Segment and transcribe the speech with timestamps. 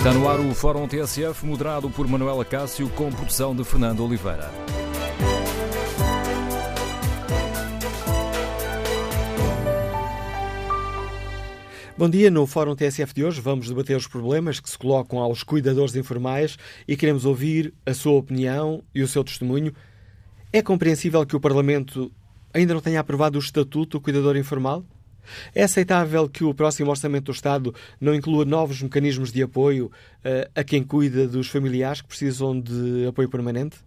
[0.00, 4.50] Está no ar o Fórum TSF, moderado por Manuela Cássio, com produção de Fernando Oliveira.
[11.98, 15.42] Bom dia, no Fórum TSF de hoje vamos debater os problemas que se colocam aos
[15.42, 16.56] cuidadores informais
[16.88, 19.74] e queremos ouvir a sua opinião e o seu testemunho.
[20.50, 22.10] É compreensível que o Parlamento
[22.54, 24.82] ainda não tenha aprovado o Estatuto do Cuidador Informal?
[25.54, 30.50] É aceitável que o próximo Orçamento do Estado não inclua novos mecanismos de apoio uh,
[30.54, 33.78] a quem cuida dos familiares que precisam de apoio permanente?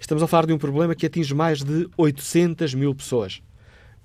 [0.00, 3.42] Estamos a falar de um problema que atinge mais de 800 mil pessoas.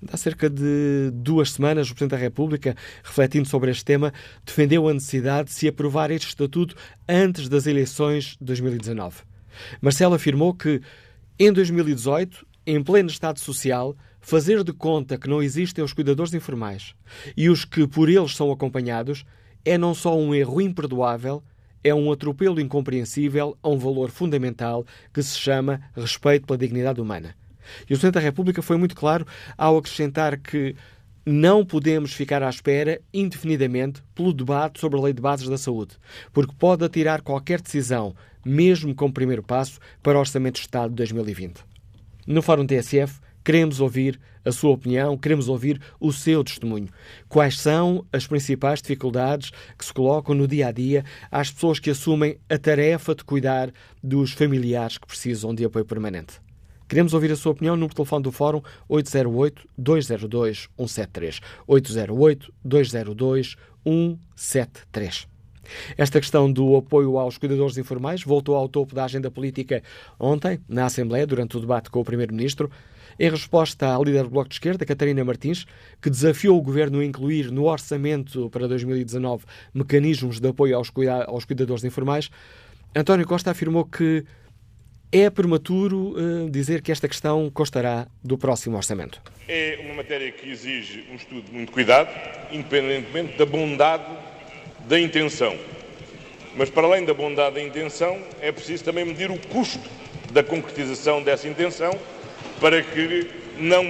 [0.07, 4.13] Há cerca de duas semanas, o Presidente da República, refletindo sobre este tema,
[4.45, 6.73] defendeu a necessidade de se aprovar este estatuto
[7.07, 9.23] antes das eleições de 2019.
[9.81, 10.81] Marcelo afirmou que,
[11.37, 16.93] em 2018, em pleno Estado Social, fazer de conta que não existem os cuidadores informais
[17.35, 19.25] e os que por eles são acompanhados
[19.65, 21.43] é não só um erro imperdoável,
[21.83, 27.35] é um atropelo incompreensível a um valor fundamental que se chama respeito pela dignidade humana.
[27.81, 29.25] E o Presidente da República foi muito claro
[29.57, 30.75] ao acrescentar que
[31.25, 35.95] não podemos ficar à espera indefinidamente pelo debate sobre a Lei de Bases da Saúde,
[36.33, 40.95] porque pode atirar qualquer decisão, mesmo como primeiro passo, para o Orçamento de Estado de
[40.95, 41.63] 2020.
[42.25, 46.89] No Fórum TSF, queremos ouvir a sua opinião, queremos ouvir o seu testemunho.
[47.27, 51.89] Quais são as principais dificuldades que se colocam no dia a dia às pessoas que
[51.89, 53.71] assumem a tarefa de cuidar
[54.01, 56.41] dos familiares que precisam de apoio permanente?
[56.89, 61.39] Queremos ouvir a sua opinião no telefone do Fórum 808-202-173.
[62.65, 65.27] 808-202-173.
[65.95, 69.83] Esta questão do apoio aos cuidadores informais voltou ao topo da agenda política
[70.19, 72.71] ontem, na Assembleia, durante o debate com o Primeiro-Ministro,
[73.19, 75.67] em resposta à líder do Bloco de Esquerda, Catarina Martins,
[76.01, 79.45] que desafiou o Governo a incluir no orçamento para 2019
[79.75, 82.31] mecanismos de apoio aos, cuida aos cuidadores informais.
[82.95, 84.25] António Costa afirmou que
[85.11, 89.21] é prematuro uh, dizer que esta questão constará do próximo orçamento.
[89.47, 92.09] É uma matéria que exige um estudo de muito cuidado,
[92.51, 94.05] independentemente da bondade
[94.87, 95.57] da intenção.
[96.55, 99.79] Mas, para além da bondade da intenção, é preciso também medir o custo
[100.31, 101.97] da concretização dessa intenção
[102.59, 103.27] para que
[103.57, 103.83] não,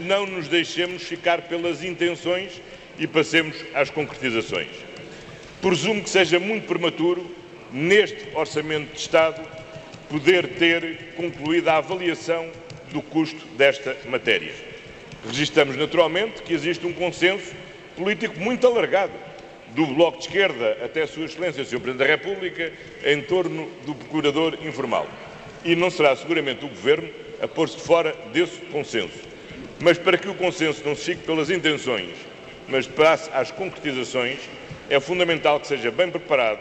[0.00, 2.60] não nos deixemos ficar pelas intenções
[2.98, 4.68] e passemos às concretizações.
[5.60, 7.34] Presumo que seja muito prematuro,
[7.72, 9.40] neste Orçamento de Estado,
[10.08, 12.48] poder ter concluído a avaliação
[12.92, 14.52] do custo desta matéria.
[15.26, 17.52] Registramos naturalmente que existe um consenso
[17.96, 19.12] político muito alargado,
[19.70, 21.80] do Bloco de Esquerda até a Sua Excelência, Sr.
[21.80, 22.72] Presidente da República,
[23.04, 25.06] em torno do procurador informal.
[25.64, 27.08] E não será seguramente o Governo
[27.42, 29.18] a pôr-se fora desse consenso.
[29.80, 32.14] Mas para que o consenso não se fique pelas intenções,
[32.68, 34.38] mas passe às concretizações,
[34.88, 36.60] é fundamental que seja bem preparado,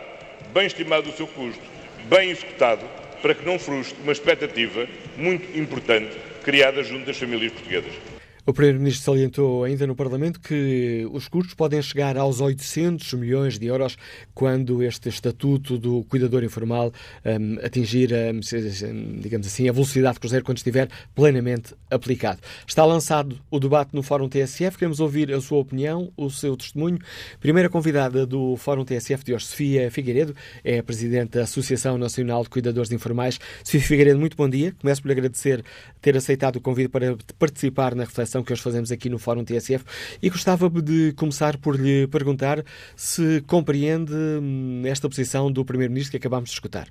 [0.53, 1.61] bem estimado o seu custo,
[2.09, 2.83] bem executado
[3.25, 4.87] para que não frustre uma expectativa
[5.17, 8.14] muito importante criada junto das famílias portuguesas.
[8.47, 13.65] O Primeiro-Ministro salientou ainda no Parlamento que os custos podem chegar aos 800 milhões de
[13.65, 13.97] euros
[14.35, 16.93] quando este estatuto do cuidador informal
[17.25, 22.39] um, atingir, um, digamos assim, a velocidade cruzeiro quando estiver plenamente aplicado.
[22.67, 24.77] Está lançado o debate no Fórum TSF.
[24.77, 26.99] Queremos ouvir a sua opinião, o seu testemunho.
[27.39, 32.43] Primeira convidada do Fórum TSF de hoje, Sofia Figueiredo, é a Presidente da Associação Nacional
[32.43, 33.39] de Cuidadores Informais.
[33.63, 34.71] Sofia Figueiredo, muito bom dia.
[34.79, 35.65] Começo por lhe agradecer
[35.99, 39.83] ter aceitado o convite para participar na reflexão que hoje fazemos aqui no Fórum TSF
[40.21, 42.63] e gostava de começar por lhe perguntar
[42.95, 46.87] se compreende hum, esta posição do Primeiro-Ministro que acabámos de escutar.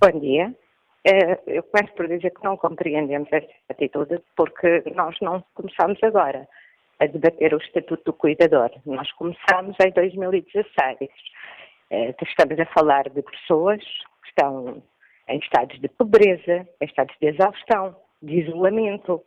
[0.00, 0.54] Bom dia.
[1.04, 6.48] Eh, eu começo por dizer que não compreendemos esta atitude porque nós não começamos agora
[6.98, 8.70] a debater o Estatuto do Cuidador.
[8.86, 11.10] Nós começamos em 2016.
[11.90, 13.80] Eh, estamos a falar de pessoas
[14.22, 14.82] que estão
[15.28, 19.22] em estados de pobreza, em estados de exaustão, de isolamento,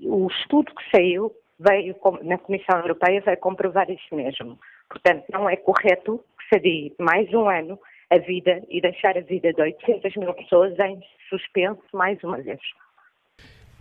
[0.00, 4.58] o estudo que saiu veio, na Comissão Europeia veio comprovar isso mesmo.
[4.88, 7.78] Portanto, não é correto que se adie mais um ano
[8.10, 12.60] a vida e deixar a vida de 800 mil pessoas em suspenso mais uma vez.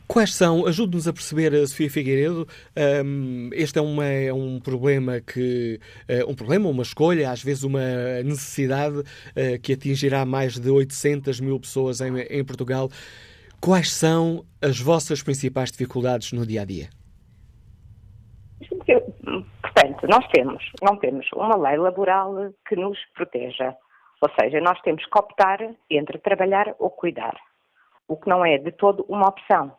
[0.08, 2.48] Quais são, ajude-nos a perceber, eh, Sofia Figueiredo,
[3.04, 7.64] um, este é, uma, é, um problema que, uh, um problema, uma escolha, às vezes
[7.64, 7.82] uma
[8.24, 12.88] necessidade uh, que atingirá mais de 800 mil pessoas em, em, Portugal.
[13.62, 16.90] Quais são as vossas principais dificuldades no dia a dia?
[19.62, 23.76] Portanto, nós temos, não temos uma lei laboral que nos proteja.
[24.22, 25.60] Ou seja, nós temos que optar
[25.90, 27.36] entre trabalhar ou cuidar,
[28.08, 29.76] o que não é de todo uma opção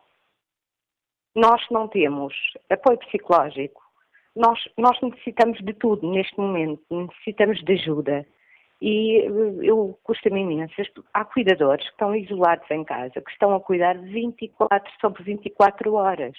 [1.37, 2.33] nós não temos
[2.67, 3.79] apoio psicológico,
[4.35, 8.25] nós, nós necessitamos de tudo neste momento, necessitamos de ajuda.
[8.81, 9.29] E eh,
[9.63, 10.73] eu custa-me imenso.
[11.13, 16.35] Há cuidadores que estão isolados em casa, que estão a cuidar 24 sobre 24 horas.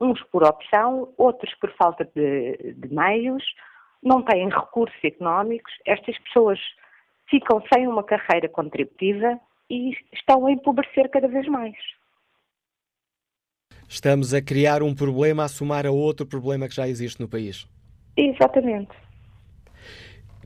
[0.00, 3.44] Uns por opção, outros por falta de, de meios,
[4.02, 5.72] não têm recursos económicos.
[5.86, 6.58] Estas pessoas
[7.28, 9.38] ficam sem uma carreira contributiva
[9.70, 11.76] e estão a empobrecer cada vez mais.
[13.88, 17.68] Estamos a criar um problema a somar a outro problema que já existe no país.
[18.16, 18.92] Exatamente.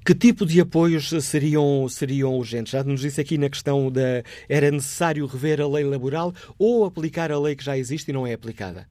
[0.04, 2.72] Que tipo de apoios seriam, seriam urgentes?
[2.72, 4.22] Já nos disse aqui na questão da.
[4.48, 8.26] Era necessário rever a lei laboral ou aplicar a lei que já existe e não
[8.26, 8.86] é aplicada?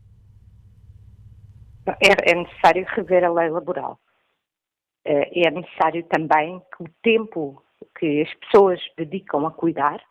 [1.86, 4.00] É, é necessário rever a lei laboral.
[5.06, 7.62] É, é necessário também que o tempo
[8.00, 10.02] que as pessoas dedicam a cuidar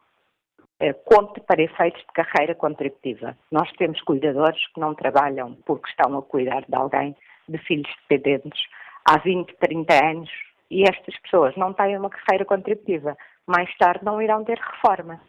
[0.78, 3.36] eh, conte para efeitos de carreira contributiva.
[3.50, 7.16] Nós temos cuidadores que não trabalham porque estão a cuidar de alguém,
[7.48, 8.60] de filhos dependentes,
[9.08, 10.30] há 20, 30 anos,
[10.72, 13.16] e estas pessoas não têm uma carreira contributiva.
[13.46, 15.20] Mais tarde não irão ter reforma.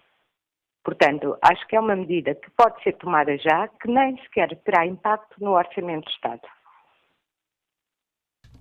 [0.83, 4.85] Portanto, acho que é uma medida que pode ser tomada já, que nem sequer terá
[4.85, 6.41] impacto no Orçamento de Estado.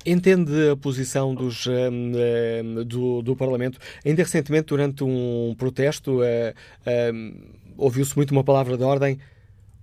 [0.04, 3.78] Entende a posição dos, um, um, do, do, Parlamento?
[4.04, 7.32] Ainda recentemente, durante um protesto, uh, um,
[7.78, 9.18] ouviu-se muito uma palavra de ordem.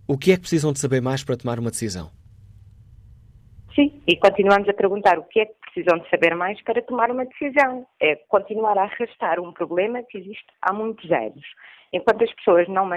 [0.05, 2.11] O que é que precisam de saber mais para tomar uma decisão?
[3.73, 7.11] Sim, e continuamos a perguntar o que é que precisam de saber mais para tomar
[7.11, 7.85] uma decisão.
[7.99, 11.45] É continuar a arrastar um problema que existe há muitos anos.
[11.91, 12.87] Enquanto as pessoas não,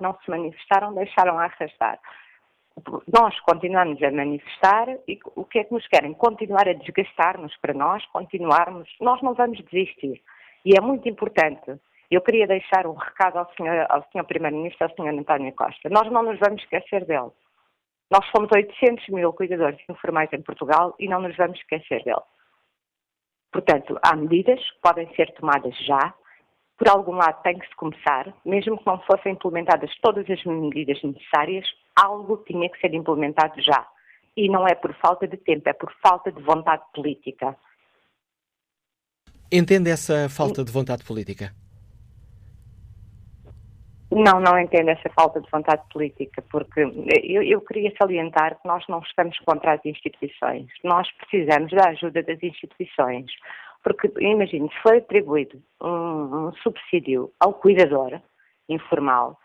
[0.00, 1.98] não se manifestaram, deixaram a arrastar
[3.12, 6.12] nós continuamos a manifestar e o que é que nos querem?
[6.12, 8.88] Continuar a desgastar-nos para nós, continuarmos.
[9.00, 10.22] Nós não vamos desistir.
[10.64, 11.80] E é muito importante.
[12.10, 15.88] Eu queria deixar um recado ao senhor, ao senhor Primeiro-Ministro, ao senhor António Costa.
[15.88, 17.30] Nós não nos vamos esquecer dele.
[18.10, 22.22] Nós somos 800 mil cuidadores informais em Portugal e não nos vamos esquecer dele.
[23.52, 26.14] Portanto, há medidas que podem ser tomadas já.
[26.78, 31.02] Por algum lado tem que se começar, mesmo que não fossem implementadas todas as medidas
[31.02, 31.66] necessárias,
[31.96, 33.88] algo tinha que ser implementado já.
[34.36, 37.56] E não é por falta de tempo, é por falta de vontade política.
[39.50, 41.54] Entende essa falta de vontade política?
[44.18, 46.80] Não, não entendo essa falta de vontade política, porque
[47.22, 50.68] eu, eu, queria salientar que nós não estamos contra as instituições.
[50.82, 53.26] Nós precisamos da ajuda das instituições.
[53.84, 58.18] Porque, imagine, se for atribuído um, um subsídio ao cuidador
[58.70, 59.38] informal,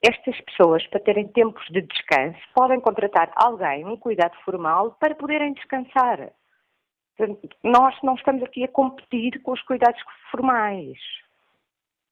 [0.00, 5.54] estas pessoas, para terem tempos de descanso, podem contratar alguém, um cuidado formal, para poderem
[5.54, 6.30] descansar.
[7.64, 10.98] Nós não estamos aqui a competir com os cuidados formais.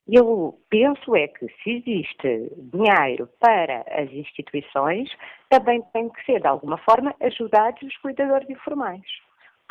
[0.06, 5.09] Eu penso é que se existe dinheiro para as instituições,
[5.49, 9.06] também tem que ser, de alguma forma, ajudados os cuidadores informais.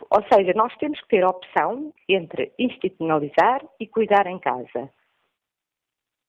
[0.10, 4.90] Ou seja, nós temos que ter a opção entre institucionalizar e cuidar em casa.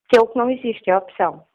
[0.09, 1.47] Que é o que não existe, é a opção.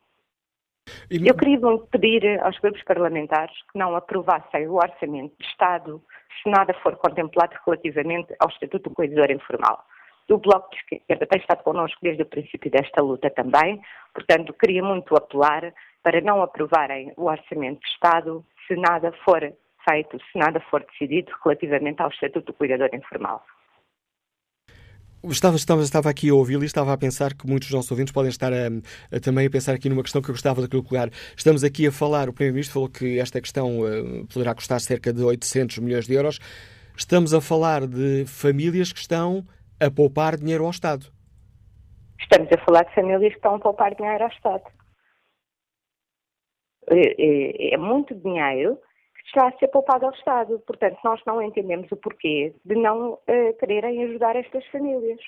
[1.11, 1.59] Eu queria
[1.91, 6.01] pedir aos grupos parlamentares que não aprovassem o orçamento de Estado
[6.41, 9.85] se nada for contemplado relativamente ao Estatuto do Cuidador Informal.
[10.29, 13.81] O Bloco de Esquerda tem estado connosco desde o princípio desta luta também,
[14.13, 19.39] portanto, queria muito apelar para não aprovarem o orçamento de Estado se nada for
[19.89, 23.43] feito, se nada for decidido relativamente ao Estatuto do Cuidador Informal.
[25.23, 28.13] Estava, estava, estava aqui a ouvi-lo e estava a pensar que muitos dos nossos ouvintes
[28.13, 28.67] podem estar a,
[29.11, 31.09] a, também a pensar aqui numa questão que eu gostava de colocar.
[31.35, 35.23] Estamos aqui a falar, o Primeiro-Ministro falou que esta questão uh, poderá custar cerca de
[35.23, 36.39] 800 milhões de euros.
[36.95, 39.45] Estamos a falar de famílias que estão
[39.79, 41.05] a poupar dinheiro ao Estado.
[42.19, 44.63] Estamos a falar de famílias que estão a poupar dinheiro ao Estado.
[46.89, 48.79] É, é, é muito dinheiro
[49.27, 50.59] está a ser poupado ao Estado.
[50.65, 55.19] Portanto, nós não entendemos o porquê de não uh, quererem ajudar estas famílias.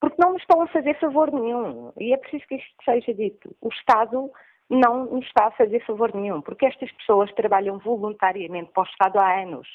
[0.00, 1.92] Porque não nos estão a fazer favor nenhum.
[1.98, 3.54] E é preciso que isto seja dito.
[3.60, 4.30] O Estado
[4.68, 9.18] não nos está a fazer favor nenhum, porque estas pessoas trabalham voluntariamente para o Estado
[9.18, 9.68] há anos.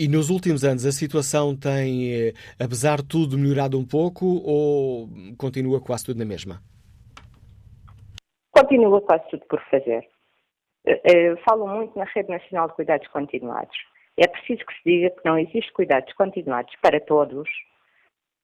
[0.00, 5.08] E nos últimos anos a situação tem, eh, apesar de tudo, melhorado um pouco ou
[5.36, 6.62] continua quase tudo na mesma?
[8.52, 10.06] Continua quase tudo por fazer.
[10.86, 13.76] Eh, eh, falo muito na Rede Nacional de Cuidados Continuados.
[14.16, 17.48] É preciso que se diga que não existe cuidados continuados para todos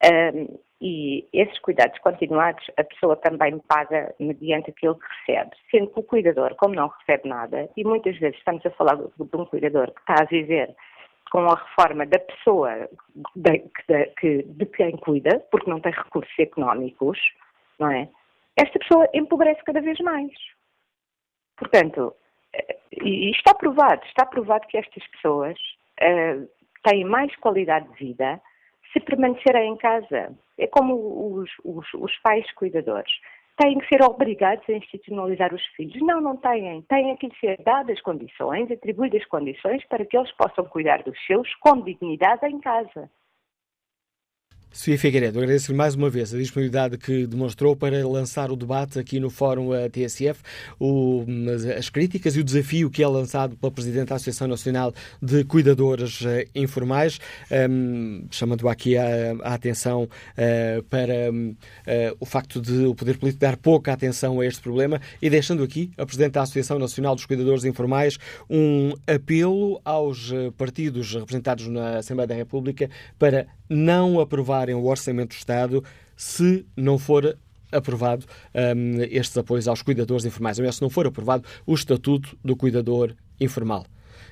[0.04, 6.00] um, e esses cuidados continuados a pessoa também paga mediante aquilo que recebe, sendo que
[6.00, 9.92] o cuidador, como não recebe nada, e muitas vezes estamos a falar de um cuidador
[9.92, 10.74] que está a viver
[11.30, 12.88] com a reforma da pessoa
[13.34, 17.18] de, de, de quem cuida, porque não tem recursos económicos,
[17.78, 18.08] não é?
[18.56, 20.32] Esta pessoa empobrece cada vez mais.
[21.56, 22.14] Portanto,
[22.52, 25.58] eh, e está provado, está provado que estas pessoas
[26.00, 26.48] uh,
[26.84, 28.40] têm mais qualidade de vida
[28.92, 30.32] se permanecerem em casa.
[30.56, 33.12] É como os, os, os pais cuidadores
[33.56, 36.00] têm que ser obrigados a institucionalizar os filhos.
[36.02, 36.82] Não, não têm.
[36.82, 41.52] Têm que lhes ser dadas condições, atribuídas condições para que eles possam cuidar dos seus
[41.56, 43.10] com dignidade em casa.
[44.74, 49.20] Sofia Figueiredo, agradeço-lhe mais uma vez a disponibilidade que demonstrou para lançar o debate aqui
[49.20, 50.42] no Fórum TSF,
[50.80, 51.24] o,
[51.78, 56.22] as críticas e o desafio que é lançado pela Presidente da Associação Nacional de Cuidadores
[56.22, 57.20] uh, Informais,
[57.70, 59.04] um, chamando aqui a,
[59.44, 64.44] a atenção uh, para uh, o facto de o Poder Político dar pouca atenção a
[64.44, 68.18] este problema e deixando aqui a Presidente da Associação Nacional dos Cuidadores Informais
[68.50, 72.90] um apelo aos partidos representados na Assembleia da República
[73.20, 75.84] para não aprovarem o Orçamento do Estado
[76.16, 77.36] se não for
[77.72, 78.24] aprovado
[78.76, 83.14] um, estes apoios aos cuidadores informais, ou se não for aprovado o Estatuto do Cuidador
[83.40, 83.84] Informal.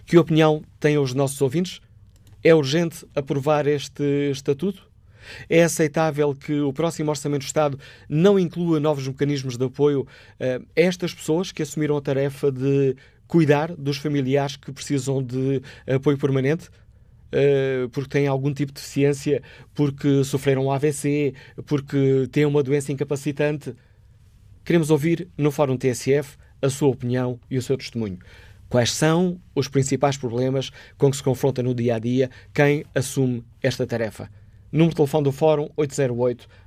[0.06, 1.80] Que opinião têm os nossos ouvintes?
[2.42, 4.90] É urgente aprovar este Estatuto?
[5.48, 10.06] É aceitável que o próximo Orçamento do Estado não inclua novos mecanismos de apoio uh,
[10.40, 12.96] a estas pessoas que assumiram a tarefa de
[13.28, 16.68] cuidar dos familiares que precisam de apoio permanente?
[17.32, 19.40] Uh, porque têm algum tipo de deficiência,
[19.74, 21.32] porque sofreram um AVC,
[21.66, 23.74] porque têm uma doença incapacitante.
[24.64, 28.18] Queremos ouvir no Fórum TSF a sua opinião e o seu testemunho.
[28.68, 33.44] Quais são os principais problemas com que se confronta no dia a dia quem assume
[33.62, 34.30] esta tarefa?
[34.70, 35.68] Número de telefone do Fórum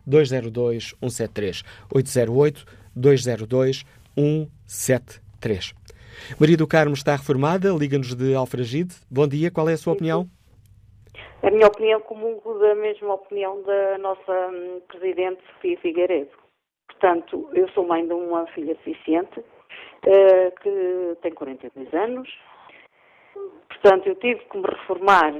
[0.08, 1.64] 808-202-173.
[2.96, 5.74] 808-202-173.
[6.40, 8.94] Maria do Carmo está reformada, liga-nos de Alfragide.
[9.10, 10.30] Bom dia, qual é a sua opinião?
[11.46, 16.32] A minha opinião comungo da mesma opinião da nossa hum, Presidente Sofia Figueiredo.
[16.88, 22.28] Portanto, eu sou mãe de uma filha deficiente uh, que tem 42 anos.
[23.70, 25.36] Portanto, eu tive que me reformar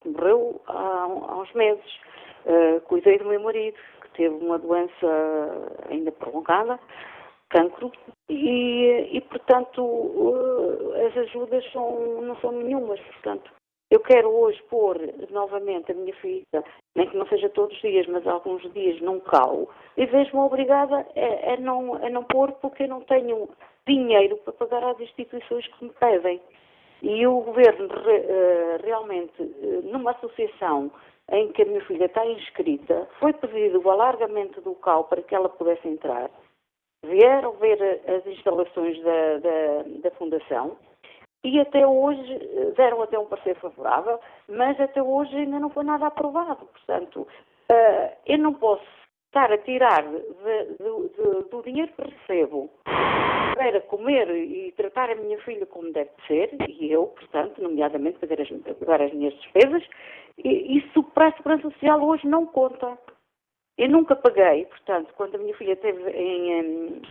[0.07, 1.99] morreu há, há uns meses.
[2.45, 5.07] Uh, cuidei do meu marido, que teve uma doença
[5.89, 6.79] ainda prolongada,
[7.49, 7.91] cancro,
[8.29, 12.99] e, e portanto uh, as ajudas são, não são nenhumas.
[13.01, 13.51] Portanto,
[13.89, 14.97] eu quero hoje pôr
[15.29, 16.63] novamente a minha filha,
[16.95, 21.05] nem que não seja todos os dias, mas alguns dias num cal, e vejo-me obrigada
[21.15, 23.47] a, a, não, a não pôr porque eu não tenho
[23.87, 26.41] dinheiro para pagar às instituições que me pedem.
[27.01, 30.91] E o governo eh, realmente, eh, numa associação
[31.31, 35.35] em que a minha filha está inscrita, foi pedido o alargamento do local para que
[35.35, 36.31] ela pudesse entrar.
[37.05, 40.77] Vieram ver as instalações da, da, da Fundação
[41.43, 45.83] e até hoje eh, deram até um parecer favorável, mas até hoje ainda não foi
[45.83, 46.65] nada aprovado.
[46.65, 47.27] Portanto,
[48.25, 48.85] eu não posso
[49.37, 52.71] estar a tirar de, de, de, do dinheiro que recebo
[53.55, 58.41] para comer e tratar a minha filha como deve ser, e eu, portanto, nomeadamente, fazer
[58.41, 59.83] as, pagar as minhas despesas,
[60.43, 62.97] e isso para a Segurança Social hoje não conta.
[63.77, 67.01] Eu nunca paguei, portanto, quando a minha filha esteve em, em,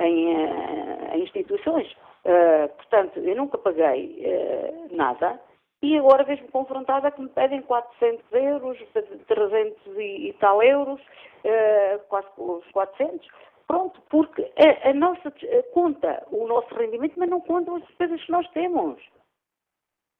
[0.00, 1.92] em, eh, instituições,
[2.24, 5.40] uh, portanto, eu nunca paguei uh, nada,
[5.86, 8.76] e agora vejo-me confrontada que me pedem 400 euros,
[9.28, 13.28] 300 e, e tal euros, uh, quase os 400.
[13.68, 15.32] Pronto, porque a, a, nossa
[15.72, 19.00] conta o nosso rendimento, mas não contam as despesas que nós temos.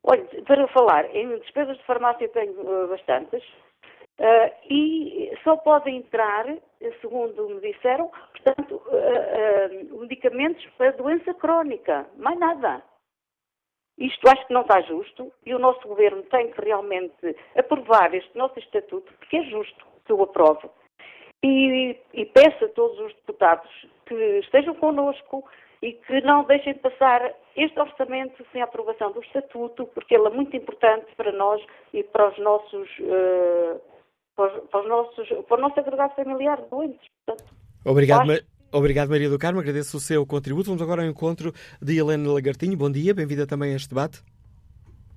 [0.04, 3.42] Olha, para falar em despesas de farmácia tenho uh, bastantes,
[4.20, 6.46] uh, e só podem entrar,
[7.00, 8.80] segundo me disseram, portanto,
[9.98, 12.82] medicamentos para doença crónica, mais nada.
[13.98, 18.36] Isto acho que não está justo e o nosso governo tem que realmente aprovar este
[18.36, 20.70] nosso estatuto, porque é justo que eu aprovo.
[21.42, 23.70] e, e peço a todos os deputados
[24.06, 25.44] que estejam connosco
[25.82, 30.26] e que não deixem de passar este orçamento sem a aprovação do Estatuto, porque ele
[30.26, 31.62] é muito importante para nós
[31.92, 33.80] e para os nossos, uh,
[34.34, 37.06] para, os, para, os, nossos, para o nosso agregado familiar doentes.
[37.24, 37.52] Portanto,
[37.84, 38.55] Obrigado, acho...
[38.72, 39.60] Obrigado, Maria do Carmo.
[39.60, 40.66] Agradeço o seu contributo.
[40.66, 42.76] Vamos agora ao encontro de Helena Lagartinho.
[42.76, 44.22] Bom dia, bem-vinda também a este debate.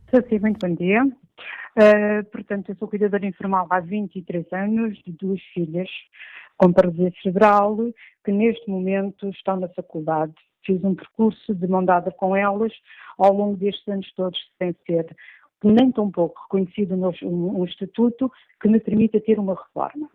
[0.09, 1.03] Sim, muito bom dia.
[1.05, 5.89] Uh, portanto, eu sou cuidadora informal há 23 anos, de duas filhas
[6.57, 7.77] com paralisia cerebral,
[8.23, 10.33] que neste momento estão na faculdade.
[10.65, 12.73] Fiz um percurso de mão dada com elas
[13.17, 15.15] ao longo destes anos todos, sem ser
[15.63, 20.09] nem tão pouco reconhecido no, um, um estatuto que me permita ter uma reforma.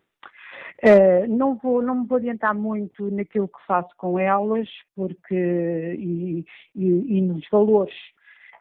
[0.83, 6.45] Uh, não, vou, não me vou adiantar muito naquilo que faço com elas, porque e,
[6.75, 7.95] e, e nos valores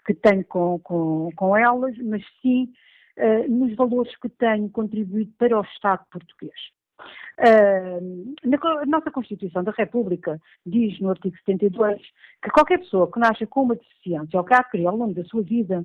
[0.05, 2.72] que tenho com, com, com elas, mas sim
[3.17, 6.53] uh, nos valores que tenho contribuído para o Estado português.
[7.39, 12.00] Uh, na nossa Constituição da República diz no artigo 72
[12.41, 15.25] que qualquer pessoa que nasça com uma deficiência ou que a adquiriu ao longo da
[15.25, 15.84] sua vida,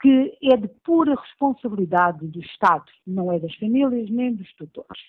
[0.00, 5.02] que é de pura responsabilidade do Estado, não é das famílias nem dos tutores.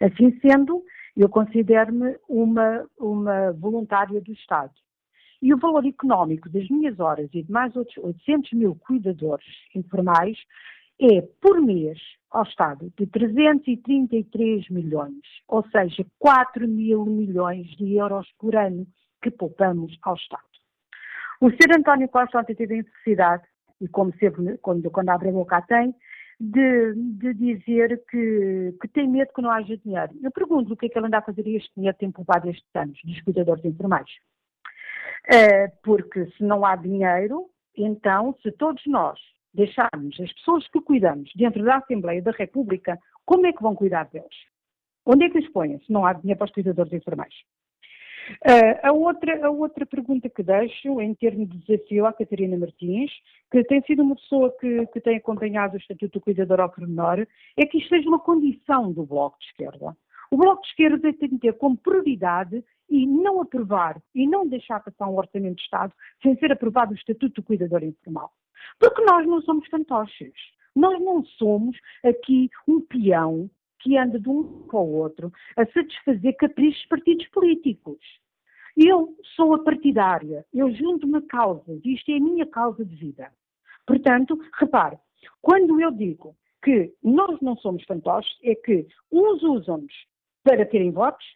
[0.00, 0.82] Assim sendo,
[1.16, 4.72] eu considero-me uma, uma voluntária do Estado.
[5.42, 10.38] E o valor económico das minhas horas e de mais outros 800 mil cuidadores informais
[11.00, 11.98] é, por mês,
[12.30, 18.86] ao Estado, de 333 milhões, ou seja, 4 mil milhões de euros por ano
[19.22, 20.42] que poupamos ao Estado.
[21.40, 21.78] O Sr.
[21.78, 23.42] António Costa ontem teve a infelicidade,
[23.80, 25.94] e como sempre, quando, quando abre a boca tem,
[26.40, 30.12] de, de dizer que, que, tem medo que não haja dinheiro.
[30.22, 32.74] Eu pergunto o que é que ele anda a fazer este dinheiro tem poupado estes
[32.74, 34.10] anos, dos cuidadores informais.
[35.26, 39.20] Uh, porque se não há dinheiro, então, se todos nós
[39.52, 44.08] deixarmos as pessoas que cuidamos dentro da Assembleia da República, como é que vão cuidar
[44.08, 44.34] deles?
[45.04, 47.34] Onde é que os põem se não há dinheiro para os cuidadores informais?
[48.46, 53.10] Uh, a, outra, a outra pergunta que deixo, em termos de desafio à Catarina Martins,
[53.50, 57.26] que tem sido uma pessoa que, que tem acompanhado o Estatuto do Cuidador ao Pormenor,
[57.56, 59.96] é que isto seja uma condição do Bloco de Esquerda.
[60.30, 64.80] O Bloco de Esquerda tem de ter como prioridade e não aprovar e não deixar
[64.80, 68.30] passar um orçamento de Estado sem ser aprovado o Estatuto do Cuidador Informal.
[68.78, 70.34] Porque nós não somos fantoches.
[70.74, 73.50] Nós não somos aqui um peão
[73.80, 77.98] que anda de um para o outro a satisfazer caprichos partidos políticos.
[78.76, 83.30] Eu sou a partidária, eu junto-me a causas, isto é a minha causa de vida.
[83.86, 84.96] Portanto, repare,
[85.42, 89.92] quando eu digo que nós não somos fantoches, é que uns usam-nos
[90.44, 91.26] para terem votos,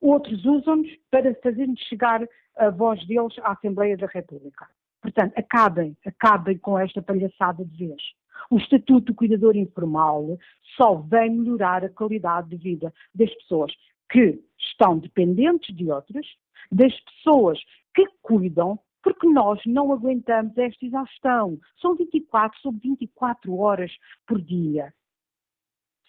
[0.00, 4.68] outros usam-nos para fazermos chegar a voz deles à Assembleia da República.
[5.02, 8.02] Portanto, acabem, acabem com esta palhaçada de vez.
[8.50, 10.38] O Estatuto do Cuidador Informal
[10.76, 13.72] só vem melhorar a qualidade de vida das pessoas
[14.10, 16.26] que estão dependentes de outras,
[16.70, 17.58] das pessoas
[17.94, 21.58] que cuidam, porque nós não aguentamos esta exaustão.
[21.80, 23.92] São 24 sobre 24 horas
[24.26, 24.92] por dia.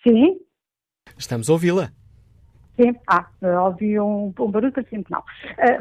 [0.03, 0.39] Sim?
[1.17, 1.91] Estamos a ouvi-la.
[2.75, 3.29] Sim, ah,
[3.63, 5.23] ouvi um, um barulho, parecia que não.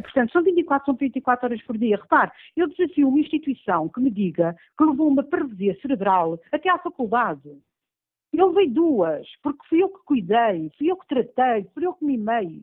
[0.02, 1.96] Portanto, são 24, são 24 horas por dia.
[1.96, 6.78] Repare, eu desafio uma instituição que me diga que levou uma paralisia cerebral até à
[6.78, 7.50] faculdade.
[8.32, 12.04] Eu levei duas, porque fui eu que cuidei, fui eu que tratei, fui eu que
[12.04, 12.62] mimei.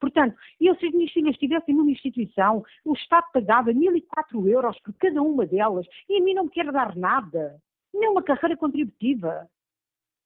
[0.00, 4.94] Portanto, eu, se as minhas filhas estivessem numa instituição, o Estado pagava 1.004 euros por
[4.94, 7.60] cada uma delas e a mim não me quer dar nada.
[7.92, 9.46] Nem uma carreira contributiva.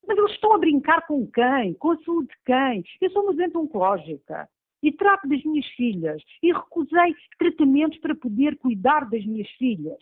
[0.07, 1.75] Mas eles estão a brincar com quem?
[1.75, 2.85] Com a saúde de quem?
[3.01, 4.49] Eu sou uma doente oncológica
[4.83, 9.99] e trato das minhas filhas e recusei tratamentos para poder cuidar das minhas filhas.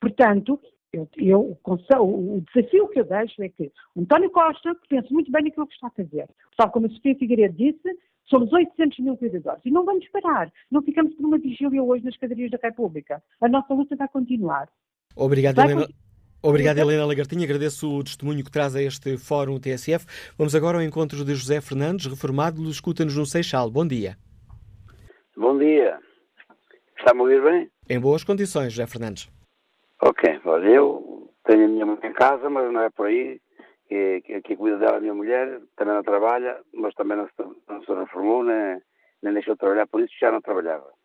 [0.00, 0.60] Portanto,
[0.92, 5.44] eu, eu, o desafio que eu deixo é que o António Costa pense muito bem
[5.44, 6.28] naquilo que está a fazer.
[6.58, 10.52] Sabe como a Sofia Figueiredo disse, somos 800 mil cuidadores e não vamos parar.
[10.70, 13.22] Não ficamos por uma vigília hoje nas cadarias da República.
[13.40, 14.68] A nossa luta vai continuar.
[15.14, 15.88] Obrigado, vai Helena.
[16.42, 17.44] Obrigado, Helena Lagartinha.
[17.44, 20.06] Agradeço o testemunho que traz a este Fórum TSF.
[20.38, 23.70] Vamos agora ao encontro de José Fernandes, reformado, escuta-nos no Seixal.
[23.70, 24.16] Bom dia.
[25.36, 25.98] Bom dia.
[26.98, 27.70] Está-me a ouvir bem?
[27.88, 29.28] Em boas condições, José Fernandes.
[30.02, 33.40] Ok, olha, eu tenho a minha mãe em casa, mas não é por aí.
[33.88, 37.28] Que, que, que cuida dela a minha mulher, também não trabalha, mas também não,
[37.68, 38.80] não se reformou, nem,
[39.22, 40.95] nem deixou de trabalhar, por isso já não trabalhava.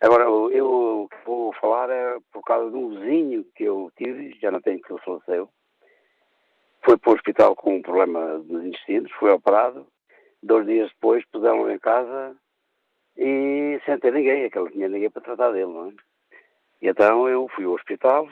[0.00, 4.60] Agora, eu, vou falar é por causa de um vizinho que eu tive, já não
[4.60, 5.48] tenho que ele faleceu.
[6.84, 9.86] Foi para o hospital com um problema nos intestinos, foi operado.
[10.42, 12.36] Dois dias depois puseram-lo em casa
[13.16, 15.92] e sem ter ninguém, aquele tinha ninguém para tratar dele, não é?
[16.82, 18.28] E então eu fui ao hospital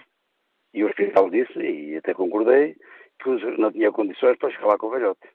[0.75, 2.77] e o hospital disse, e até concordei,
[3.19, 5.29] que não tinha condições para lá com o velhote.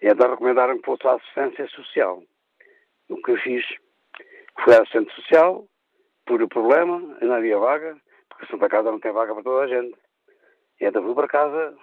[0.00, 2.22] E então recomendaram que fosse a assistência social.
[3.08, 3.64] O que eu fiz
[4.64, 5.66] foi a assistente social,
[6.26, 7.96] por o problema, não havia vaga,
[8.28, 9.96] porque Santa Casa não tem vaga para toda a gente.
[10.80, 11.76] E então fui para casa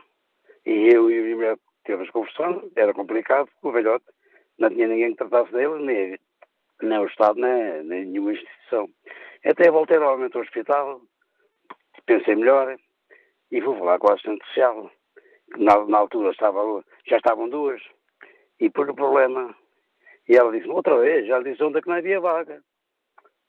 [0.65, 4.06] e eu e a minha mulher tivemos conversando, era complicado, o velhote
[4.58, 6.19] não tinha ninguém que tratasse dele, nem,
[6.82, 8.89] nem o Estado, nem, nem nenhuma instituição.
[9.45, 11.01] Até voltei novamente ao hospital,
[12.06, 12.75] pensei melhor
[13.51, 14.91] e fui falar com a assistente social.
[15.58, 17.82] Na, na altura estava, já estavam duas,
[18.60, 19.56] e por o problema.
[20.27, 22.61] E ela disse outra vez, já disse onde é que não havia vaga.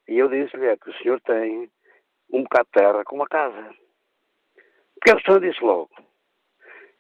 [0.07, 1.71] E eu disse-lhe é que o senhor tem
[2.33, 3.75] um bocado de terra com uma casa.
[4.95, 5.91] Porque o senhor disse logo.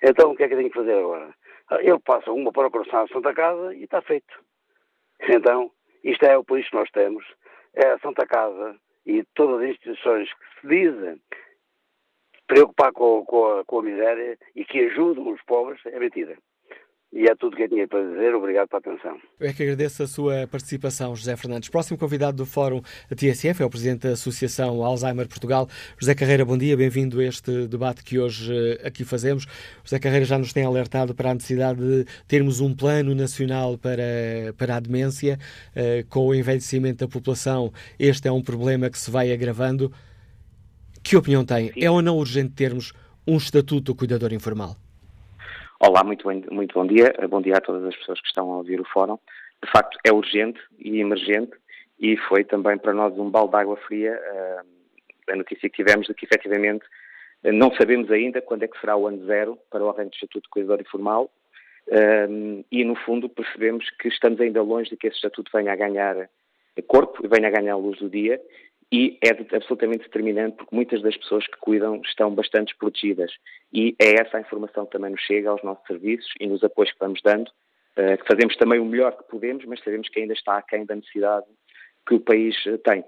[0.02, 1.34] Então o que é que eu tenho que fazer agora?
[1.80, 4.42] Ele passa uma procuração à Santa Casa e está feito.
[5.20, 5.70] Então,
[6.02, 7.24] isto é o país que nós temos.
[7.74, 11.20] É a Santa Casa e todas as instituições que se dizem
[12.46, 16.38] preocupar com, com, a, com a miséria e que ajudam os pobres, é mentira.
[17.10, 18.34] E é tudo o que eu tinha para dizer.
[18.34, 19.18] Obrigado pela atenção.
[19.40, 21.70] Eu é que agradeço a sua participação, José Fernandes.
[21.70, 22.82] Próximo convidado do Fórum
[23.14, 25.68] TSF é o Presidente da Associação Alzheimer Portugal.
[25.98, 26.76] José Carreira, bom dia.
[26.76, 29.46] Bem-vindo a este debate que hoje eh, aqui fazemos.
[29.82, 34.52] José Carreira já nos tem alertado para a necessidade de termos um plano nacional para,
[34.58, 35.38] para a demência.
[35.74, 39.90] Eh, com o envelhecimento da população, este é um problema que se vai agravando.
[41.02, 41.72] Que opinião tem?
[41.74, 42.92] É ou não urgente termos
[43.26, 44.76] um estatuto do cuidador informal?
[45.80, 47.14] Olá, muito bom, muito bom dia.
[47.30, 49.16] Bom dia a todas as pessoas que estão a ouvir o fórum.
[49.64, 51.52] De facto, é urgente e emergente
[52.00, 56.08] e foi também para nós um balde de água fria uh, a notícia que tivemos
[56.08, 56.84] de que efetivamente
[57.44, 60.42] não sabemos ainda quando é que será o ano zero para o arranjo de estatuto
[60.42, 61.30] de cuidador informal
[61.86, 65.76] uh, e, no fundo, percebemos que estamos ainda longe de que esse estatuto venha a
[65.76, 66.28] ganhar
[66.88, 68.40] corpo e venha a ganhar a luz do dia
[68.90, 73.30] e é absolutamente determinante porque muitas das pessoas que cuidam estão bastante desprotegidas.
[73.72, 76.92] E é essa a informação que também nos chega aos nossos serviços e nos apoios
[76.92, 77.50] que vamos dando,
[77.96, 80.96] eh, que fazemos também o melhor que podemos, mas sabemos que ainda está aquém da
[80.96, 81.46] necessidade
[82.06, 83.04] que o país eh, tem.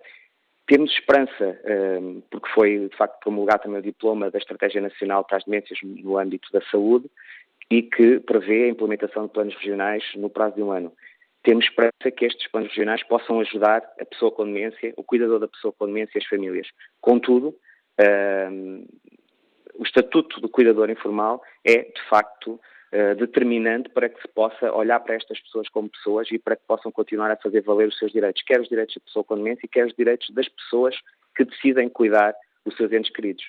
[0.66, 5.38] Temos esperança, eh, porque foi de facto promulgado também o diploma da Estratégia Nacional para
[5.38, 7.10] as Demências no âmbito da saúde
[7.70, 10.92] e que prevê a implementação de planos regionais no prazo de um ano
[11.42, 15.48] temos esperança que estes planos regionais possam ajudar a pessoa com demência, o cuidador da
[15.48, 16.68] pessoa com demência e as famílias.
[17.00, 17.48] Contudo,
[18.00, 18.86] uh,
[19.74, 22.60] o estatuto do cuidador informal é, de facto,
[22.92, 26.62] uh, determinante para que se possa olhar para estas pessoas como pessoas e para que
[26.66, 29.68] possam continuar a fazer valer os seus direitos, quer os direitos da pessoa com demência,
[29.70, 30.94] quer os direitos das pessoas
[31.34, 32.34] que decidem cuidar
[32.66, 33.44] dos seus entes queridos.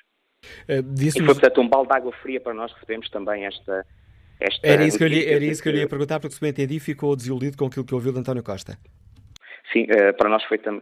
[0.68, 3.86] Uh, e foi, portanto, um balde de água fria para nós recebemos também esta,
[4.42, 6.38] esta era isso que eu lhe, era isso que eu lhe ia perguntar, porque o
[6.38, 8.78] Semente Edi ficou desiludido com aquilo que ouviu de António Costa.
[9.72, 10.82] Sim, uh, para nós foi, tam, uh,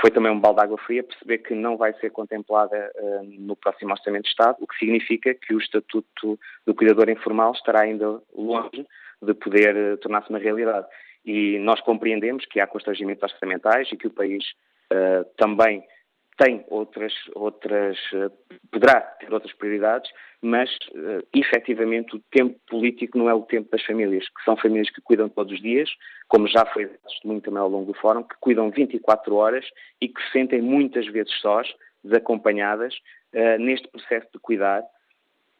[0.00, 3.56] foi, também um balde de água fria perceber que não vai ser contemplada uh, no
[3.56, 8.20] próximo Orçamento de Estado, o que significa que o Estatuto do Cuidador Informal estará ainda
[8.36, 8.86] longe
[9.22, 10.86] de poder tornar-se uma realidade.
[11.24, 14.42] E nós compreendemos que há constrangimentos orçamentais e que o país
[15.36, 15.84] também
[16.36, 18.30] tem outras, outras, eh,
[18.70, 23.84] poderá ter outras prioridades, mas uh, efetivamente o tempo político não é o tempo das
[23.84, 25.90] famílias, que são famílias que cuidam todos os dias,
[26.28, 29.66] como já foi testemunho também ao longo do fórum, que cuidam 24 horas
[30.00, 31.68] e que se sentem muitas vezes sós,
[32.02, 32.94] desacompanhadas,
[33.34, 34.82] uh, neste processo de cuidar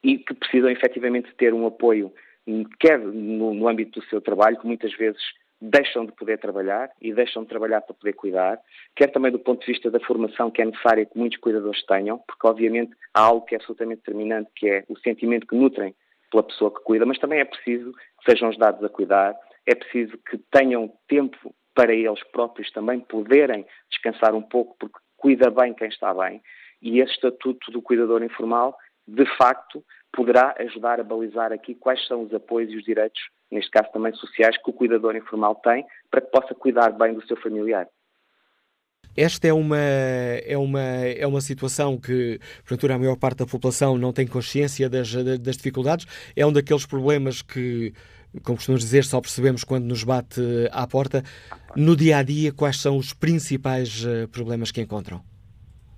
[0.03, 2.11] e que precisam efetivamente ter um apoio,
[2.79, 5.21] quer no, no âmbito do seu trabalho, que muitas vezes
[5.61, 8.59] deixam de poder trabalhar e deixam de trabalhar para poder cuidar,
[8.97, 12.19] quer também do ponto de vista da formação que é necessária que muitos cuidadores tenham,
[12.27, 15.95] porque obviamente há algo que é absolutamente determinante, que é o sentimento que nutrem
[16.31, 20.17] pela pessoa que cuida, mas também é preciso que sejam dados a cuidar, é preciso
[20.19, 25.89] que tenham tempo para eles próprios também poderem descansar um pouco, porque cuida bem quem
[25.89, 26.41] está bem,
[26.81, 32.23] e esse estatuto do cuidador informal, de facto, poderá ajudar a balizar aqui quais são
[32.23, 33.21] os apoios e os direitos
[33.51, 37.27] neste caso também sociais, que o cuidador informal tem para que possa cuidar bem do
[37.27, 37.87] seu familiar.
[39.17, 43.99] Esta é uma, é uma, é uma situação que, porventura, a maior parte da população
[43.99, 46.07] não tem consciência das, das dificuldades.
[46.37, 47.93] É um daqueles problemas que,
[48.45, 51.25] como costumamos dizer, só percebemos quando nos bate à porta.
[51.75, 55.30] No dia a dia, quais são os principais eh, problemas que encontram?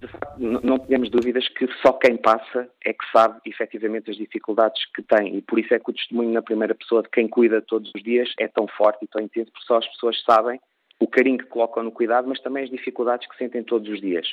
[0.02, 4.84] De facto, não temos dúvidas que só quem passa é que sabe efetivamente as dificuldades
[4.92, 7.62] que tem e por isso é que o testemunho na primeira pessoa de quem cuida
[7.62, 10.60] todos os dias é tão forte e tão intenso, porque só as pessoas sabem
[10.98, 14.26] o carinho que colocam no cuidado, mas também as dificuldades que sentem todos os dias.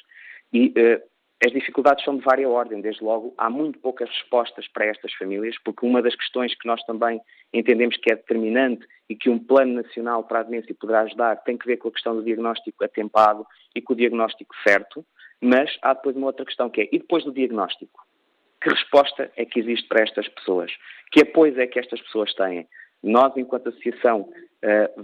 [0.52, 1.02] E uh,
[1.46, 5.56] as dificuldades são de várias ordens, desde logo, há muito poucas respostas para estas famílias,
[5.64, 7.22] porque uma das questões que nós também
[7.54, 11.58] entendemos que é determinante e que um plano nacional para a demência poderá ajudar tem
[11.58, 15.06] que ver com a questão do diagnóstico atempado e com o diagnóstico certo.
[15.42, 18.06] Mas há depois uma outra questão que é, e depois do diagnóstico?
[18.62, 20.72] Que resposta é que existe para estas pessoas?
[21.12, 22.68] Que apoio é que estas pessoas têm?
[23.02, 24.30] Nós, enquanto associação,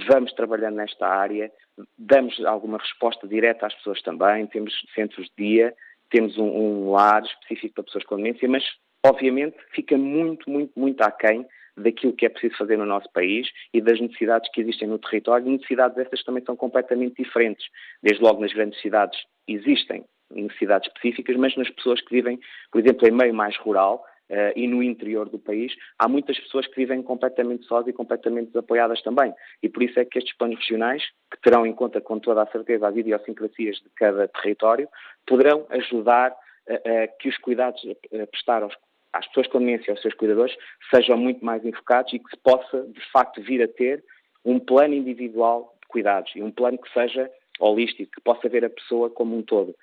[0.10, 1.50] vamos trabalhando nesta área,
[1.98, 5.74] damos alguma resposta direta às pessoas também, temos centros de dia,
[6.10, 8.64] temos um, um lar específico para pessoas com demência, mas
[9.06, 11.46] obviamente fica muito, muito, muito aquém
[11.78, 15.50] daquilo que é preciso fazer no nosso país e das necessidades que existem no território.
[15.50, 17.66] Necessidades essas também são completamente diferentes.
[18.02, 19.18] Desde logo nas grandes cidades
[19.48, 22.40] existem necessidades específicas, mas nas pessoas que vivem,
[22.72, 26.66] por exemplo, em meio mais rural, Uh, e no interior do país, há muitas pessoas
[26.66, 29.32] que vivem completamente sós e completamente desapoiadas também.
[29.62, 32.48] E por isso é que estes planos regionais, que terão em conta com toda a
[32.48, 34.90] certeza as idiosincrasias de cada território,
[35.28, 37.80] poderão ajudar uh, que os cuidados
[38.20, 38.76] a prestar aos,
[39.14, 40.58] às pessoas com demência aos seus cuidadores
[40.92, 44.04] sejam muito mais enfocados e que se possa, de facto, vir a ter
[44.44, 48.70] um plano individual de cuidados e um plano que seja holístico, que possa ver a
[48.72, 49.76] pessoa como um todo.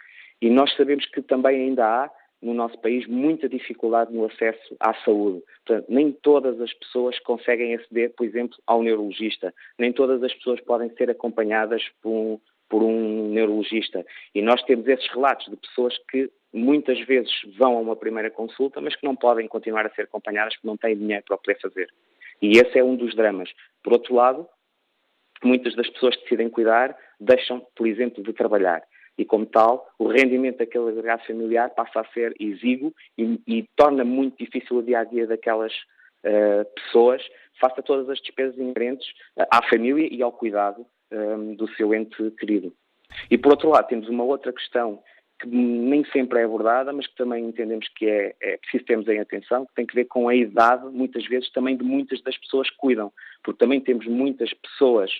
[0.42, 2.10] E nós sabemos que também ainda há
[2.42, 5.40] no nosso país muita dificuldade no acesso à saúde.
[5.64, 9.54] Portanto, nem todas as pessoas conseguem aceder, por exemplo, ao neurologista.
[9.78, 14.04] Nem todas as pessoas podem ser acompanhadas por um, por um neurologista.
[14.34, 18.80] E nós temos esses relatos de pessoas que muitas vezes vão a uma primeira consulta,
[18.80, 21.60] mas que não podem continuar a ser acompanhadas porque não têm dinheiro para o poder
[21.60, 21.88] fazer.
[22.42, 23.48] E esse é um dos dramas.
[23.84, 24.48] Por outro lado,
[25.44, 28.82] muitas das pessoas que decidem cuidar deixam, por exemplo, de trabalhar
[29.16, 34.04] e, como tal, o rendimento daquele agregado familiar passa a ser exíguo e, e torna
[34.04, 35.72] muito difícil o dia a dia daquelas
[36.24, 37.22] uh, pessoas,
[37.60, 41.68] face a todas as despesas inerentes uh, à família e ao cuidado um, eh, do
[41.74, 42.72] seu ente querido.
[43.30, 45.02] E, por outro lado, temos uma outra questão
[45.38, 49.18] que nem sempre é abordada, mas que também entendemos que é, é preciso termos em
[49.18, 52.70] atenção, que tem que ver com a idade, muitas vezes, também de muitas das pessoas
[52.70, 55.10] que cuidam, porque também temos muitas pessoas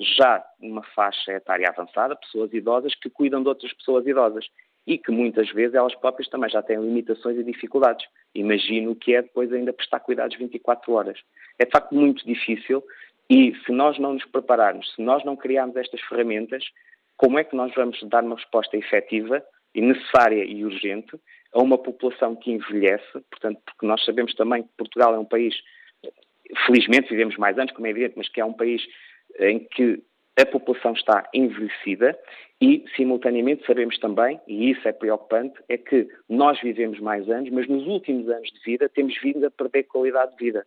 [0.00, 4.46] já numa faixa etária avançada, pessoas idosas que cuidam de outras pessoas idosas
[4.86, 8.04] e que muitas vezes elas próprias também já têm limitações e dificuldades.
[8.34, 11.18] Imagino o que é depois ainda prestar cuidados 24 horas.
[11.58, 12.82] É de facto muito difícil
[13.30, 16.64] e se nós não nos prepararmos, se nós não criarmos estas ferramentas,
[17.16, 19.42] como é que nós vamos dar uma resposta efetiva
[19.74, 21.18] e necessária e urgente
[21.54, 25.54] a uma população que envelhece, portanto, porque nós sabemos também que Portugal é um país,
[26.66, 28.82] felizmente vivemos mais anos, como é evidente, mas que é um país
[29.38, 30.02] em que
[30.40, 32.18] a população está envelhecida
[32.60, 37.68] e, simultaneamente, sabemos também, e isso é preocupante, é que nós vivemos mais anos, mas
[37.68, 40.66] nos últimos anos de vida temos vindo a perder qualidade de vida.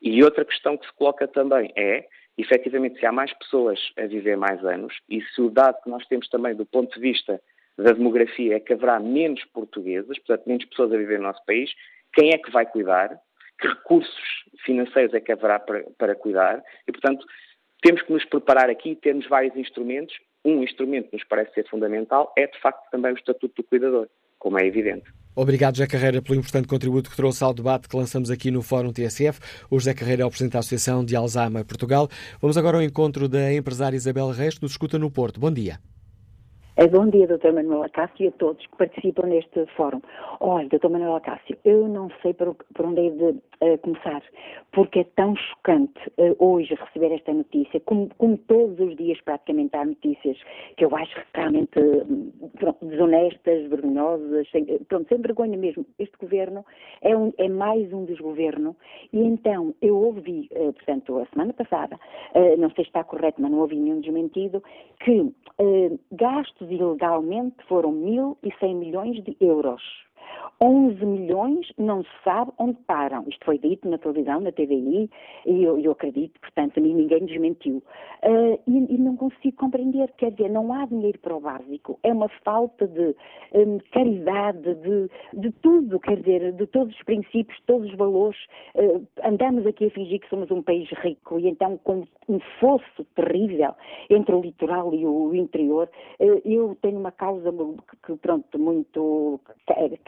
[0.00, 4.36] E outra questão que se coloca também é, efetivamente, se há mais pessoas a viver
[4.36, 7.40] mais anos e se o dado que nós temos também do ponto de vista
[7.76, 11.72] da demografia é que haverá menos portugueses, portanto, menos pessoas a viver no nosso país,
[12.12, 13.18] quem é que vai cuidar?
[13.58, 16.62] Que recursos financeiros é que haverá para, para cuidar?
[16.86, 17.24] E, portanto,
[17.84, 20.16] temos que nos preparar aqui, temos vários instrumentos.
[20.42, 24.08] Um instrumento que nos parece ser fundamental é, de facto, também o Estatuto do Cuidador,
[24.38, 25.04] como é evidente.
[25.36, 28.92] Obrigado, José Carreira, pelo importante contributo que trouxe ao debate que lançamos aqui no Fórum
[28.92, 29.38] TSF.
[29.70, 32.08] O José Carreira é o Presidente da Associação de Alzheimer Portugal.
[32.40, 35.38] Vamos agora ao encontro da empresária Isabel Reis, que nos escuta no Porto.
[35.38, 35.78] Bom dia.
[36.76, 37.52] É, bom dia, Dr.
[37.52, 40.00] Manuel Acácio e a todos que participam neste fórum.
[40.40, 40.88] Olha, Dr.
[40.88, 44.20] Manuel Acácio, eu não sei por, por onde é de uh, começar,
[44.72, 49.76] porque é tão chocante uh, hoje receber esta notícia, como, como, todos os dias praticamente
[49.76, 50.36] há notícias
[50.76, 51.70] que eu acho realmente
[52.58, 55.86] pronto, desonestas, vergonhosas, sem, pronto, sem vergonha mesmo.
[55.96, 56.66] Este governo
[57.02, 58.74] é, um, é mais um desgoverno
[59.12, 62.00] e então eu ouvi, uh, portanto, a semana passada,
[62.58, 64.60] não sei se está correto, mas não ouvi nenhum desmentido,
[64.98, 65.32] que
[66.10, 69.82] gastos ilegalmente foram 1.100 milhões de euros.
[70.60, 73.24] 11 milhões não se sabe onde param.
[73.28, 75.10] Isto foi dito na televisão, na TVI,
[75.46, 77.82] e eu, eu acredito, portanto, ninguém desmentiu.
[78.22, 81.98] Uh, e, e, não consigo compreender, quer dizer, não há dinheiro para o básico.
[82.02, 83.14] É uma falta de
[83.52, 88.38] um, caridade, de, de tudo, quer dizer, de todos os princípios, todos os valores.
[88.74, 93.04] Uh, andamos aqui a fingir que somos um país rico e então com um fosso
[93.14, 93.74] terrível
[94.08, 95.90] entre o litoral e o interior.
[96.18, 97.52] Uh, eu tenho uma causa
[98.06, 99.38] que, pronto, muito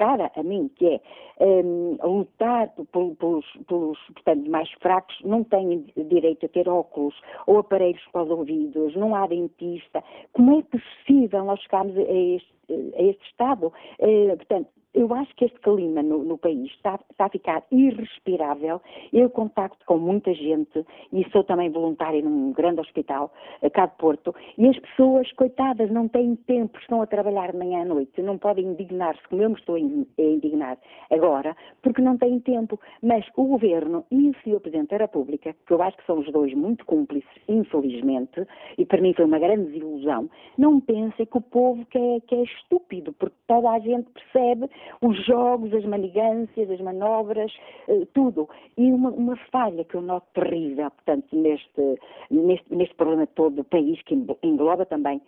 [0.07, 1.01] cara a mim, que é
[1.45, 7.15] um, lutar pelos, pelos portanto, mais fracos, não têm direito a ter óculos
[7.47, 10.03] ou aparelhos para os ouvidos, não há dentista.
[10.33, 13.73] Como é possível nós chegarmos a este, a este estado?
[14.01, 18.81] Uh, portanto, eu acho que este clima no, no país está, está, a ficar irrespirável.
[19.13, 23.31] Eu contacto com muita gente e sou também voluntária num grande hospital,
[23.75, 27.83] cá de Porto, e as pessoas, coitadas, não têm tempo, estão a trabalhar de manhã
[27.83, 30.79] à noite, não podem indignar-se, como eu me estou a indignar
[31.11, 32.81] agora, porque não têm tempo.
[33.03, 34.61] Mas o Governo e o Sr.
[34.61, 38.47] Presidente da República, que eu acho que são os dois muito cúmplices, infelizmente,
[38.79, 42.35] e para mim foi uma grande desilusão, não pensem que o povo que é, que
[42.35, 44.69] é estúpido, porque toda a gente percebe
[45.01, 47.53] os jogos, as manigâncias, as manobras,
[47.89, 48.49] uh, tudo.
[48.77, 51.99] E uma, uma, falha que eu noto terrível, portanto, neste,
[52.31, 55.21] neste, neste problema todo do país, que engloba também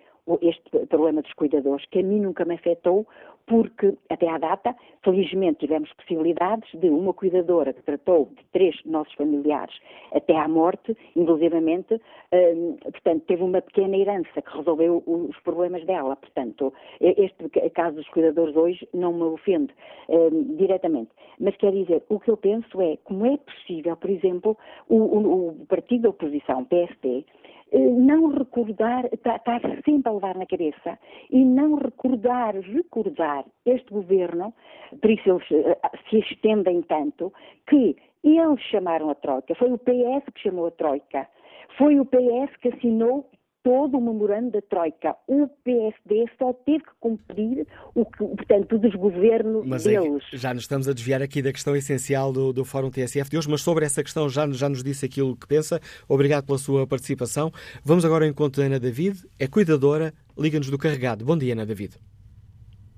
[0.42, 3.06] este problema dos cuidadores, que a mim nunca me afetou,
[3.48, 9.14] porque até à data, felizmente, tivemos possibilidades de uma cuidadora que tratou de três nossos
[9.14, 9.74] familiares
[10.12, 11.94] até à morte, inclusivamente,
[12.32, 16.14] hum, portanto, teve uma pequena herança que resolveu os problemas dela.
[16.16, 19.72] Portanto, este caso dos cuidadores hoje não me ofende
[20.08, 21.10] hum, diretamente.
[21.40, 24.56] Mas quer dizer, o que eu penso é como é possível, por exemplo,
[24.88, 27.24] o, o, o partido da oposição, PSD,
[27.72, 30.98] não recordar, estar tá, tá sempre a levar na cabeça.
[31.31, 34.54] E não recordar, recordar este governo,
[35.00, 35.78] por isso eles eh,
[36.09, 37.33] se estendem tanto,
[37.68, 41.28] que eles chamaram a Troika, foi o PS que chamou a Troika,
[41.76, 43.28] foi o PS que assinou
[43.68, 45.14] todo o memorando da Troika.
[45.26, 50.24] O PSD só teve que cumprir o, que, portanto, o desgoverno mas deles.
[50.33, 53.37] É, já nos estamos a desviar aqui da questão essencial do, do Fórum TSF de
[53.37, 55.78] hoje, mas sobre essa questão já, já nos disse aquilo que pensa.
[56.09, 57.52] Obrigado pela sua participação.
[57.85, 61.22] Vamos agora ao encontro da Ana David, é cuidadora, liga-nos do carregado.
[61.22, 61.98] Bom dia, Ana David.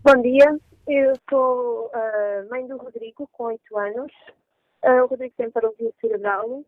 [0.04, 0.56] Bom dia,
[0.86, 4.12] eu sou uh, mãe do Rodrigo, com 8 anos.
[4.84, 6.64] Uh, o Rodrigo tem paralisia cerebral, uh,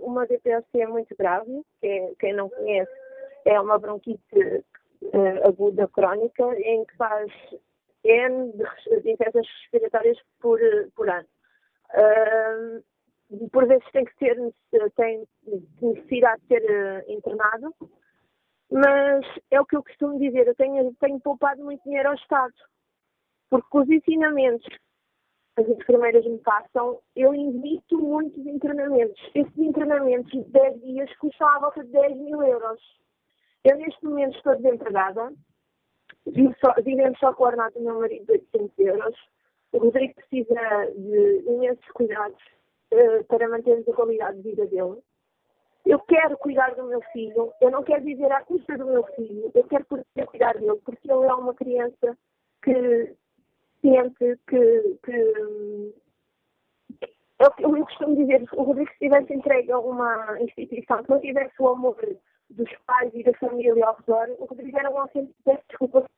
[0.00, 3.01] uma DPLC muito grave, que é, quem não conhece
[3.44, 4.64] é uma bronquite
[5.02, 7.30] uh, aguda crónica em que faz
[8.04, 10.58] N de, infecções respiratórias por,
[10.94, 11.28] por ano.
[11.94, 14.36] Uh, por vezes tem que ter
[14.96, 15.26] tem
[15.80, 17.74] necessidade de ser uh, internado,
[18.70, 22.54] mas é o que eu costumo dizer, eu tenho, tenho poupado muito dinheiro ao Estado,
[23.50, 24.66] porque os ensinamentos
[25.56, 29.20] as enfermeiras me passam, eu invito muitos internamentos.
[29.34, 32.80] Esses internamentos de 10 dias custam à volta de 10 mil euros.
[33.64, 35.32] Eu, neste momento, estou desempregada.
[36.26, 39.16] Vivemos só com o ordenado do meu marido de 800 euros.
[39.72, 42.40] O Rodrigo precisa de imensos cuidados
[42.92, 45.02] uh, para mantermos a qualidade de vida dele.
[45.84, 47.52] Eu quero cuidar do meu filho.
[47.60, 49.50] Eu não quero viver à custa do meu filho.
[49.54, 52.18] Eu quero poder cuidar dele, porque ele é uma criança
[52.62, 53.16] que
[53.80, 55.94] sente que, que
[57.38, 61.54] eu, eu costumo dizer, o Rodrigo se tivesse entregue a uma instituição que não tivesse
[61.58, 61.96] o amor
[62.52, 65.34] dos pais e da família ao redor, o Rodrigo era um autêntico,
[65.68, 66.10] desculpa,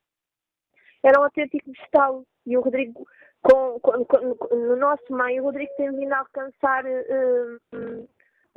[1.03, 2.25] era um autêntico vegetal.
[2.47, 3.07] E o Rodrigo,
[3.43, 8.09] com, com, com, no nosso meio, o Rodrigo tem vindo a alcançar uh, uh,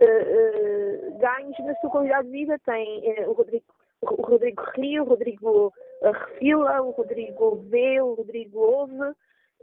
[0.02, 2.60] uh, ganhos na sua qualidade de vida.
[2.66, 3.66] Tem o Rodrigo
[4.02, 9.16] o Rodrigo ri, o Rodrigo refila, o Rodrigo vê, o Rodrigo ouve,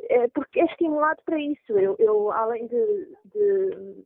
[0.08, 1.78] é, porque é estimulado para isso.
[1.78, 4.04] Eu, eu além de, de,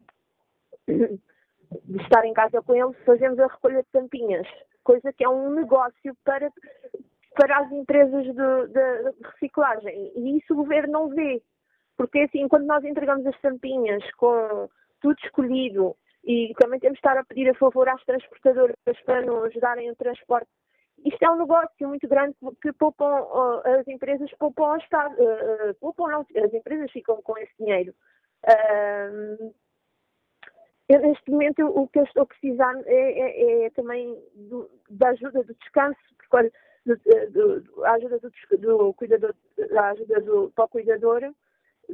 [1.84, 4.46] de estar em casa com eles, fazemos a recolha de tampinhas,
[4.82, 6.50] coisa que é um negócio para,
[7.34, 10.12] para as empresas de, de, de reciclagem.
[10.16, 11.42] E isso o governo não vê.
[11.96, 14.68] Porque assim, quando nós entregamos as tampinhas com
[15.00, 19.54] tudo escolhido e também temos de estar a pedir a favor às transportadoras para nos
[19.54, 20.48] darem o transporte.
[21.04, 23.26] Isto é um negócio muito grande que poupam,
[23.64, 25.14] as empresas poupam ao Estado.
[25.14, 27.94] Uh, poupam não, as empresas ficam com esse dinheiro.
[28.44, 29.54] Uh,
[30.88, 35.10] eu, neste momento, o que eu estou a precisar é, é, é também do, da
[35.10, 36.52] ajuda do descanso, porque,
[36.86, 36.96] do,
[37.60, 39.34] do, a ajuda do, do cuidador,
[39.76, 41.20] a ajuda do, para o cuidador,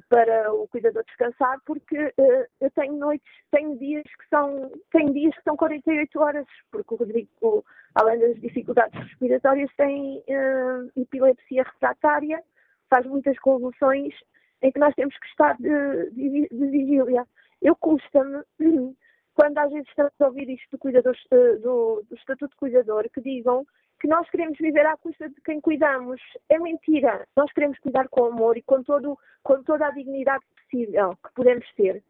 [0.08, 5.34] para o cuidador descansar, porque uh, eu tenho noites, tenho dias que são, tenho dias
[5.36, 12.42] que são 48 horas, porque o Rodrigo, além das dificuldades respiratórias, tem uh, epilepsia refratária,
[12.88, 14.14] faz muitas convulsões
[14.62, 17.26] em que nós temos que estar de, de, de vigília.
[17.64, 18.44] Eu custa-me,
[19.34, 21.16] quando às vezes estamos a ouvir isto do, cuidador,
[21.62, 23.66] do, do Estatuto de Cuidador, que digam
[23.98, 26.20] que nós queremos viver à custa de quem cuidamos.
[26.50, 27.26] É mentira.
[27.34, 31.66] Nós queremos cuidar com amor e com, todo, com toda a dignidade possível que podemos
[31.74, 32.04] ter.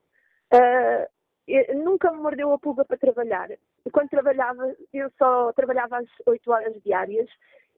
[0.52, 1.06] Uh,
[1.84, 3.48] nunca me mordeu a pulga para trabalhar.
[3.92, 7.28] Quando trabalhava, eu só trabalhava às 8 horas diárias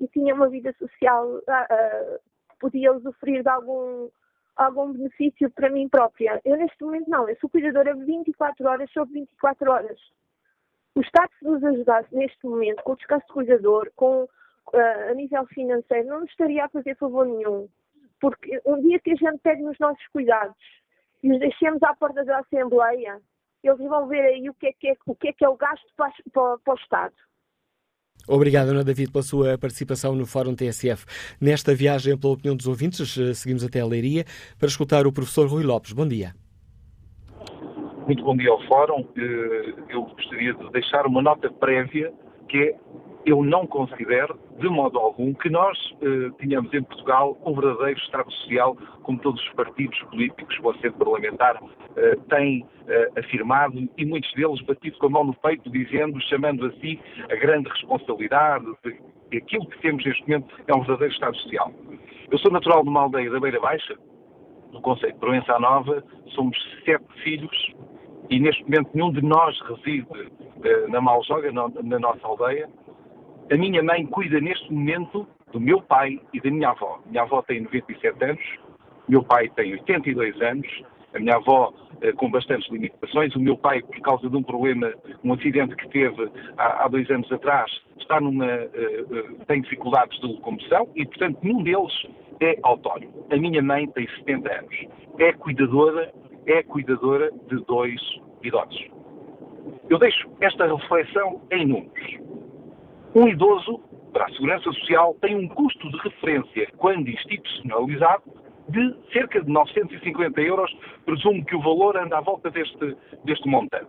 [0.00, 2.18] e tinha uma vida social, uh,
[2.58, 4.08] podia usufruir de algum
[4.56, 6.40] algum benefício para mim própria.
[6.44, 10.00] Eu neste momento não, eu sou cuidadora 24 horas sobre 24 horas.
[10.94, 15.14] O Estado se nos ajudasse neste momento, com o descanso de cuidador, com, uh, a
[15.14, 17.68] nível financeiro, não nos estaria a fazer favor nenhum.
[18.18, 20.56] Porque um dia que a gente pegue nos nossos cuidados
[21.22, 23.20] e os deixemos à porta da Assembleia,
[23.62, 25.56] eles vão ver aí o que é que é o, que é, que é o
[25.56, 27.14] gasto para, para, para o Estado.
[28.28, 31.04] Obrigado, Ana David, pela sua participação no Fórum TSF.
[31.40, 34.24] Nesta viagem pela opinião dos ouvintes, eh, seguimos até a Leiria
[34.58, 35.92] para escutar o professor Rui Lopes.
[35.92, 36.34] Bom dia.
[38.06, 39.06] Muito bom dia ao Fórum.
[39.16, 42.12] Eh, eu gostaria de deixar uma nota prévia
[42.48, 42.76] que é
[43.26, 48.30] eu não considero, de modo algum, que nós eh, tenhamos em Portugal um verdadeiro Estado
[48.30, 51.60] Social, como todos os partidos políticos, o assento parlamentar,
[51.96, 56.66] eh, têm eh, afirmado, e muitos deles batido com a mão no peito, dizendo, chamando
[56.66, 61.72] assim a grande responsabilidade de aquilo que temos neste momento é um verdadeiro Estado Social.
[62.30, 63.96] Eu sou natural de uma aldeia da Beira Baixa,
[64.72, 67.74] no Conselho de Provença Nova, somos sete filhos,
[68.30, 70.06] e neste momento nenhum de nós reside
[70.64, 72.68] eh, na Maljoga, na, na nossa aldeia,
[73.50, 77.00] a minha mãe cuida neste momento do meu pai e da minha avó.
[77.06, 78.42] Minha avó tem 97 anos,
[79.08, 80.66] meu pai tem 82 anos,
[81.14, 84.92] a minha avó eh, com bastantes limitações, o meu pai, por causa de um problema,
[85.24, 89.04] um acidente que teve há, há dois anos atrás, está numa, eh,
[89.46, 91.92] tem dificuldades de locomoção e, portanto, nenhum deles
[92.40, 93.26] é autónomo.
[93.30, 94.86] A minha mãe tem 70 anos,
[95.18, 96.12] é cuidadora,
[96.46, 98.00] é cuidadora de dois
[98.42, 98.88] idosos.
[99.88, 102.18] Eu deixo esta reflexão em números.
[103.14, 103.80] Um idoso,
[104.12, 108.22] para a Segurança Social, tem um custo de referência, quando institucionalizado,
[108.68, 110.72] de cerca de 950 euros.
[111.04, 113.86] Presumo que o valor anda à volta deste, deste montante.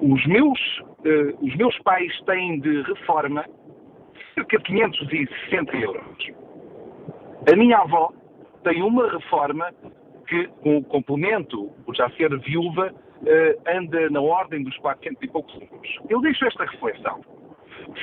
[0.00, 3.44] Os meus, uh, os meus pais têm de reforma
[4.34, 6.04] cerca de 560 euros.
[7.52, 8.12] A minha avó
[8.62, 9.70] tem uma reforma
[10.24, 15.28] que, com o complemento, por já ser viúva, uh, anda na ordem dos 400 e
[15.28, 15.98] poucos euros.
[16.08, 17.20] Eu deixo esta reflexão.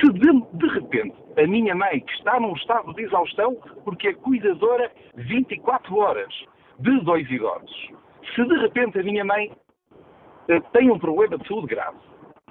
[0.00, 4.14] Se de, de, repente a minha mãe, que está num estado de exaustão, porque é
[4.14, 6.32] cuidadora 24 horas
[6.78, 7.90] de dois idosos,
[8.34, 11.98] se de repente a minha mãe uh, tem um problema de saúde grave,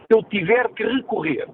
[0.10, 1.48] eu tiver que recorrer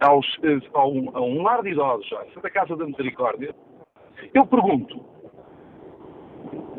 [0.00, 3.54] aos, uh, a, um, a um lar de idosos, a Santa Casa da Misericórdia,
[4.34, 5.04] eu pergunto,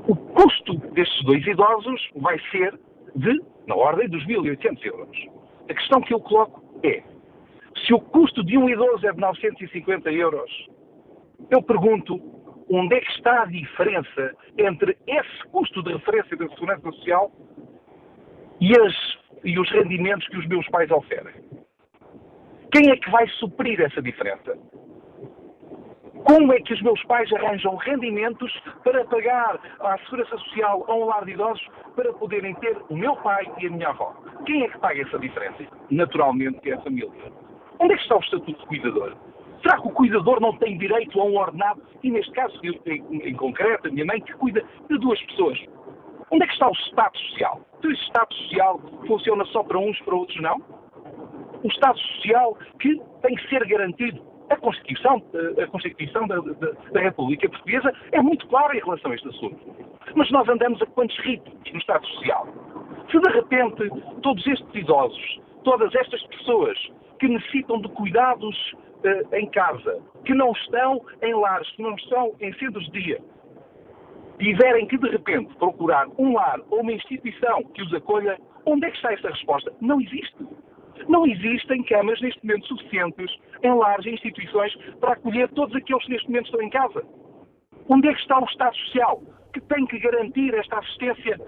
[0.07, 2.77] o custo destes dois idosos vai ser
[3.15, 5.17] de, na ordem dos 1.800 euros.
[5.69, 7.03] A questão que eu coloco é,
[7.85, 10.51] se o custo de um idoso é de 950 euros,
[11.49, 12.19] eu pergunto
[12.69, 17.31] onde é que está a diferença entre esse custo de referência da Segurança Social
[18.59, 18.93] e, as,
[19.43, 21.33] e os rendimentos que os meus pais oferem?
[22.71, 24.57] Quem é que vai suprir essa diferença?
[26.25, 28.51] Como é que os meus pais arranjam rendimentos
[28.83, 31.65] para pagar à Segurança Social a um lar de idosos
[31.95, 34.13] para poderem ter o meu pai e a minha avó?
[34.45, 35.65] Quem é que paga essa diferença?
[35.91, 37.11] Naturalmente é a família.
[37.79, 39.17] Onde é que está o estatuto de cuidador?
[39.61, 41.81] Será que o cuidador não tem direito a um ordenado?
[42.01, 45.59] E neste caso, em, em concreto, a minha mãe que cuida de duas pessoas.
[46.31, 47.61] Onde é que está o Estado Social?
[47.79, 50.57] Então, esse Estado Social funciona só para uns, para outros não?
[51.63, 54.32] O Estado Social que tem que ser garantido.
[54.53, 55.23] A Constituição,
[55.61, 59.57] a Constituição da, da, da República Portuguesa é muito clara em relação a este assunto.
[60.13, 62.47] Mas nós andamos a quantos ritmos no Estado Social?
[63.09, 63.89] Se de repente
[64.21, 66.77] todos estes idosos, todas estas pessoas
[67.19, 72.33] que necessitam de cuidados uh, em casa, que não estão em lares, que não estão
[72.39, 73.21] em centros de dia,
[74.37, 78.37] tiverem que de repente procurar um lar ou uma instituição que os acolha,
[78.67, 79.73] onde é que está esta resposta?
[79.81, 80.45] Não existe.
[81.07, 83.31] Não existem camas neste momento suficientes
[83.63, 87.03] em lares e instituições para acolher todos aqueles que neste momento estão em casa.
[87.89, 89.21] Onde é que está o Estado Social
[89.53, 91.39] que tem que garantir esta assistência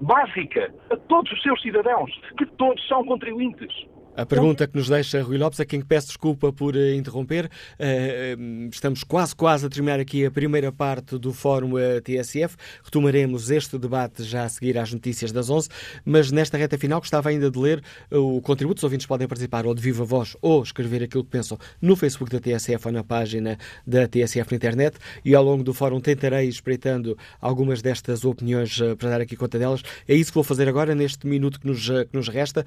[0.00, 3.72] básica a todos os seus cidadãos, que todos são contribuintes?
[4.14, 8.68] A pergunta que nos deixa Rui Lopes, a quem peço desculpa por uh, interromper, uh,
[8.70, 11.72] estamos quase, quase a terminar aqui a primeira parte do Fórum
[12.04, 12.54] TSF.
[12.84, 15.70] Retomaremos este debate já a seguir às notícias das 11,
[16.04, 18.80] mas nesta reta final gostava ainda de ler o contributo.
[18.80, 22.30] Os ouvintes podem participar ou de viva voz ou escrever aquilo que pensam no Facebook
[22.30, 23.56] da TSF ou na página
[23.86, 29.08] da TSF na internet e ao longo do Fórum tentarei espreitando algumas destas opiniões para
[29.08, 29.82] dar aqui conta delas.
[30.06, 32.66] É isso que vou fazer agora, neste minuto que nos, que nos resta.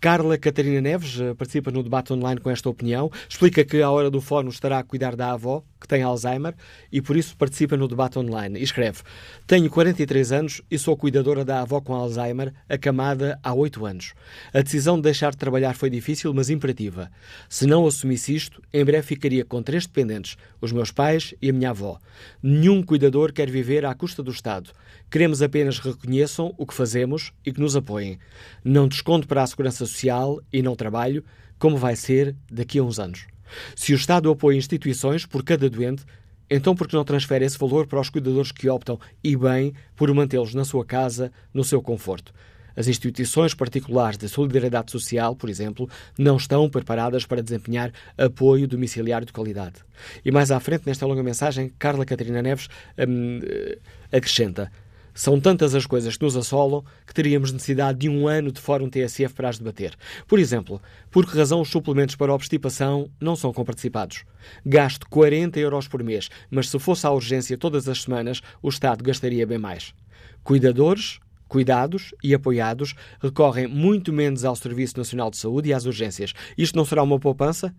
[0.00, 3.10] Carla Catarina Neves eh, participa no debate online com esta opinião.
[3.28, 6.54] Explica que à hora do fórum estará a cuidar da avó, que tem Alzheimer,
[6.90, 8.58] e por isso participa no debate online.
[8.58, 9.02] E escreve:
[9.46, 14.14] Tenho 43 anos e sou cuidadora da avó com Alzheimer, acamada há 8 anos.
[14.52, 17.10] A decisão de deixar de trabalhar foi difícil, mas imperativa.
[17.48, 21.52] Se não assumisse isto, em breve ficaria com três dependentes: os meus pais e a
[21.52, 21.98] minha avó.
[22.42, 24.70] Nenhum cuidador quer viver à custa do Estado.
[25.10, 28.18] Queremos apenas que reconheçam o que fazemos e que nos apoiem.
[28.64, 31.24] Não desconto para a Segurança Social e não trabalho,
[31.58, 33.26] como vai ser daqui a uns anos.
[33.74, 36.04] Se o Estado apoia instituições por cada doente,
[36.48, 40.12] então por que não transfere esse valor para os cuidadores que optam, e bem, por
[40.14, 42.32] mantê-los na sua casa, no seu conforto?
[42.76, 45.88] As instituições particulares de solidariedade social, por exemplo,
[46.18, 49.76] não estão preparadas para desempenhar apoio domiciliário de qualidade.
[50.22, 52.68] E mais à frente, nesta longa mensagem, Carla Catarina Neves
[53.08, 53.40] hum,
[54.12, 54.70] acrescenta:
[55.16, 58.90] São tantas as coisas que nos assolam que teríamos necessidade de um ano de Fórum
[58.90, 59.94] TSF para as debater.
[60.28, 60.78] Por exemplo,
[61.10, 64.24] por que razão os suplementos para obstipação não são comparticipados?
[64.64, 69.02] Gasto 40 euros por mês, mas se fosse à urgência todas as semanas, o Estado
[69.02, 69.94] gastaria bem mais.
[70.44, 76.34] Cuidadores, cuidados e apoiados recorrem muito menos ao Serviço Nacional de Saúde e às urgências.
[76.58, 77.74] Isto não será uma poupança?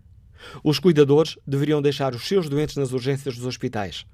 [0.64, 4.04] Os cuidadores deveriam deixar os seus doentes nas urgências dos hospitais.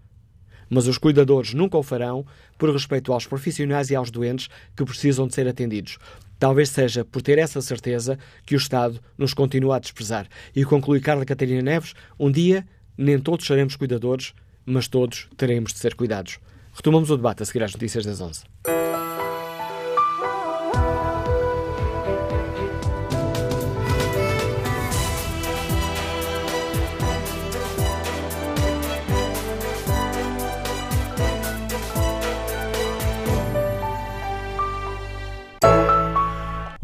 [0.69, 2.25] Mas os cuidadores nunca o farão
[2.59, 5.99] por respeito aos profissionais e aos doentes que precisam de ser atendidos.
[6.39, 10.27] Talvez seja por ter essa certeza que o Estado nos continua a desprezar.
[10.55, 14.35] E conclui Carla Catarina Neves: um dia nem todos seremos cuidadores,
[14.65, 16.39] mas todos teremos de ser cuidados.
[16.73, 18.43] Retomamos o debate a seguir às notícias das 11.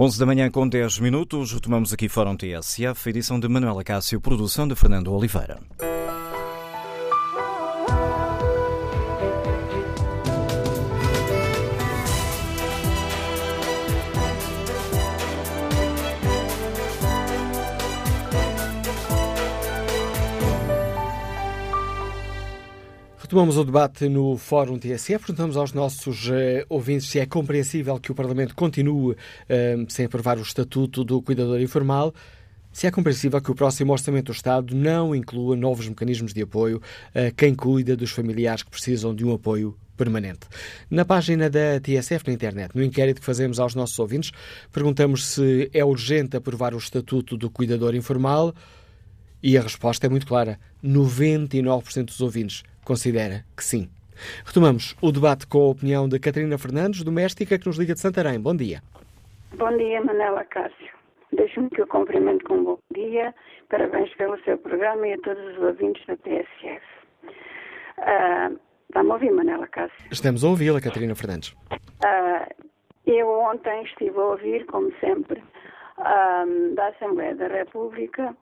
[0.02, 4.66] 11 da manhã com 10 minutos, retomamos aqui Fórum TSF, edição de Manuela Cássio, produção
[4.66, 5.58] de Fernando Oliveira.
[23.30, 25.26] Retomamos o debate no Fórum TSF.
[25.26, 29.16] Perguntamos aos nossos uh, ouvintes se é compreensível que o Parlamento continue uh,
[29.88, 32.12] sem aprovar o Estatuto do Cuidador Informal.
[32.72, 36.82] Se é compreensível que o próximo Orçamento do Estado não inclua novos mecanismos de apoio
[37.14, 40.48] a quem cuida dos familiares que precisam de um apoio permanente.
[40.90, 44.32] Na página da TSF na internet, no inquérito que fazemos aos nossos ouvintes,
[44.72, 48.52] perguntamos se é urgente aprovar o Estatuto do Cuidador Informal
[49.40, 53.88] e a resposta é muito clara: 99% dos ouvintes considera que sim.
[54.44, 58.40] Retomamos o debate com a opinião de Catarina Fernandes, doméstica, que nos liga de Santarém.
[58.40, 58.82] Bom dia.
[59.56, 60.92] Bom dia, Manela Cássio.
[61.32, 63.32] Deixe-me que eu cumprimento com um bom dia.
[63.68, 66.84] Parabéns pelo seu programa e a todos os ouvintes da TSF.
[67.98, 70.08] Uh, Está-me a ouvir, Manela Cássio?
[70.10, 71.52] Estamos a ouvi-la, Catarina Fernandes.
[71.70, 72.52] Uh,
[73.06, 75.40] eu ontem estive a ouvir, como sempre,
[75.98, 78.34] uh, da Assembleia da República,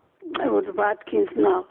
[0.50, 1.68] o debate quinzenal.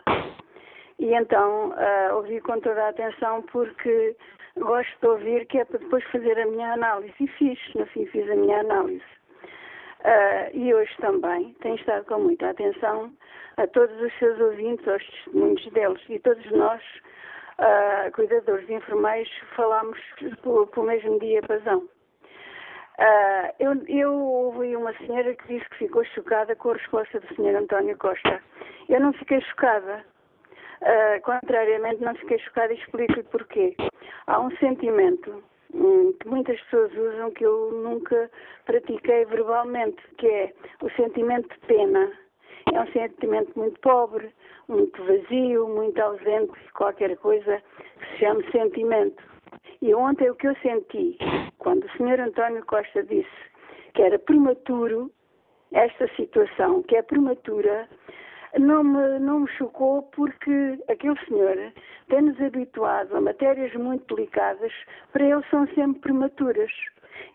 [0.99, 4.15] E então uh, ouvi com toda a atenção porque
[4.57, 7.13] gosto de ouvir que é para depois fazer a minha análise.
[7.19, 9.03] E fiz, no fim fiz a minha análise.
[10.01, 13.11] Uh, e hoje também tenho estado com muita atenção
[13.57, 16.81] a todos os seus ouvintes, aos testemunhos deles e todos nós,
[17.59, 19.99] uh, cuidadores de enfermeiros, falámos
[20.43, 21.79] pelo mesmo dia pasão.
[22.99, 27.35] Uh, eu, eu ouvi uma senhora que disse que ficou chocada com a resposta do
[27.35, 27.55] Sr.
[27.55, 28.41] António Costa.
[28.89, 30.03] Eu não fiquei chocada.
[30.81, 33.75] Uh, contrariamente, não fiquei chocada e explico-lhe porquê.
[34.27, 38.29] Há um sentimento hum, que muitas pessoas usam que eu nunca
[38.65, 42.11] pratiquei verbalmente, que é o sentimento de pena.
[42.73, 44.31] É um sentimento muito pobre,
[44.67, 47.61] muito vazio, muito ausente de qualquer coisa
[47.97, 49.23] que se chame sentimento.
[49.81, 51.17] E ontem o que eu senti,
[51.59, 52.19] quando o Sr.
[52.19, 53.29] António Costa disse
[53.93, 55.11] que era prematuro
[55.71, 57.87] esta situação, que é prematura,
[58.59, 61.57] não me, não me chocou porque aquele senhor
[62.09, 64.71] tem-nos habituado a matérias muito delicadas,
[65.11, 66.71] para ele são sempre prematuras.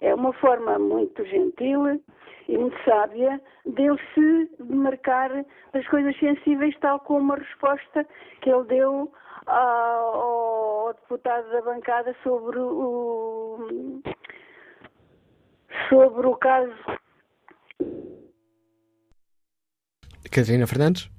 [0.00, 2.00] É uma forma muito gentil
[2.48, 8.06] e muito sábia dele se demarcar das coisas sensíveis, tal como a resposta
[8.40, 9.12] que ele deu
[9.46, 10.20] ao,
[10.86, 14.02] ao deputado da bancada sobre o
[15.88, 17.01] sobre o caso
[20.32, 21.10] Catarina Fernandes?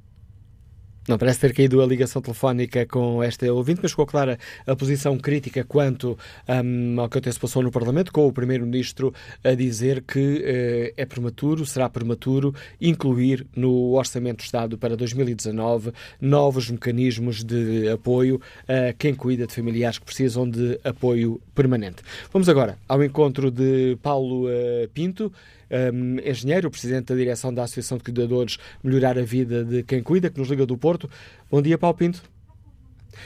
[1.08, 5.18] Não parece ter caído a ligação telefónica com esta ouvinte, mas ficou clara a posição
[5.18, 10.02] crítica quanto um, ao que até se passou no Parlamento, com o Primeiro-Ministro a dizer
[10.02, 15.92] que uh, é prematuro, será prematuro, incluir no Orçamento do Estado para 2019
[16.22, 22.02] novos mecanismos de apoio a quem cuida de familiares que precisam de apoio permanente.
[22.32, 25.34] Vamos agora ao encontro de Paulo uh, Pinto
[25.94, 30.30] um, engenheiro, presidente da direção da Associação de Cuidadores Melhorar a Vida de Quem Cuida,
[30.30, 31.10] que nos liga do Porto.
[31.50, 32.22] Bom dia, Paulo Pinto.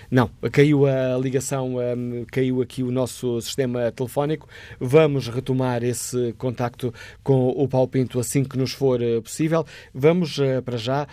[0.09, 4.47] Não, caiu a ligação, um, caiu aqui o nosso sistema telefónico.
[4.79, 6.93] Vamos retomar esse contacto
[7.23, 9.65] com o Paulo Pinto assim que nos for uh, possível.
[9.93, 11.07] Vamos uh, para já uh,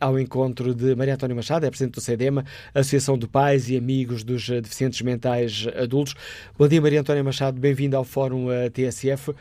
[0.00, 2.44] ao encontro de Maria Antónia Machado, é presidente do CEDEMA,
[2.74, 6.14] Associação de Pais e Amigos dos Deficientes Mentais Adultos.
[6.58, 9.34] Bom dia, Maria Antónia Machado, bem-vinda ao Fórum TSF.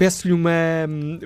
[0.00, 0.50] Peço-lhe uma,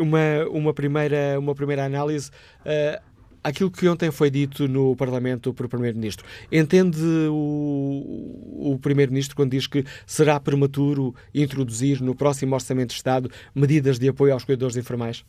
[0.01, 2.29] uma, uma, primeira, uma primeira análise.
[2.67, 3.01] Uh,
[3.41, 6.27] aquilo que ontem foi dito no Parlamento por Primeiro-Ministro.
[6.51, 6.99] Entende
[7.31, 13.97] o, o Primeiro-Ministro quando diz que será prematuro introduzir no próximo Orçamento de Estado medidas
[13.97, 15.25] de apoio aos cuidadores informais?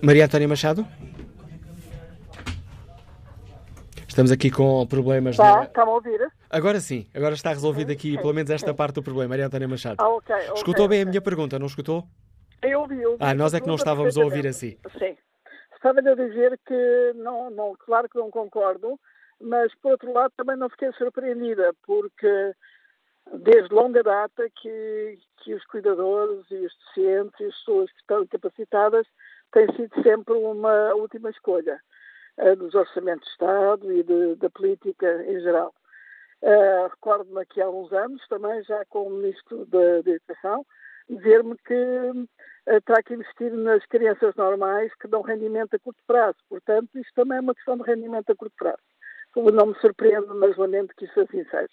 [0.00, 0.86] Maria Antónia Machado?
[4.14, 5.32] Estamos aqui com problemas.
[5.32, 5.64] Está, na...
[5.64, 6.32] está a ouvir?
[6.48, 8.22] Agora sim, agora está resolvido aqui, okay.
[8.22, 8.76] pelo menos esta okay.
[8.76, 9.30] parte do problema.
[9.30, 9.96] Maria Antónia Machado.
[9.98, 10.36] Ah, ok.
[10.54, 12.04] escutou bem a minha pergunta, não escutou?
[12.62, 13.24] Eu ouvi, eu ouvi.
[13.24, 14.78] Ah, nós é que não estávamos a ouvir assim.
[15.00, 15.16] Sim.
[15.74, 19.00] Estava-lhe a dizer que, não, não, claro que não concordo,
[19.40, 22.54] mas por outro lado também não fiquei surpreendida, porque
[23.32, 28.22] desde longa data que, que os cuidadores e os deficientes e as pessoas que estão
[28.22, 29.08] incapacitadas
[29.52, 31.80] têm sido sempre uma última escolha
[32.56, 35.74] dos orçamentos de Estado e de, da política em geral.
[36.42, 40.66] Uh, Recordo-me que há uns anos, também já com o Ministro da, Educação,
[41.08, 46.36] dizer-me que uh, terá que investir nas crianças normais que dão rendimento a curto prazo.
[46.48, 48.82] Portanto, isto também é uma questão de rendimento a curto prazo.
[49.34, 51.70] Não me surpreende, mas lamento que isso assim seja.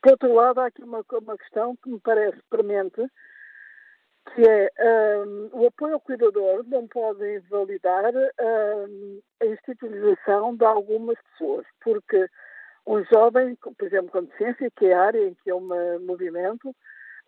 [0.00, 3.04] Por outro lado, há aqui uma, uma questão que me parece premente,
[4.34, 4.70] que é
[5.24, 12.28] um, o apoio ao cuidador não pode invalidar um, a institucionalização de algumas pessoas, porque
[12.86, 15.68] um jovem, por exemplo, com deficiência, que é a área em que é um
[16.00, 16.74] movimento,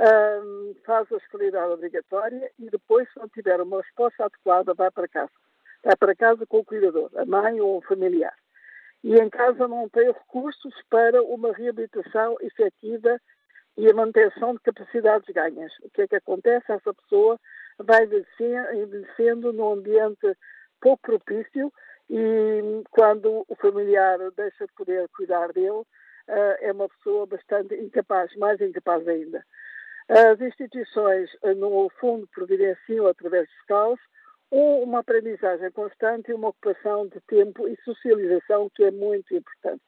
[0.01, 5.09] um, faz a escolaridade obrigatória e depois, se não tiver uma resposta adequada, vai para
[5.09, 5.31] casa.
[5.85, 8.35] Vai para casa com o cuidador, a mãe ou o familiar.
[9.05, 13.21] E em casa não tem recursos para uma reabilitação efetiva
[13.77, 15.73] e a manutenção de capacidades ganhas.
[15.83, 16.73] O que é que acontece?
[16.73, 17.39] Essa pessoa
[17.79, 20.37] vai envelhecendo num ambiente
[20.81, 21.73] pouco propício
[22.09, 25.83] e quando o familiar deixa de poder cuidar dele,
[26.29, 29.45] eh, é uma pessoa bastante incapaz, mais incapaz ainda.
[30.09, 34.01] As instituições, eh, no fundo, providenciam, através dos CAUS,
[34.51, 39.85] uma aprendizagem constante e uma ocupação de tempo e socialização que é muito importante.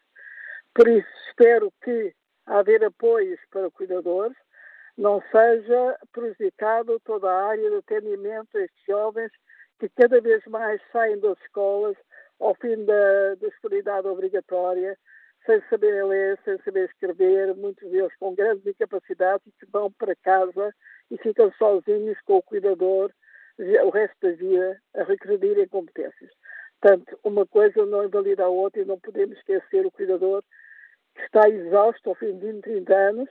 [0.72, 2.14] Por isso, espero que
[2.46, 4.36] haver apoios para cuidadores,
[4.96, 9.30] não seja prejudicado toda a área de atendimento a estes jovens
[9.78, 11.96] que cada vez mais saem das escolas
[12.38, 14.98] ao fim da, da escolaridade obrigatória,
[15.46, 20.14] sem saber ler, sem saber escrever, muitos deles com grandes incapacidades e que vão para
[20.16, 20.74] casa
[21.10, 23.10] e ficam sozinhos com o cuidador
[23.58, 26.30] o resto da vida a regredirem competências.
[26.80, 30.42] Portanto, uma coisa não invalida a outra e não podemos esquecer o cuidador
[31.14, 33.28] que está exausto ao fim de 20, 30 anos,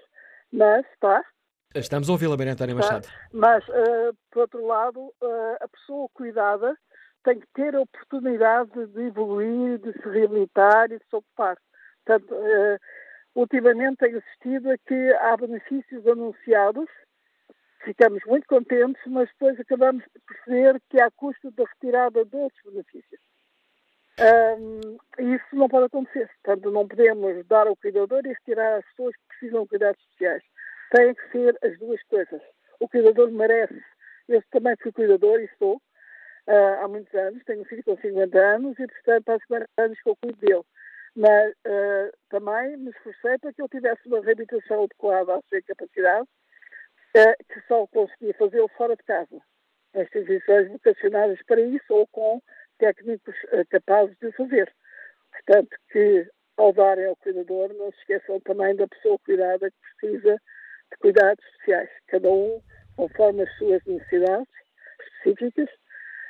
[0.51, 1.23] mas está.
[1.73, 3.07] Estamos a ouvi-la, Maria Antónia Machado.
[3.31, 6.77] Mas, uh, por outro lado, uh, a pessoa cuidada
[7.23, 11.57] tem que ter a oportunidade de evoluir, de se reabilitar e de se ocupar.
[12.03, 12.77] Portanto, uh,
[13.35, 16.89] ultimamente tenho assistido a que há benefícios anunciados,
[17.85, 22.61] ficamos muito contentes, mas depois acabamos de perceber que há custo da retirada de outros
[22.65, 23.21] benefícios.
[24.21, 24.97] Um,
[25.33, 26.29] isso não pode acontecer.
[26.43, 30.43] Portanto, não podemos dar ao cuidador e retirar as pessoas que precisam de cuidados sociais.
[30.91, 32.41] Tem que ser as duas coisas.
[32.79, 33.81] O cuidador merece.
[34.27, 37.43] Eu também fui cuidador e sou uh, há muitos anos.
[37.45, 40.63] Tenho um filho com 50 anos e, portanto, há 50 anos que eu cuido dele.
[41.15, 46.27] Mas uh, também me esforcei para que ele tivesse uma reabilitação adequada à sua capacidade,
[47.17, 49.41] uh, que só conseguia fazê-lo fora de casa.
[49.93, 52.41] As instituições vocacionadas para isso ou com
[52.81, 54.73] técnicos uh, capazes de fazer.
[55.31, 56.27] Portanto, que
[56.57, 60.35] ao darem ao cuidador, não se esqueçam também da pessoa cuidada que precisa
[60.91, 62.61] de cuidados especiais, cada um
[62.95, 64.47] conforme as suas necessidades
[64.99, 65.69] específicas,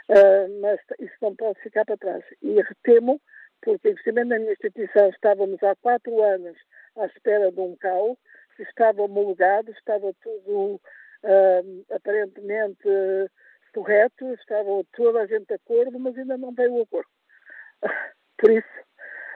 [0.09, 2.23] uh, mas isso não pode ficar para trás.
[2.41, 3.19] E retemo,
[3.61, 6.57] porque investimento na minha instituição estávamos há quatro anos
[6.97, 8.17] à espera de um CAU,
[8.59, 10.75] estava homologado, estava tudo
[11.23, 12.87] uh, aparentemente
[13.73, 17.09] correto, estava toda a gente de acordo, mas ainda não veio o acordo.
[18.37, 18.67] Por isso,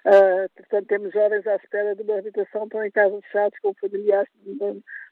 [0.05, 4.29] uh, portanto, temos jovens à espera de uma habitação, estão em casa fechados com familiares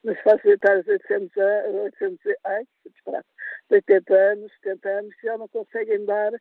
[0.04, 2.64] nas faixas etárias de 800, 800, ai,
[3.70, 6.32] 80 anos, 70 anos, que já não conseguem dar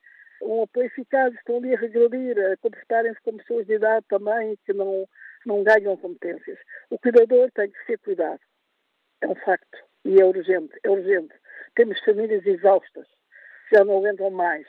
[0.42, 4.72] um apoio eficaz, estão ali a regredir, a comportarem-se como pessoas de idade também, que
[4.72, 5.08] não,
[5.46, 6.58] não ganham competências.
[6.90, 8.40] O cuidador tem que ser cuidado.
[9.20, 9.78] É um facto.
[10.04, 11.34] E é urgente, é urgente.
[11.74, 13.06] Temos famílias exaustas,
[13.72, 14.66] já não aguentam mais.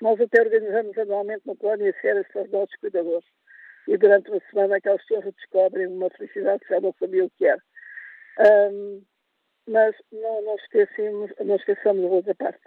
[0.00, 3.26] Nós até organizamos anualmente uma colónia de férias para os nossos cuidadores.
[3.86, 7.46] E durante uma semana aquelas pessoas descobrem uma felicidade que já não sabiam o que
[7.46, 7.62] era.
[8.70, 9.02] Um,
[9.68, 12.60] mas não, não, esquecemos, não esqueçamos a outra parte.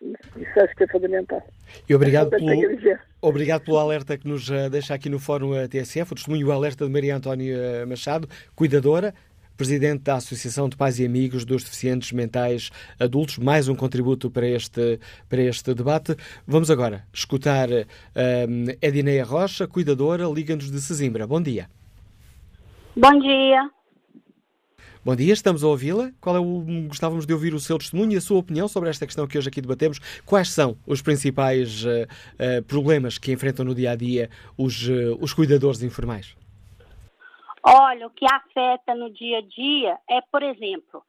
[0.00, 1.42] Isso acho que é fundamental.
[1.88, 6.12] E obrigado, é pelo, obrigado pelo alerta que nos eh, deixa aqui no Fórum TSF,
[6.12, 9.14] o testemunho o alerta de Maria Antónia Machado, cuidadora,
[9.56, 13.38] presidente da Associação de Pais e Amigos dos Deficientes Mentais Adultos.
[13.38, 14.98] Mais um contributo para este,
[15.28, 16.16] para este debate.
[16.46, 21.26] Vamos agora escutar um, Edineia Rocha, cuidadora, Liga-nos de Sesimbra.
[21.26, 21.68] Bom dia.
[22.96, 23.70] Bom dia.
[25.04, 26.12] Bom dia, estamos a ouvi-la.
[26.18, 29.04] Qual é o, gostávamos de ouvir o seu testemunho e a sua opinião sobre esta
[29.04, 30.00] questão que hoje aqui debatemos.
[30.24, 35.18] Quais são os principais uh, uh, problemas que enfrentam no dia a dia os, uh,
[35.20, 36.34] os cuidadores informais?
[37.66, 41.02] Olha, o que afeta no dia a dia é, por exemplo,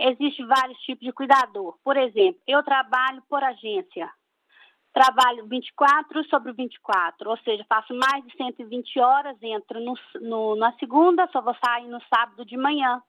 [0.00, 1.76] existem vários tipos de cuidador.
[1.84, 4.10] Por exemplo, eu trabalho por agência.
[4.90, 10.72] Trabalho 24 sobre 24, ou seja, faço mais de 120 horas, entro no, no, na
[10.78, 13.02] segunda, só vou sair no sábado de manhã.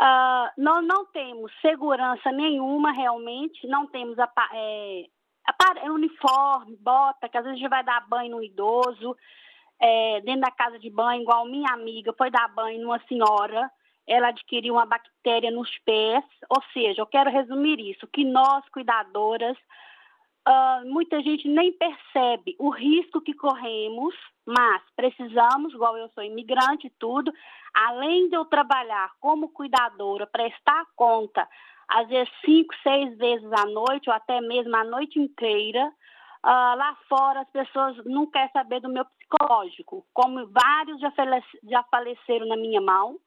[0.00, 5.06] Uh, nós não temos segurança nenhuma realmente, não temos a, é,
[5.46, 9.16] a, uniforme, bota, que às vezes a gente vai dar banho no idoso,
[9.80, 13.70] é, dentro da casa de banho, igual minha amiga foi dar banho numa senhora,
[14.06, 19.56] ela adquiriu uma bactéria nos pés, ou seja, eu quero resumir isso, que nós, cuidadoras,
[20.46, 24.14] uh, muita gente nem percebe o risco que corremos,
[24.46, 27.32] mas precisamos, igual eu sou imigrante e tudo,
[27.72, 31.48] além de eu trabalhar como cuidadora, prestar conta,
[31.88, 35.90] às vezes cinco, seis vezes à noite, ou até mesmo a noite inteira,
[36.44, 41.12] Uh, lá fora as pessoas não querem saber do meu psicológico, como vários já,
[41.64, 43.18] já faleceram na minha mão.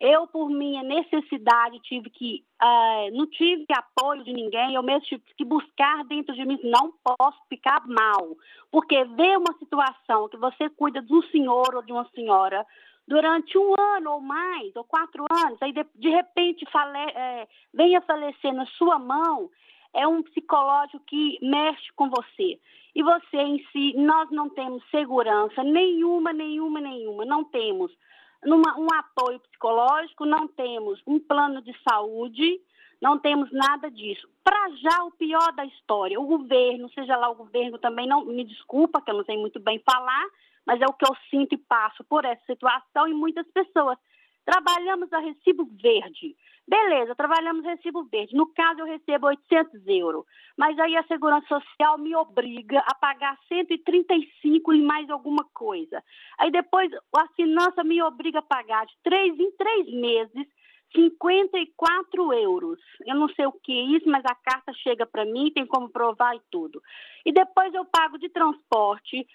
[0.00, 5.22] Eu, por minha necessidade, tive que, uh, não tive apoio de ninguém, eu mesmo tive
[5.36, 8.36] que buscar dentro de mim, não posso ficar mal.
[8.70, 12.66] Porque ver uma situação que você cuida de um senhor ou de uma senhora
[13.06, 18.00] durante um ano ou mais, ou quatro anos, aí de, de repente fale, é, venha
[18.00, 19.50] falecer na sua mão,
[19.94, 22.58] é um psicológico que mexe com você.
[22.94, 27.24] E você em si, nós não temos segurança nenhuma, nenhuma, nenhuma.
[27.24, 27.90] Não temos
[28.44, 32.60] um apoio psicológico, não temos um plano de saúde,
[33.00, 34.28] não temos nada disso.
[34.44, 38.44] Para já, o pior da história, o governo, seja lá o governo também, não me
[38.44, 40.24] desculpa, que eu não sei muito bem falar,
[40.66, 43.98] mas é o que eu sinto e passo por essa situação e muitas pessoas.
[44.44, 46.36] Trabalhamos a recibo verde.
[46.66, 48.36] Beleza, trabalhamos recibo verde.
[48.36, 50.24] No caso, eu recebo 800 euros.
[50.56, 56.02] Mas aí a Segurança Social me obriga a pagar 135 e mais alguma coisa.
[56.38, 60.46] Aí depois a finança me obriga a pagar de três em três meses
[60.94, 62.78] 54 euros.
[63.06, 65.88] Eu não sei o que é isso, mas a carta chega para mim, tem como
[65.88, 66.82] provar e tudo.
[67.24, 69.26] E depois eu pago de transporte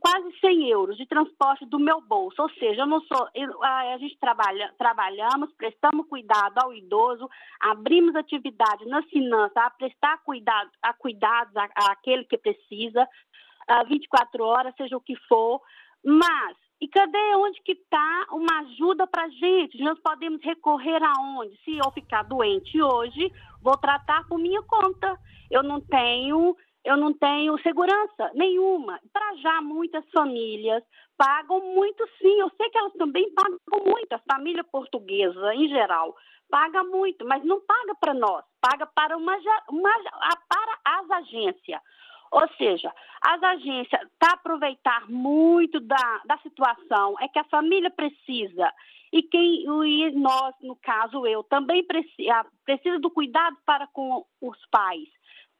[0.00, 2.40] quase 100 euros de transporte do meu bolso.
[2.40, 3.28] Ou seja, eu não sou.
[3.34, 7.28] Eu, a, gente trabalha, trabalhamos, prestamos cuidado ao idoso,
[7.60, 11.54] abrimos atividade na finança a prestar cuidado, a cuidados
[11.90, 13.06] àquele que precisa,
[13.68, 15.60] a 24 horas, seja o que for.
[16.04, 19.82] Mas e cadê onde que está uma ajuda para a gente?
[19.82, 21.58] Nós podemos recorrer aonde?
[21.64, 25.18] Se eu ficar doente hoje, vou tratar por minha conta.
[25.50, 26.54] Eu não tenho,
[26.84, 29.00] eu não tenho segurança nenhuma.
[29.12, 30.82] Para já muitas famílias
[31.16, 32.40] pagam muito, sim.
[32.40, 34.12] Eu sei que elas também pagam muito.
[34.12, 36.14] A família portuguesa em geral
[36.50, 38.44] paga muito, mas não paga para nós.
[38.60, 39.36] Paga para uma,
[39.70, 39.90] uma
[40.48, 41.80] para as agências.
[42.30, 48.72] Ou seja, as agências tá aproveitar muito da, da situação, é que a família precisa
[49.12, 54.66] e quem e nós, no caso eu, também precisa, precisa do cuidado para com os
[54.70, 55.08] pais.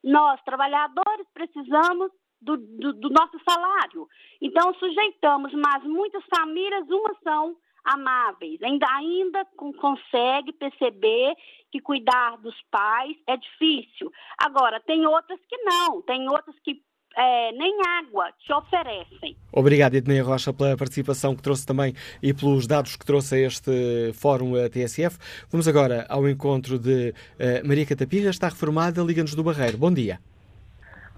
[0.02, 2.10] Nós, trabalhadores, precisamos
[2.40, 4.08] do, do, do nosso salário.
[4.40, 7.56] Então, sujeitamos, mas muitas famílias, umas são
[7.86, 9.46] amáveis, ainda, ainda
[9.78, 11.34] consegue perceber
[11.70, 14.10] que cuidar dos pais é difícil.
[14.38, 16.82] Agora, tem outras que não, tem outras que
[17.16, 19.36] é, nem água te oferecem.
[19.50, 24.12] Obrigado, Ednei Rocha, pela participação que trouxe também e pelos dados que trouxe a este
[24.12, 25.18] fórum a TSF.
[25.50, 29.78] Vamos agora ao encontro de uh, Maria Catapirra, está reformada, Liga-nos do Barreiro.
[29.78, 30.18] Bom dia.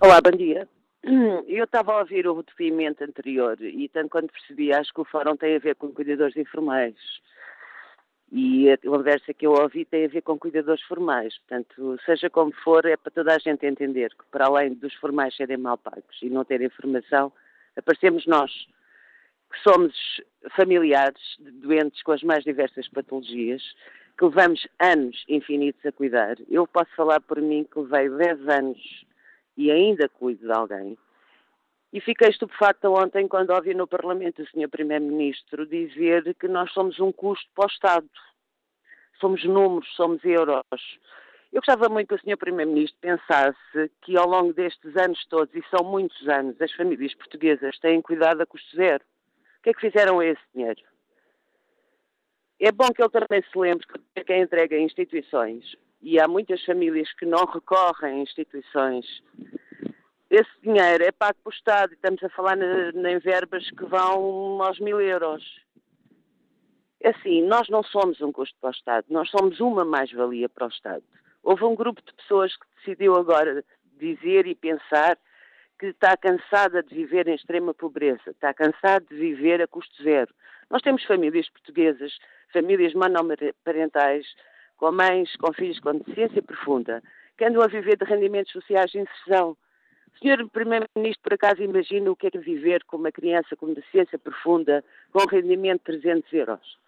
[0.00, 0.68] Olá, bom dia.
[1.02, 5.36] Eu estava a ouvir o depoimento anterior e, tanto quanto percebi, acho que o fórum
[5.36, 6.96] tem a ver com cuidadores informais.
[8.30, 11.38] E a conversa que eu ouvi tem a ver com cuidadores formais.
[11.38, 15.34] Portanto, seja como for, é para toda a gente entender que, para além dos formais
[15.34, 17.32] serem mal pagos e não terem formação,
[17.76, 18.50] aparecemos nós,
[19.50, 19.94] que somos
[20.56, 23.62] familiares de doentes com as mais diversas patologias,
[24.18, 26.36] que levamos anos infinitos a cuidar.
[26.50, 29.06] Eu posso falar por mim que levei 10 anos
[29.58, 30.96] e ainda cuido de alguém.
[31.92, 34.68] E fiquei estupefacta ontem quando ouvi no Parlamento o Sr.
[34.70, 38.08] Primeiro-Ministro dizer que nós somos um custo para o Estado.
[39.20, 40.62] Somos números, somos euros.
[41.52, 42.36] Eu gostava muito que o Sr.
[42.36, 47.78] Primeiro-Ministro pensasse que ao longo destes anos todos, e são muitos anos, as famílias portuguesas
[47.80, 49.04] têm cuidado a custo zero.
[49.58, 50.80] O que é que fizeram a esse dinheiro?
[52.60, 57.12] é bom que ele também se lembre que quem entrega instituições, e há muitas famílias
[57.14, 59.06] que não recorrem a instituições,
[60.30, 64.78] esse dinheiro é pago pelo Estado, e estamos a falar em verbas que vão aos
[64.78, 65.42] mil euros.
[67.00, 70.66] É assim, nós não somos um custo para o Estado, nós somos uma mais-valia para
[70.66, 71.02] o Estado.
[71.42, 73.64] Houve um grupo de pessoas que decidiu agora
[73.98, 75.16] dizer e pensar
[75.78, 80.34] que está cansada de viver em extrema pobreza, está cansada de viver a custo zero.
[80.68, 82.18] Nós temos famílias portuguesas,
[82.52, 84.26] famílias monoparentais,
[84.78, 87.02] com mães, com filhos com deficiência profunda,
[87.36, 89.56] que andam a viver de rendimentos sociais de inserção.
[90.20, 94.18] Senhor Primeiro-Ministro, por acaso, imagina o que é que viver com uma criança com deficiência
[94.18, 96.78] profunda, com rendimento de 300 euros?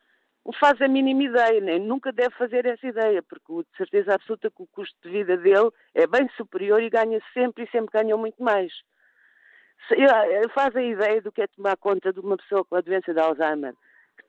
[0.45, 4.51] Não faz a mínima ideia, nem nunca deve fazer essa ideia, porque de certeza absoluta
[4.51, 8.19] que o custo de vida dele é bem superior e ganha sempre e sempre ganham
[8.19, 8.73] muito mais.
[10.55, 13.21] Faz a ideia do que é tomar conta de uma pessoa com a doença de
[13.21, 13.75] Alzheimer,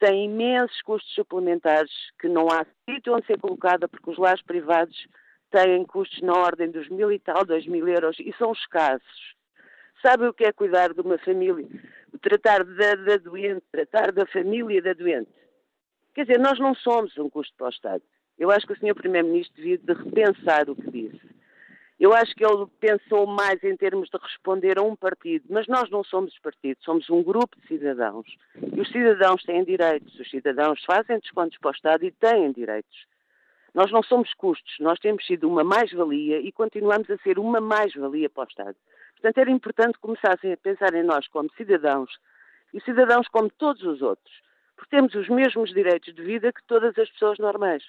[0.01, 4.97] tem imensos custos suplementares, que não há sítio onde ser colocada, porque os lares privados
[5.51, 9.35] têm custos na ordem dos mil e tal, dois mil euros, e são escassos.
[10.01, 11.67] Sabe o que é cuidar de uma família?
[12.19, 15.29] Tratar da, da doente, tratar da família da doente
[16.15, 18.03] Quer dizer, nós não somos um custo para o Estado.
[18.39, 18.95] Eu acho que o Sr.
[18.95, 21.21] Primeiro-Ministro devia de repensar o que disse.
[22.01, 25.87] Eu acho que ele pensou mais em termos de responder a um partido, mas nós
[25.91, 28.25] não somos partido, somos um grupo de cidadãos.
[28.55, 33.05] E os cidadãos têm direitos, os cidadãos fazem descontos para o Estado e têm direitos.
[33.75, 38.31] Nós não somos custos, nós temos sido uma mais-valia e continuamos a ser uma mais-valia
[38.31, 38.75] para o Estado.
[39.13, 42.09] Portanto, era importante começassem a pensar em nós como cidadãos
[42.73, 44.41] e cidadãos como todos os outros
[44.81, 47.83] porque temos os mesmos direitos de vida que todas as pessoas normais.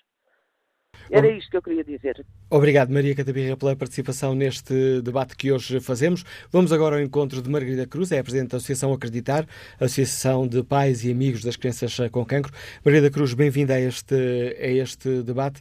[1.10, 2.24] Era isto que eu queria dizer.
[2.48, 6.24] Obrigado, Maria Catabirra, pela participação neste debate que hoje fazemos.
[6.50, 9.46] Vamos agora ao encontro de Margarida Cruz, é a Presidente da Associação Acreditar,
[9.78, 12.52] Associação de Pais e Amigos das Crianças com Cancro.
[12.84, 15.60] Margarida Cruz, bem-vinda a este, a este debate.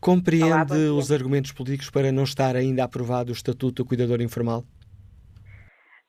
[0.00, 4.64] Compreende Olá, os argumentos políticos para não estar ainda aprovado o Estatuto do Cuidador Informal?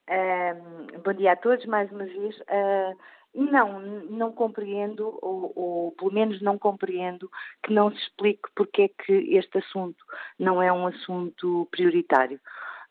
[0.09, 2.35] Um, bom dia a todos, mais uma vez.
[2.37, 2.95] Uh,
[3.39, 7.29] não, não compreendo, ou, ou, pelo menos não compreendo,
[7.63, 10.03] que não se explique porque é que este assunto
[10.37, 12.39] não é um assunto prioritário.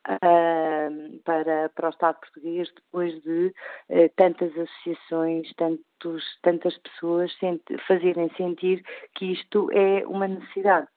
[0.06, 3.52] Uh, para, para o Estado português depois de
[3.90, 8.82] uh, tantas associações, tantos, tantas pessoas senti fazerem sentir
[9.14, 10.88] que isto é uma necessidade.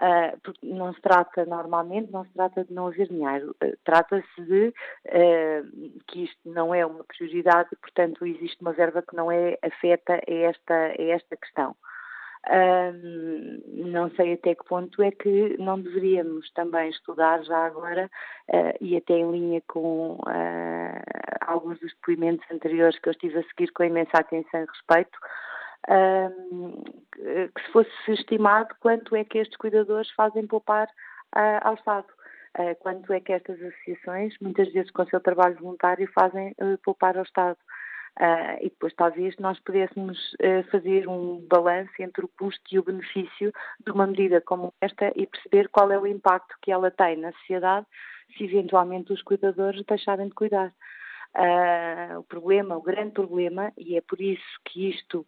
[0.00, 4.42] Uh, porque não se trata normalmente, não se trata de não haver dinheiro, uh, trata-se
[4.42, 9.30] de uh, que isto não é uma prioridade e, portanto, existe uma verba que não
[9.30, 11.76] é afeta a esta, a esta questão.
[13.66, 18.10] não sei até que ponto é que não deveríamos também estudar já agora
[18.80, 20.18] e até em linha com
[21.42, 25.18] alguns dos depoimentos anteriores que eu estive a seguir com imensa atenção e respeito,
[25.86, 30.88] que se fosse estimado quanto é que estes cuidadores fazem poupar
[31.36, 32.06] uh, ao Estado.
[32.58, 36.78] Uh, quanto é que estas associações, muitas vezes com o seu trabalho voluntário, fazem uh,
[36.82, 37.58] poupar ao Estado.
[38.60, 40.36] E depois talvez nós pudéssemos
[40.70, 43.50] fazer um balanço entre o custo e o benefício
[43.82, 47.32] de uma medida como esta e perceber qual é o impacto que ela tem na
[47.32, 47.86] sociedade
[48.36, 50.70] se eventualmente os cuidadores deixarem de cuidar.
[51.36, 55.20] Uh, o problema, o grande problema, e é por isso que isto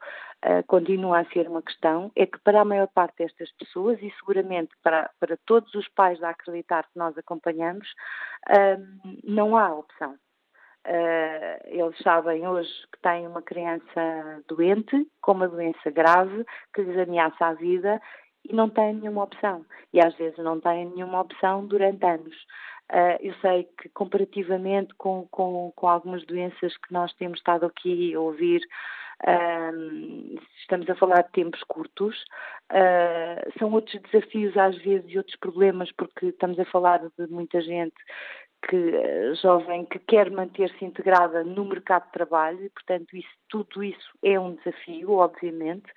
[0.44, 4.10] uh, continua a ser uma questão, é que para a maior parte destas pessoas, e
[4.18, 7.88] seguramente para, para todos os pais a acreditar que nós acompanhamos,
[8.50, 10.16] uh, não há opção.
[11.66, 16.44] eles sabem hoje que têm uma criança doente, com uma doença grave,
[16.74, 18.00] que lhes ameaça a vida
[18.44, 19.64] e não têm nenhuma opção.
[19.92, 22.36] E às vezes não têm nenhuma opção durante anos.
[22.90, 28.14] Uh, eu sei que comparativamente com, com, com, algumas doenças que nós temos estado aqui
[28.14, 28.60] a ouvir,
[30.60, 32.24] estamos a falar de tempos curtos,
[32.72, 37.60] uh, são outros desafios às vezes e outros problemas, porque estamos a falar de muita
[37.60, 37.94] gente
[38.68, 44.10] que jovem que quer manter-se integrada no mercado de trabalho e, portanto, isso, tudo isso
[44.22, 45.90] é um desafio, obviamente.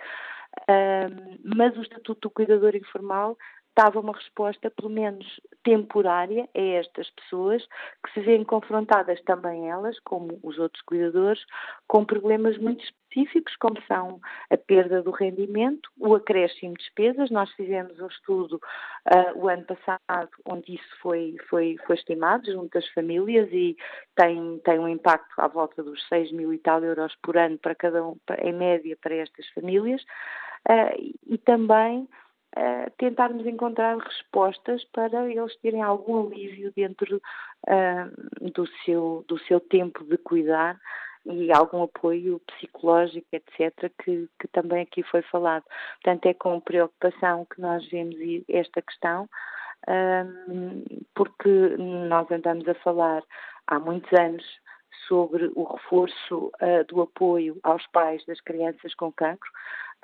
[1.44, 3.38] mas o Estatuto do Cuidador Informal
[3.76, 7.68] dava uma resposta, pelo menos temporária, a estas pessoas
[8.04, 11.44] que se veem confrontadas também elas, como os outros cuidadores,
[11.88, 17.30] com problemas muito específicos, como são a perda do rendimento, o acréscimo de despesas.
[17.32, 22.74] Nós fizemos um estudo uh, o ano passado onde isso foi, foi, foi estimado junto
[22.74, 23.76] das famílias e
[24.16, 27.76] tem, tem um impacto à volta dos 6 mil e tal euros por ano para
[27.76, 30.02] cada um, em média para estas famílias.
[30.68, 32.08] Uh, e também
[32.58, 37.22] uh, tentarmos encontrar respostas para eles terem algum alívio dentro
[37.68, 40.80] uh, do, seu, do seu tempo de cuidar
[41.26, 45.64] e algum apoio psicológico, etc., que, que também aqui foi falado.
[45.96, 48.16] Portanto, é com preocupação que nós vemos
[48.48, 49.28] esta questão,
[51.16, 51.50] porque
[51.80, 53.24] nós andamos a falar
[53.66, 54.46] há muitos anos
[55.08, 59.50] sobre o reforço uh, do apoio aos pais das crianças com cancro.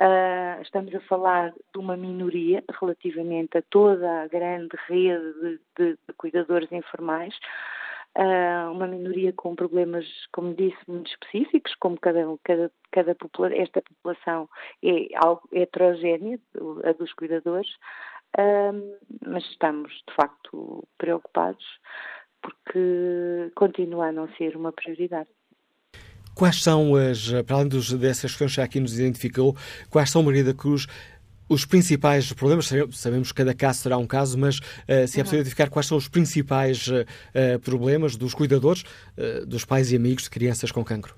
[0.01, 5.91] Uh, estamos a falar de uma minoria relativamente a toda a grande rede de, de,
[6.07, 7.35] de cuidadores informais.
[8.17, 13.79] Uh, uma minoria com problemas, como disse, muito específicos, como cada, cada, cada popula esta
[13.79, 14.49] população
[14.83, 16.39] é algo heterogénea,
[16.83, 17.69] a dos cuidadores,
[18.39, 21.63] uh, mas estamos, de facto, preocupados
[22.41, 25.29] porque continua a não ser uma prioridade.
[26.41, 29.55] Quais são as, para além dos, dessas questões que aqui nos identificou,
[29.91, 30.87] quais são, Maria da Cruz,
[31.47, 32.67] os principais problemas?
[32.93, 35.99] Sabemos que cada caso será um caso, mas uh, se é possível identificar quais são
[35.99, 41.15] os principais uh, problemas dos cuidadores, uh, dos pais e amigos de crianças com cancro?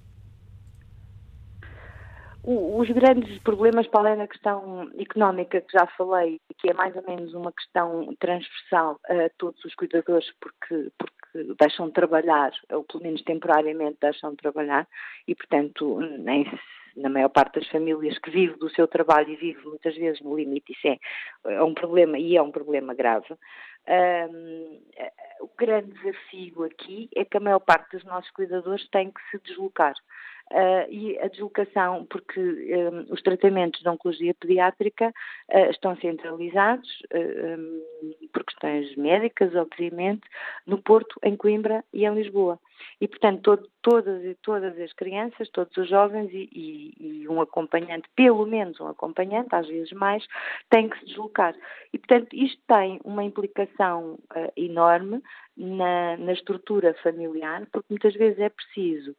[2.45, 7.03] os grandes problemas, para além da questão económica que já falei, que é mais ou
[7.07, 11.22] menos uma questão transversal a todos os cuidadores, porque, porque
[11.59, 14.87] deixam de trabalhar, ou pelo menos temporariamente deixam de trabalhar,
[15.27, 16.45] e portanto, nem
[16.95, 20.35] na maior parte das famílias que vive do seu trabalho e vive muitas vezes no
[20.35, 20.99] limite, isso é,
[21.45, 23.33] é um problema e é um problema grave.
[23.87, 24.79] Um,
[25.41, 29.39] o grande desafio aqui é que a maior parte dos nossos cuidadores tem que se
[29.43, 29.93] deslocar.
[30.51, 35.11] Uh, e a deslocação, porque um, os tratamentos de oncologia pediátrica
[35.51, 40.21] uh, estão centralizados uh, um, por questões médicas, obviamente,
[40.67, 42.59] no Porto, em Coimbra e em Lisboa.
[43.01, 48.07] E, portanto, todo, todas, todas as crianças, todos os jovens e, e, e, um acompanhante,
[48.15, 50.23] pelo menos um acompanhante, às vezes mais,
[50.69, 51.55] têm que se deslocar.
[51.91, 54.19] E, portanto, isto tem uma implicação
[54.55, 55.21] enorme
[55.57, 59.15] na, na estrutura familiar, porque muitas vezes é preciso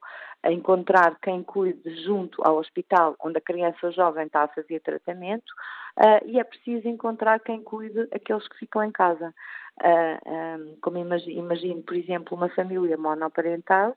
[0.52, 5.50] encontrar quem cuide junto ao hospital onde a criança jovem está a fazer tratamento
[5.98, 9.34] uh, e é preciso encontrar quem cuide aqueles que ficam em casa.
[9.80, 13.96] Uh, ah, um, como imagino, imagino, por exemplo, uma família monoparental,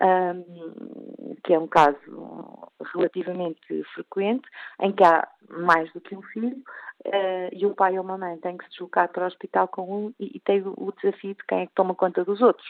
[0.00, 1.98] um, que é um caso
[2.94, 4.48] relativamente frequente,
[4.80, 6.56] em que há mais do que um filho
[7.06, 10.06] uh, e o pai ou uma mãe têm que se deslocar para o hospital com
[10.06, 12.68] um e, e tem o, o desafio de quem é que toma conta dos outros.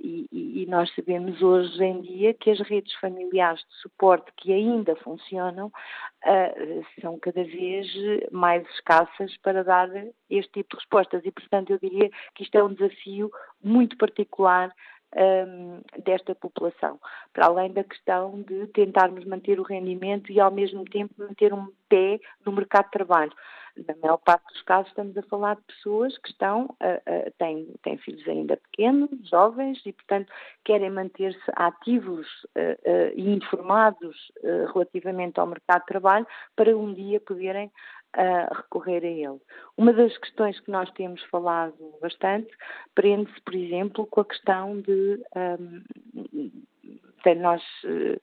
[0.00, 4.96] E, e, nós sabemos hoje em dia que as redes familiares de suporte que ainda
[4.96, 7.86] funcionam uh, são cada vez
[8.32, 9.88] mais escassas para dar
[10.28, 11.22] este tipo de respostas.
[11.24, 13.30] E, portanto, eu diria que isto é um desafio
[13.62, 14.72] muito particular
[16.04, 16.98] desta população,
[17.32, 21.68] para além da questão de tentarmos manter o rendimento e ao mesmo tempo manter um
[21.88, 23.32] pé no mercado de trabalho.
[23.76, 27.66] Na maior parte dos casos estamos a falar de pessoas que estão, uh, uh, têm,
[27.82, 30.30] têm filhos ainda pequenos, jovens, e portanto
[30.62, 34.30] querem manter-se ativos uh, e informados
[34.74, 37.70] relativamente ao mercado de trabalho para um dia poderem
[38.14, 39.40] a recorrer a ele.
[39.76, 42.50] Uma das questões que nós temos falado bastante
[42.94, 45.82] prende-se, por exemplo, com a questão de um,
[47.36, 48.20] nós uh,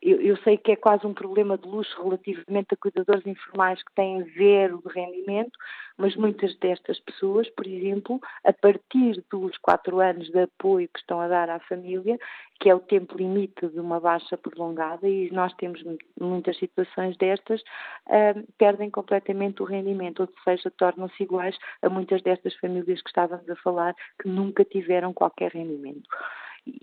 [0.00, 3.92] eu, eu, sei que é quase um problema de luxo relativamente a cuidadores informais que
[3.94, 5.58] têm zero de rendimento,
[5.96, 11.20] mas muitas destas pessoas, por exemplo, a partir dos quatro anos de apoio que estão
[11.20, 12.16] a dar à família,
[12.60, 15.82] que é o tempo limite de uma baixa prolongada, e nós temos
[16.20, 17.60] muitas situações destas,
[18.06, 23.48] uh, perdem completamente o rendimento, ou seja, tornam-se iguais a muitas destas famílias que estávamos
[23.50, 26.08] a falar, que nunca tiveram qualquer rendimento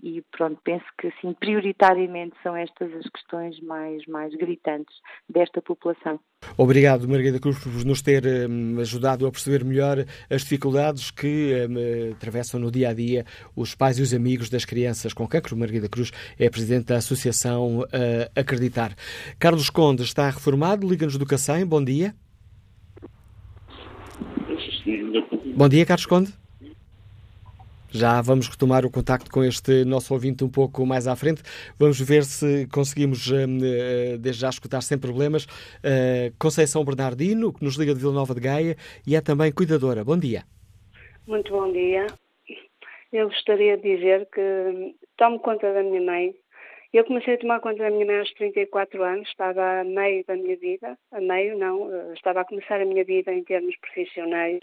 [0.02, 4.94] e pronto, penso que assim, prioritariamente são estas as questões mais, mais gritantes
[5.28, 6.18] desta população.
[6.56, 12.12] Obrigado, Margarida Cruz, por nos ter um, ajudado a perceber melhor as dificuldades que um,
[12.12, 13.24] atravessam no dia a dia
[13.54, 15.56] os pais e os amigos das crianças com cancro.
[15.56, 17.86] Margarida Cruz é presidente da Associação uh,
[18.34, 18.94] Acreditar.
[19.38, 21.66] Carlos Conde está reformado, liga-nos do Cacém.
[21.66, 22.14] Bom dia.
[25.56, 26.45] Bom dia, Carlos Conde.
[27.96, 31.42] Já vamos retomar o contacto com este nosso ouvinte um pouco mais à frente.
[31.78, 35.46] Vamos ver se conseguimos, hum, eh, desde já, escutar sem problemas.
[35.82, 38.76] Eh, Conceição Bernardino, que nos liga de Vila Nova de Gaia
[39.06, 40.04] e é também cuidadora.
[40.04, 40.42] Bom dia.
[41.26, 42.06] Muito bom dia.
[43.10, 46.34] Eu gostaria de dizer que tomo conta da minha mãe.
[46.92, 50.36] Eu comecei a tomar conta da minha mãe aos 34 anos, estava a meio da
[50.36, 54.60] minha vida, a meio não, eh, estava a começar a minha vida em termos profissionais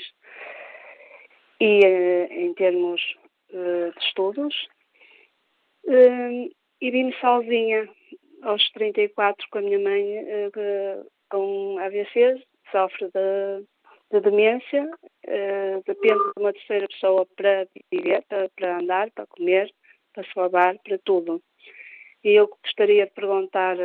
[1.59, 1.79] e
[2.29, 3.01] em termos
[3.53, 4.67] eh, de estudos
[5.87, 6.49] eh,
[6.81, 7.87] e vim sozinha
[8.41, 13.65] aos 34 com a minha mãe eh, com AVC, sofre de,
[14.11, 14.89] de demência,
[15.85, 18.23] depende de uma terceira pessoa para viver,
[18.55, 19.71] para, andar, para comer,
[20.13, 21.41] para se lavar, para tudo.
[22.23, 23.77] E eu gostaria de perguntar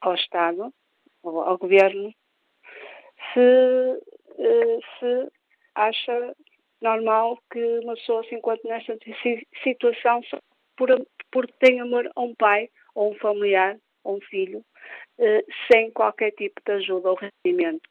[0.00, 0.72] ao Estado,
[1.24, 2.14] ao, ao Governo,
[3.32, 4.00] se,
[4.98, 5.32] se
[5.74, 6.34] acha
[6.82, 8.98] normal que uma pessoa se encontre nesta
[9.62, 10.20] situação
[10.76, 10.88] por,
[11.30, 14.58] por tem amor a um pai ou um familiar ou um filho,
[15.18, 17.88] uh, sem qualquer tipo de ajuda ou rendimento.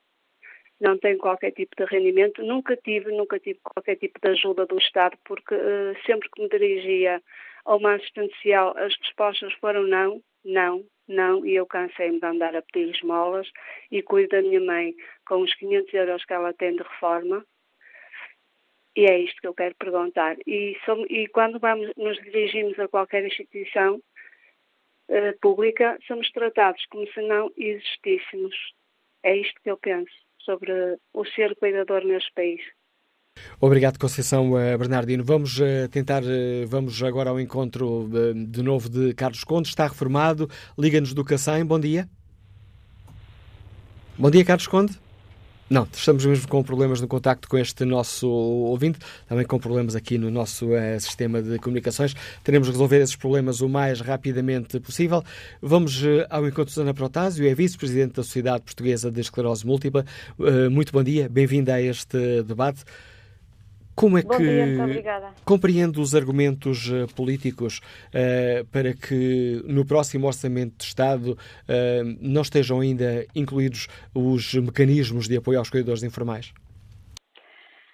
[0.79, 4.77] Não tenho qualquer tipo de rendimento, nunca tive, nunca tive qualquer tipo de ajuda do
[4.77, 7.21] Estado, porque uh, sempre que me dirigia
[7.63, 12.61] ao uma assistencial as respostas foram não, não, não, e eu cansei-me de andar a
[12.61, 13.47] pedir esmolas
[13.91, 14.95] e cuido da minha mãe
[15.27, 17.45] com os 500 euros que ela tem de reforma,
[18.95, 20.37] e é isto que eu quero perguntar.
[20.45, 27.07] E, somos, e quando vamos, nos dirigimos a qualquer instituição uh, pública, somos tratados como
[27.11, 28.55] se não existíssemos.
[29.23, 30.71] É isto que eu penso sobre
[31.13, 32.61] o ser cuidador neste país.
[33.61, 35.23] Obrigado, Conceição uh, Bernardino.
[35.23, 36.21] Vamos uh, tentar,
[36.67, 39.69] vamos agora ao encontro de novo de Carlos Conde.
[39.69, 41.65] Está reformado, liga-nos do Cacém.
[41.65, 42.09] Bom dia.
[44.17, 45.10] Bom dia, Carlos Conde.
[45.71, 50.17] Não, estamos mesmo com problemas no contacto com este nosso ouvinte, também com problemas aqui
[50.17, 52.13] no nosso uh, sistema de comunicações.
[52.43, 55.23] Teremos de resolver esses problemas o mais rapidamente possível.
[55.61, 60.05] Vamos uh, ao encontro de Ana Protásio, é vice-presidente da Sociedade Portuguesa de Esclerose Múltipla.
[60.37, 62.83] Uh, muito bom dia, bem-vinda a este debate.
[63.95, 70.27] Como é Bom que dia, compreende os argumentos uh, políticos uh, para que no próximo
[70.27, 76.53] Orçamento de Estado uh, não estejam ainda incluídos os mecanismos de apoio aos cuidadores informais?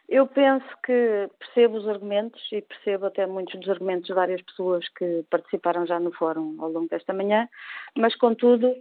[0.08, 4.88] Eu penso que percebo os argumentos e percebo até muitos dos argumentos de várias pessoas
[4.98, 7.50] que participaram já no fórum ao longo desta manhã,
[7.98, 8.74] mas contudo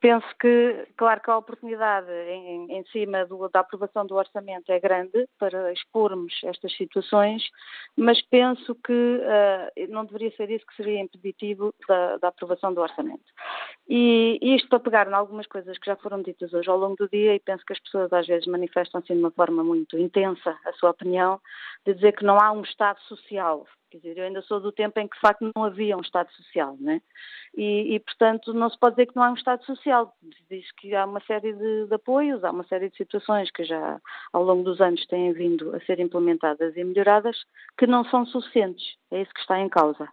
[0.00, 4.80] penso que, claro que a oportunidade em, em cima do, da aprovação do orçamento é
[4.80, 7.42] grande para expormos estas situações,
[7.96, 12.80] mas penso que uh, não deveria ser isso que seria impeditivo da, da, aprovação do
[12.80, 13.24] orçamento.
[13.88, 17.08] E isto para pegar em algumas coisas que já foram ditas hoje ao longo do
[17.08, 20.72] dia e penso que as pessoas às vezes manifestam-se de uma forma muito intensa a
[20.74, 21.40] sua opinião,
[21.84, 23.66] de dizer que não há um Estado social.
[23.90, 26.30] Quer dizer, eu ainda sou do tempo em que de facto não havia um Estado
[26.32, 27.00] social, não é?
[27.56, 30.12] E, e, portanto, não se pode dizer que não há um Estado social.
[30.50, 34.00] Diz que há uma série de, de, apoios, há uma série de situações que já
[34.32, 37.36] ao longo dos anos têm vindo a ser implementadas e melhoradas,
[37.78, 38.96] que não são suficientes.
[39.10, 40.08] É isso que está em causa.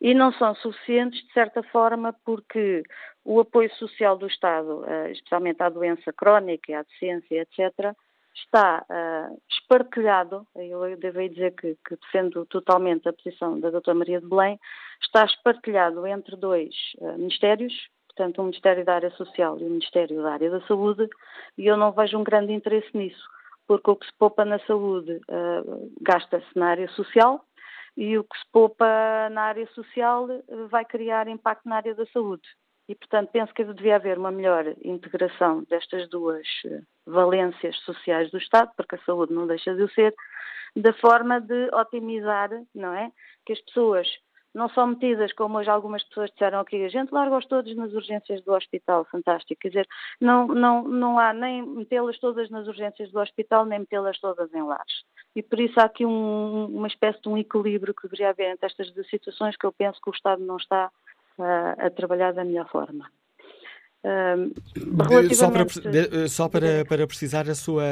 [0.00, 2.82] E não são suficientes, de certa forma, porque
[3.24, 7.96] o apoio social do Estado, eh, especialmente à doença crónica, à deficiência, etc.,
[8.36, 14.20] está uh, espartilhado, eu devo dizer que, que, defendo totalmente a posição da doutora Maria
[14.20, 14.60] de Belém,
[15.00, 17.72] está espartilhado entre dois uh, ministérios,
[18.08, 21.08] portanto, o Ministério da Área Social e o Ministério da Área da Saúde,
[21.56, 23.26] e eu não vejo um grande interesse nisso,
[23.66, 27.44] porque o que se poupa na saúde uh, gasta-se na área social
[27.96, 28.86] e o que se poupa
[29.30, 30.28] na área social
[30.68, 32.46] vai criar impacto na área da saúde.
[32.88, 38.38] E, portanto, penso que devia haver uma melhor integração destas duas eh, valências sociais do
[38.38, 40.14] Estado, porque a saúde não deixa de o ser,
[40.76, 43.10] da forma de otimizar, não é?
[43.44, 44.06] Que as pessoas
[44.56, 48.42] não são metidas, como hoje algumas pessoas disseram aqui, a gente larga-os todos nas urgências
[48.42, 49.60] do hospital, fantástico.
[49.60, 54.18] Quer dizer, não, não, não há nem metê-las todas nas urgências do hospital, nem metê-las
[54.18, 55.04] todas em lares.
[55.34, 58.64] E por isso há aqui um, uma espécie de um equilíbrio que deveria haver entre
[58.64, 60.90] estas duas situações que eu penso que o Estado não está
[61.38, 63.10] a, a trabalhar da melhor forma.
[64.04, 67.82] Uh, só, para, só para, para, precisar a sua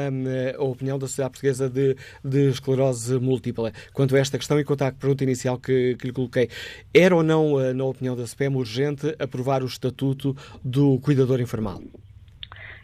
[0.57, 4.83] a opinião da Sociedade Portuguesa de, de, Esclerose Múltipla quanto a esta questão e quanto
[4.83, 6.49] à pergunta inicial que, que lhe coloquei,
[6.93, 10.33] era ou não, na opinião da SPEM, urgente aprovar o estatuto
[10.63, 11.81] do cuidador informal?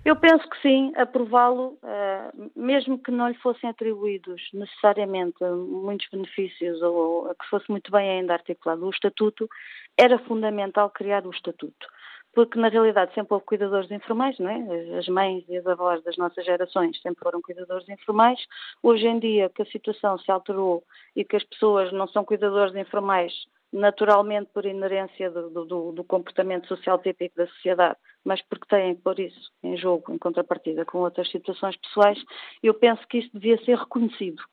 [0.04, 6.82] Eu penso que sim, aprová-lo, uh, mesmo que não lhe fossem atribuídos necessariamente muitos benefícios
[6.82, 9.48] ou, ou que fosse muito bem ainda articulado o estatuto,
[9.96, 11.88] era fundamental criar o estatuto.
[12.34, 14.98] Porque na realidade sempre houve cuidadores informais, não é?
[14.98, 18.40] As mães e as avós das nossas gerações sempre foram cuidadores informais.
[18.82, 20.84] Hoje em dia que a situação se alterou
[21.16, 23.34] e que as pessoas não são cuidadores informais
[23.72, 29.20] naturalmente por inerência do, do, do, comportamento social típico da sociedade, mas porque têm por
[29.20, 32.20] isso em jogo, em contrapartida com outras situações pessoais,
[32.62, 34.44] eu penso que isso devia ser reconhecido.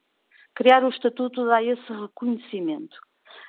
[0.55, 2.97] Criar o estatuto dá esse reconhecimento.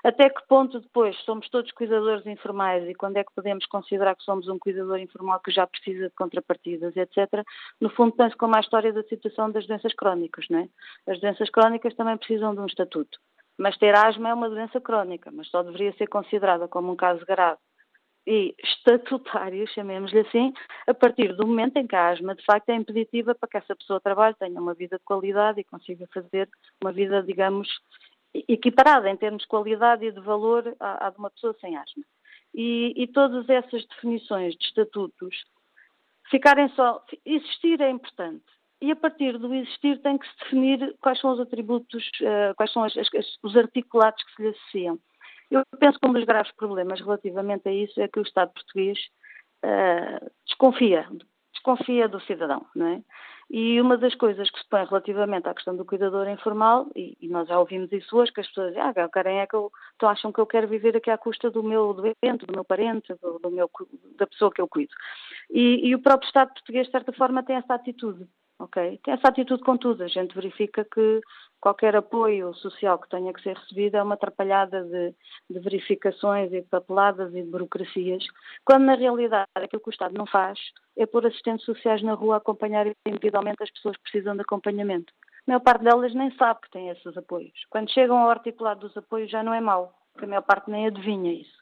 [0.03, 4.23] Até que ponto depois somos todos cuidadores informais e quando é que podemos considerar que
[4.23, 7.43] somos um cuidador informal que já precisa de contrapartidas, etc.
[7.81, 10.69] No fundo, penso como a história da situação das doenças crónicas, não é?
[11.11, 13.19] As doenças crónicas também precisam de um estatuto.
[13.59, 17.25] Mas ter asma é uma doença crónica, mas só deveria ser considerada como um caso
[17.25, 17.59] grave
[18.25, 20.53] e estatutário, chamemos-lhe assim,
[20.87, 23.75] a partir do momento em que a asma de facto é impeditiva para que essa
[23.75, 26.49] pessoa trabalhe, tenha uma vida de qualidade e consiga fazer
[26.81, 27.67] uma vida, digamos,
[28.47, 32.03] equiparada em termos de qualidade e de valor à, de uma pessoa sem asma.
[32.53, 35.35] e, e todas essas definições de estatutos
[36.31, 37.03] ficarem só.
[37.25, 38.45] Existir é importante.
[38.81, 42.71] E a partir do existir tem que se definir quais são os atributos, uh, quais
[42.71, 43.09] são as, as,
[43.43, 44.99] os articulados que se lhe associam.
[45.51, 48.97] Eu penso que um dos graves problemas relativamente a isso é que o Estado português
[49.65, 51.07] uh, desconfia,
[51.53, 53.01] desconfia do cidadão, não é?
[53.49, 57.27] E uma das coisas que se põe relativamente à questão do cuidador informal, e, e
[57.27, 60.07] nós já ouvimos isso hoje, que as pessoas dizem, ah, querem é que eu, então
[60.07, 63.39] acham que eu quero viver aqui à custa do meu doente, do meu parente, do,
[63.39, 63.67] do meu,
[64.17, 64.93] da pessoa que eu cuido.
[65.49, 68.27] E, e o próprio Estado português, de certa forma, tem essa atitude
[68.59, 68.99] ok?
[69.03, 70.03] Tem essa atitude com tudo.
[70.03, 71.21] A gente verifica que
[71.59, 75.15] qualquer apoio social que tenha que ser recebido é uma atrapalhada de,
[75.49, 78.25] de, verificações e de papeladas e de burocracias,
[78.65, 80.59] quando na realidade aquilo que o Estado não faz
[80.97, 85.13] é pôr assistentes sociais na rua a acompanhar individualmente as pessoas que precisam de acompanhamento.
[85.47, 87.53] A maior parte delas nem sabe que tem esses apoios.
[87.69, 90.87] Quando chegam ao articulado dos apoios já não é mau, porque a maior parte nem
[90.87, 91.59] adivinha isso.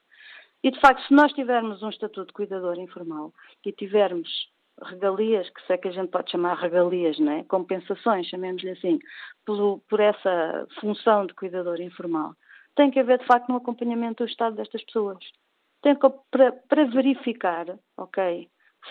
[0.63, 3.31] E de facto, se nós tivermos um estatuto de cuidador informal
[3.63, 4.27] e tivermos
[4.81, 7.43] regalias, que sei que a gente pode chamar regalias, não é?
[7.43, 8.99] compensações, chamemos-lhe assim,
[9.45, 12.33] por, por essa função de cuidador informal.
[12.75, 15.17] Tem que haver, de facto, um acompanhamento do estado destas pessoas.
[15.81, 17.65] Tem que, para, para verificar,
[17.97, 18.47] ok,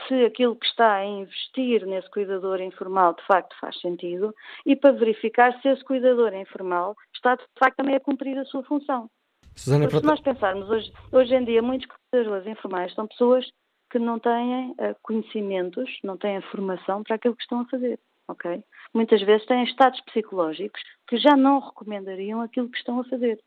[0.07, 4.35] se aquilo que está a investir nesse cuidador informal de facto faz sentido
[4.65, 8.63] e para verificar se esse cuidador informal está de facto também a cumprir a sua
[8.65, 9.09] função.
[9.55, 13.47] Susana, se nós pensarmos hoje, hoje em dia, muitos cuidadores informais são pessoas
[13.91, 17.99] que não têm uh, conhecimentos, não têm formação para aquilo que estão a fazer,
[18.29, 18.63] ok?
[18.93, 23.39] Muitas vezes têm estados psicológicos que já não recomendariam aquilo que estão a fazer.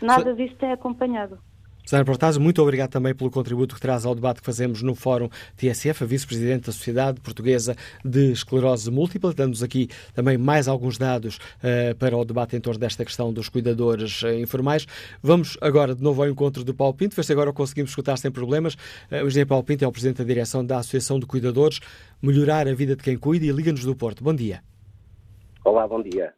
[0.00, 1.38] Nada disso tem acompanhado.
[1.84, 5.28] Sara Portaz, muito obrigado também pelo contributo que traz ao debate que fazemos no Fórum
[5.54, 11.36] TSF, a vice-presidente da Sociedade Portuguesa de Esclerose Múltipla, dando-nos aqui também mais alguns dados
[11.36, 14.86] uh, para o debate em torno desta questão dos cuidadores uh, informais.
[15.22, 18.30] Vamos agora de novo ao encontro do Paulo Pinto, ver se agora conseguimos escutar sem
[18.30, 18.74] problemas.
[19.12, 21.80] Uh, o engenheiro Paulo Pinto é o presidente da direção da Associação de Cuidadores,
[22.22, 24.24] Melhorar a Vida de Quem Cuida e Liga-nos do Porto.
[24.24, 24.62] Bom dia.
[25.62, 26.32] Olá, bom dia.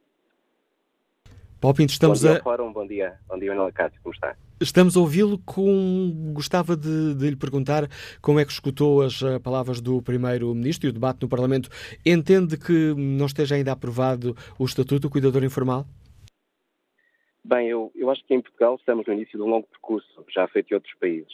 [1.61, 2.43] Paulo Pinto, estamos bom dia, a...
[2.43, 3.19] Fórum, bom dia.
[3.29, 4.37] Bom dia, Manuel Cássio, como está?
[4.61, 6.33] Estamos a ouvi-lo com.
[6.35, 7.89] Gostava de, de, lhe perguntar
[8.21, 11.69] como é que escutou as eh, palavras do Primeiro-Ministro e o debate no Parlamento.
[12.05, 15.87] Entende que não esteja ainda aprovado o Estatuto do Cuidador Informal?
[17.45, 20.49] Bem, eu, eu acho que em Portugal estamos no início de um longo percurso, já
[20.49, 21.33] feito em outros países.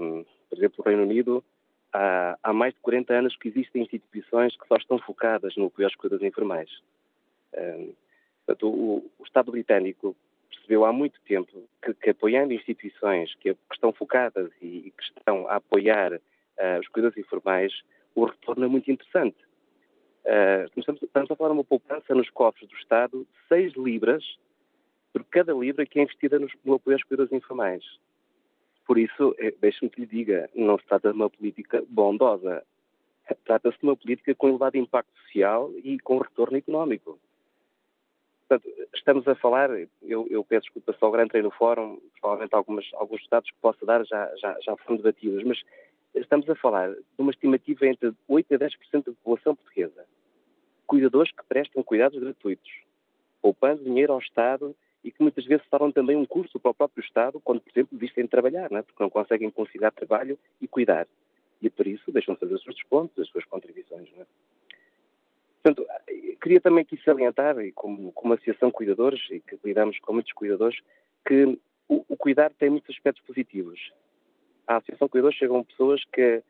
[0.00, 1.44] Um, por exemplo, no Reino Unido,
[1.92, 5.86] há, há, mais de 40 anos que existem instituições que só estão focadas no apoio
[5.86, 6.70] aos cuidadores informais.
[7.54, 7.92] Um,
[8.48, 10.16] portanto, o, o Estado britânico
[10.48, 15.56] percebeu há muito tempo que, que apoiando instituições que, estão focadas e, que estão a
[15.56, 17.72] apoiar uh, os cuidados informais,
[18.14, 19.36] o retorno é muito interessante.
[20.24, 24.24] Uh, estamos, estamos, a falar de uma poupança nos cofres do Estado de 6 libras
[25.12, 27.84] por cada libra que é investida nos, no apoio aos cuidados informais.
[28.86, 32.64] Por isso, eh, deixe-me que lhe diga, não se trata de uma política bondosa.
[33.44, 37.18] Trata-se de uma política com elevado impacto social e com retorno económico.
[38.48, 39.68] Portanto, estamos a falar,
[40.02, 44.04] eu, eu peço desculpa agora entrei no fórum, provavelmente algumas, alguns dados que possa dar
[44.06, 45.62] já, já, já foram debatidos, mas
[46.14, 50.06] estamos a falar de uma estimativa entre 8% a 10% da população portuguesa.
[50.86, 52.70] Cuidadores que prestam cuidados gratuitos,
[53.42, 57.04] poupando dinheiro ao Estado e que muitas vezes tornam também um custo para o próprio
[57.04, 58.82] Estado quando, por exemplo, vistem trabalhar, não é?
[58.82, 61.06] porque não conseguem conciliar trabalho e cuidar.
[61.60, 64.08] E por isso deixam de fazer os seus descontos, as suas contribuições.
[64.16, 64.26] Não é?
[65.68, 65.86] Portanto,
[66.40, 70.32] queria também aqui salientar, e como, como associação de cuidadores, e que lidamos com muitos
[70.32, 70.78] cuidadores,
[71.26, 71.44] que
[71.88, 73.78] o, o, cuidar tem muitos aspectos positivos.
[74.66, 76.42] À Associação de Cuidadores chegam pessoas que,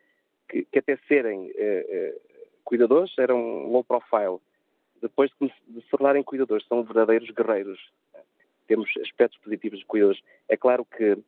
[0.48, 2.20] que, que até serem eh, eh,
[2.64, 4.38] cuidadores eram low profile.
[5.02, 7.80] Depois de, de se tornarem cuidadores, são verdadeiros guerreiros.
[8.68, 10.20] Temos aspectos positivos de cuidadores.
[10.48, 11.18] É claro que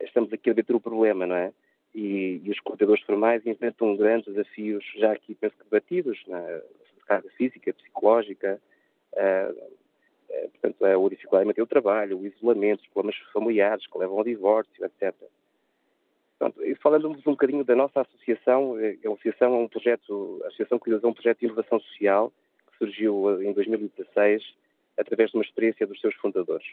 [0.00, 1.52] estamos aqui a debater o problema, não é?
[1.94, 6.62] E, e, os cuidadores formais enfrentam grandes desafios, já aqui penso que debatidos, é?
[7.06, 8.60] Carga física, psicológica,
[9.12, 13.98] uh, uh, portanto, é o dificuldade em o trabalho, o isolamento, os problemas familiares que
[13.98, 15.14] levam ao divórcio, etc.
[16.38, 21.06] Portanto, falando-nos um bocadinho da nossa associação, a associação é um projeto, a Associação é
[21.06, 22.32] um projeto de inovação social
[22.66, 24.42] que surgiu em 2016
[24.98, 26.66] através de uma experiência dos seus fundadores.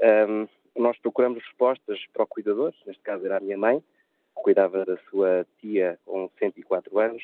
[0.00, 4.84] Um, nós procuramos respostas para o cuidador, neste caso era a minha mãe, que cuidava
[4.84, 7.22] da sua tia com 104 anos,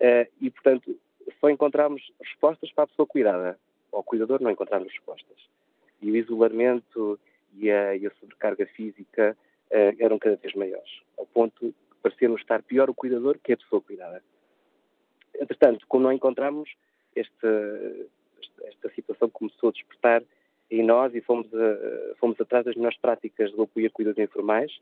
[0.00, 0.96] uh, e, portanto,
[1.40, 3.58] só encontramos respostas para a pessoa cuidada.
[3.92, 5.38] Ao cuidador não encontramos respostas.
[6.02, 7.18] E o isolamento
[7.54, 9.36] e a, e a sobrecarga física
[9.70, 13.56] uh, eram cada vez maiores, ao ponto de parecer-nos estar pior o cuidador que a
[13.56, 14.22] pessoa cuidada.
[15.34, 16.70] Entretanto, como não encontramos,
[17.14, 18.06] esta,
[18.62, 20.22] esta situação começou a despertar
[20.70, 24.72] em nós e fomos, a, fomos atrás das melhores práticas do apoio a cuidados informais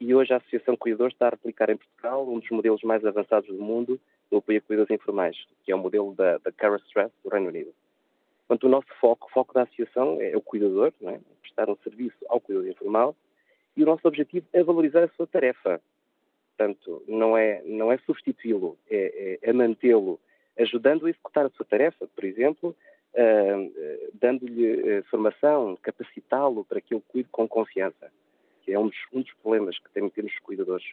[0.00, 3.48] e hoje a Associação Cuidadores está a replicar em Portugal um dos modelos mais avançados
[3.48, 4.00] do mundo
[4.32, 7.48] do apoio a cuidados informais, que é o modelo da, da Cara Stress do Reino
[7.48, 7.72] Unido.
[8.48, 11.20] Portanto, o nosso foco, o foco da associação é o cuidador, é?
[11.42, 13.14] prestar um serviço ao cuidador informal
[13.76, 15.80] e o nosso objetivo é valorizar a sua tarefa.
[16.56, 20.18] Portanto, não é, não é substituí-lo, é, é, é mantê-lo,
[20.58, 22.76] ajudando a executar a sua tarefa, por exemplo,
[23.14, 28.10] uh, dando-lhe uh, formação, capacitá-lo para que ele cuide com confiança,
[28.62, 30.86] que é um dos, um dos problemas que temos os cuidadores.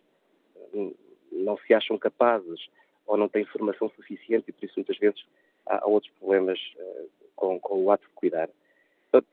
[1.31, 2.69] Não se acham capazes
[3.09, 5.25] ou não têm formação suficiente e por isso muitas vezes
[5.65, 8.49] há, há outros problemas uh, com, com, o ato de cuidar.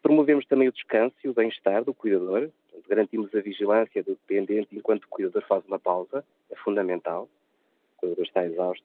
[0.02, 4.68] Promovemos também o descanso e o bem-estar do cuidador, Portanto, garantimos a vigilância do dependente
[4.72, 7.28] enquanto o cuidador faz uma pausa, é fundamental,
[7.96, 8.84] o cuidador está exausto.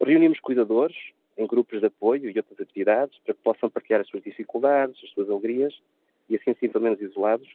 [0.00, 0.96] Reunimos cuidadores
[1.36, 5.10] em grupos de apoio e outras atividades para que possam partilhar as suas dificuldades, as
[5.10, 5.74] suas alegrias
[6.28, 7.48] e assim se menos isolados.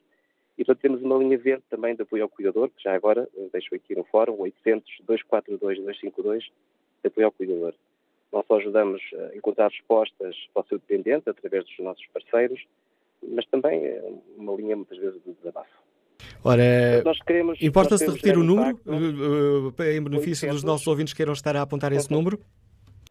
[0.57, 3.47] E portanto temos uma linha verde também de apoio ao cuidador, que já agora eh,
[3.51, 4.37] deixo aqui no fórum,
[5.07, 6.49] 800-242-252,
[7.03, 7.73] de apoio ao cuidador.
[8.31, 12.65] Não só ajudamos a encontrar respostas para o seu dependente através dos nossos parceiros,
[13.27, 14.01] mas também é
[14.37, 15.69] uma linha muitas vezes de desabafo.
[16.43, 17.03] Ora,
[17.61, 21.55] importa-se repetir o número impacto, uh, em benefício 800, dos nossos ouvintes que queiram estar
[21.55, 22.39] a apontar esse número?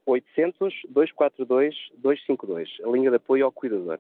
[0.07, 3.99] 800-242-252, a linha de apoio ao cuidador.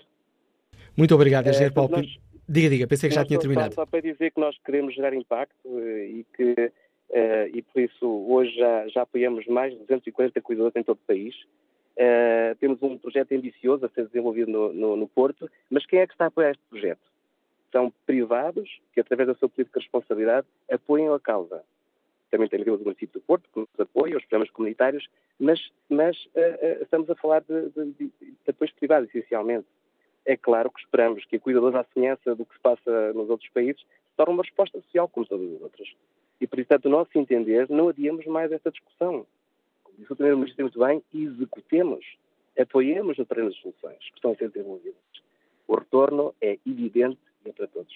[0.97, 2.19] Muito obrigado, Engenheiro é, Paulo nós,
[2.49, 3.75] Diga, diga, pensei que já tinha terminado.
[3.75, 6.73] Só, só para dizer que nós queremos gerar impacto eh, e que
[7.11, 11.07] uh, e por isso hoje já, já apoiamos mais de 240 cuidadores em todo o
[11.07, 11.35] país.
[11.97, 16.07] Uh, temos um projeto ambicioso a ser desenvolvido no, no, no, Porto, mas quem é
[16.07, 17.01] que está a apoiar este projeto?
[17.73, 21.62] São privados que, através da sua política de responsabilidade, apoiam a causa.
[22.31, 25.09] Também tem a ver o município do Porto, que nos apoia, os programas comunitários,
[25.39, 25.59] mas,
[25.89, 29.66] mas uh, estamos a falar de, de, de, de apoios privados, essencialmente.
[30.27, 33.49] É claro que esperamos que a cuidadora, à semelhança do que se passa nos outros
[33.51, 35.89] países, se torne uma resposta social como todas as outras.
[36.41, 39.27] E, por isso, tanto, o nosso entender, não adiamos mais esta discussão
[39.99, 42.05] disse o Primeiro-Ministro muito bem, executemos,
[42.59, 44.95] apoiemos no terreno das soluções que estão a ser desenvolvidas.
[45.67, 47.93] O retorno é evidente e é para todos.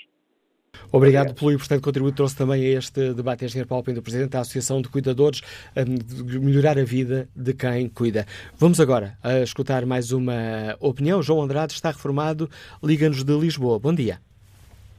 [0.93, 3.45] Obrigado, Obrigado pelo importante contributo que trouxe também a este debate.
[3.45, 5.41] Engenheiro Paulo Pinto, Presidente da Associação de Cuidadores,
[5.75, 8.27] de melhorar a vida de quem cuida.
[8.57, 11.23] Vamos agora a escutar mais uma opinião.
[11.23, 12.49] João Andrade está reformado,
[12.83, 13.79] liga-nos de Lisboa.
[13.79, 14.21] Bom dia.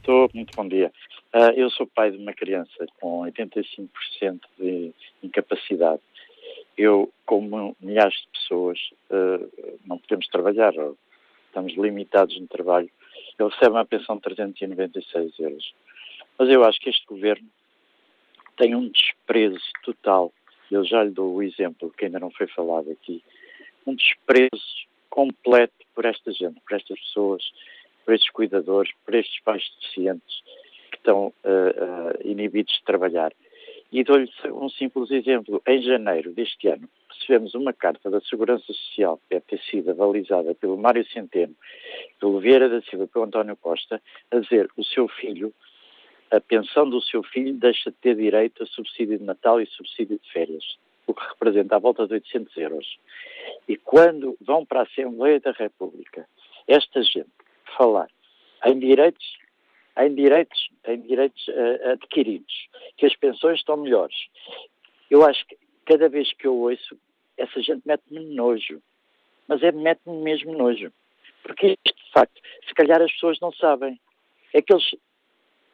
[0.00, 0.90] Estou, muito bom dia.
[1.34, 4.92] Uh, eu sou pai de uma criança com 85% de
[5.22, 6.02] incapacidade
[6.76, 8.78] eu, como milhares de pessoas,
[9.10, 10.72] uh, não podemos trabalhar,
[11.46, 12.90] estamos limitados no trabalho.
[13.38, 15.74] Ele recebe uma pensão de 396 euros.
[16.38, 17.46] Mas eu acho que este governo
[18.56, 20.32] tem um desprezo total.
[20.70, 23.22] Eu já lhe dou o exemplo que ainda não foi falado aqui.
[23.86, 27.42] Um desprezo completo por esta gente, por estas pessoas,
[28.04, 30.42] por estes cuidadores, por estes pais deficientes
[31.02, 33.32] estão uh, inibidos de trabalhar.
[33.90, 35.60] E dou-lhe um simples exemplo.
[35.66, 40.54] Em janeiro deste ano, recebemos uma carta da Segurança Social, que deve ter sido avalizada
[40.54, 41.54] pelo Mário Centeno,
[42.18, 44.00] pelo Vieira da Silva pelo António Costa,
[44.30, 45.52] a dizer o seu filho,
[46.30, 50.18] a pensão do seu filho deixa de ter direito a subsídio de Natal e subsídio
[50.18, 50.64] de férias,
[51.06, 52.98] o que representa a volta de 800 euros.
[53.68, 56.26] E quando vão para a Assembleia da República,
[56.66, 57.28] esta gente
[57.76, 58.08] falar
[58.64, 59.41] em direitos
[59.98, 64.16] em direitos, em direitos uh, adquiridos, que as pensões estão melhores.
[65.10, 66.98] Eu acho que cada vez que eu ouço,
[67.36, 68.82] essa gente mete-me nojo.
[69.48, 70.92] Mas é mete-me mesmo nojo.
[71.42, 74.00] Porque, de facto, se calhar as pessoas não sabem.
[74.54, 74.94] É que eles,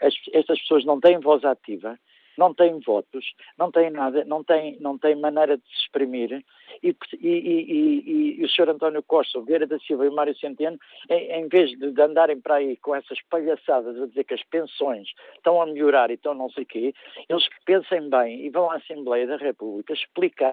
[0.00, 1.98] as, estas pessoas não têm voz ativa
[2.38, 6.44] não têm votos, não têm nada, não têm, não têm maneira de se exprimir.
[6.82, 8.70] E, e, e, e o Sr.
[8.70, 10.78] António Costa, o Vieira da Silva e o Mário Centeno,
[11.10, 15.08] em, em vez de, andarem para aí com essas palhaçadas a dizer que as pensões
[15.34, 16.94] estão a melhorar e estão não sei o quê,
[17.28, 20.52] eles pensem bem e vão à Assembleia da República explicar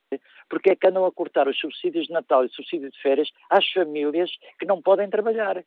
[0.50, 3.66] porque é que andam a cortar os subsídios de Natal e subsídio de férias às
[3.72, 5.64] famílias que não podem trabalhar.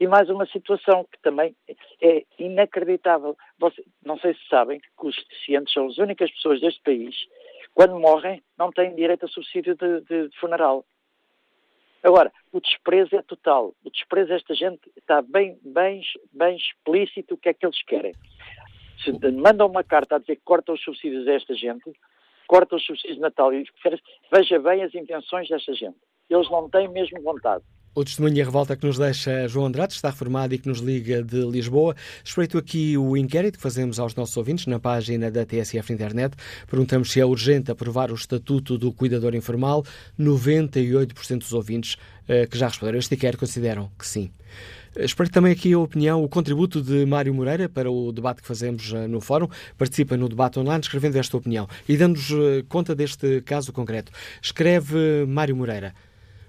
[0.00, 1.56] E mais uma situação que também
[2.00, 3.36] é inacreditável.
[3.58, 7.16] Você, não sei se sabem que os deficientes são as únicas pessoas deste país,
[7.74, 10.84] quando morrem, não têm direito a subsídio de, de, funeral.
[12.02, 13.74] Agora, o desprezo é total.
[13.84, 16.00] O desprezo desta gente está bem, bem,
[16.32, 18.14] bem explícito o que é que eles querem.
[19.02, 21.90] Se mandam uma carta a dizer que cortam os subsídios desta gente,
[22.46, 23.64] cortam os subsídios de Natal e
[24.32, 25.98] veja bem as intenções desta gente.
[26.30, 27.64] Eles não têm mesmo vontade.
[27.98, 30.78] O testemunho e a revolta que nos deixa João Andrade, está reformado e que nos
[30.78, 31.96] liga de Lisboa.
[32.24, 36.36] Espreito aqui o inquérito que fazemos aos nossos ouvintes na página da TSF internet.
[36.70, 39.84] Perguntamos se é urgente aprovar o Estatuto do Cuidador Informal.
[40.16, 41.94] 98% dos ouvintes
[42.28, 44.30] uh, que já responderam este inquérito consideram que sim.
[44.96, 48.92] Espero também aqui a opinião, o contributo de Mário Moreira para o debate que fazemos
[49.08, 49.48] no Fórum.
[49.76, 52.28] Participa no debate online escrevendo esta opinião e dando-nos
[52.68, 54.12] conta deste caso concreto.
[54.40, 55.92] Escreve Mário Moreira.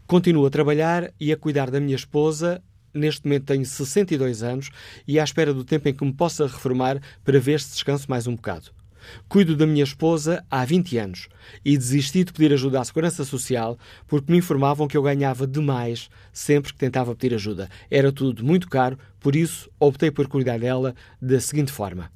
[0.09, 2.63] Continuo a trabalhar e a cuidar da minha esposa.
[2.91, 4.71] Neste momento tenho 62 anos
[5.07, 8.25] e à espera do tempo em que me possa reformar para ver se descanso mais
[8.25, 8.71] um bocado.
[9.27, 11.27] Cuido da minha esposa há 20 anos
[11.63, 13.77] e desisti de pedir ajuda à Segurança Social
[14.07, 17.69] porque me informavam que eu ganhava demais sempre que tentava pedir ajuda.
[17.91, 22.11] Era tudo muito caro, por isso optei por cuidar dela da seguinte forma.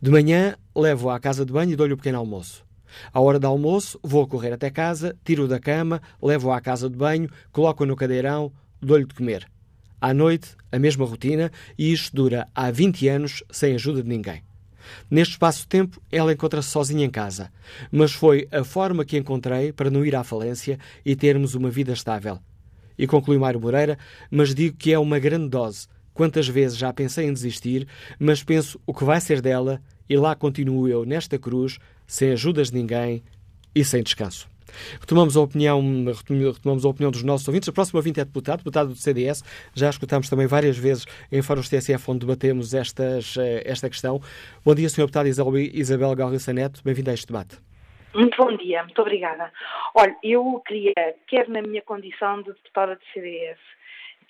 [0.00, 2.63] De manhã, levo-a à casa de banho e dou-lhe o pequeno almoço.
[3.12, 6.96] À hora do almoço, vou correr até casa, tiro-o da cama, levo-a à casa de
[6.96, 9.48] banho, coloco-o no cadeirão, dou-lhe de comer.
[10.00, 14.42] À noite, a mesma rotina, e isto dura há 20 anos sem ajuda de ninguém.
[15.10, 17.50] Neste espaço de tempo, ela encontra-se sozinha em casa,
[17.90, 21.92] mas foi a forma que encontrei para não ir à falência e termos uma vida
[21.92, 22.38] estável.
[22.98, 23.98] E conclui Mário Moreira,
[24.30, 25.88] mas digo que é uma grande dose.
[26.12, 27.88] Quantas vezes já pensei em desistir,
[28.18, 32.70] mas penso o que vai ser dela e lá continuo eu nesta cruz, sem ajudas
[32.70, 33.22] de ninguém
[33.74, 34.48] e sem descanso.
[35.00, 37.68] Retomamos a opinião, retomamos a opinião dos nossos ouvintes.
[37.68, 39.42] O próximo ouvinte é deputado, deputado do CDS.
[39.74, 44.20] Já escutámos também várias vezes em fóruns TSF onde debatemos estas, eh, esta questão.
[44.64, 45.02] Bom dia, Sr.
[45.02, 46.80] Deputado Isabel Galriça Neto.
[46.84, 47.58] Bem-vindo a este debate.
[48.14, 49.50] Muito bom dia, muito obrigada.
[49.92, 50.92] Olha, eu queria,
[51.26, 53.58] quer na minha condição de deputada do CDS,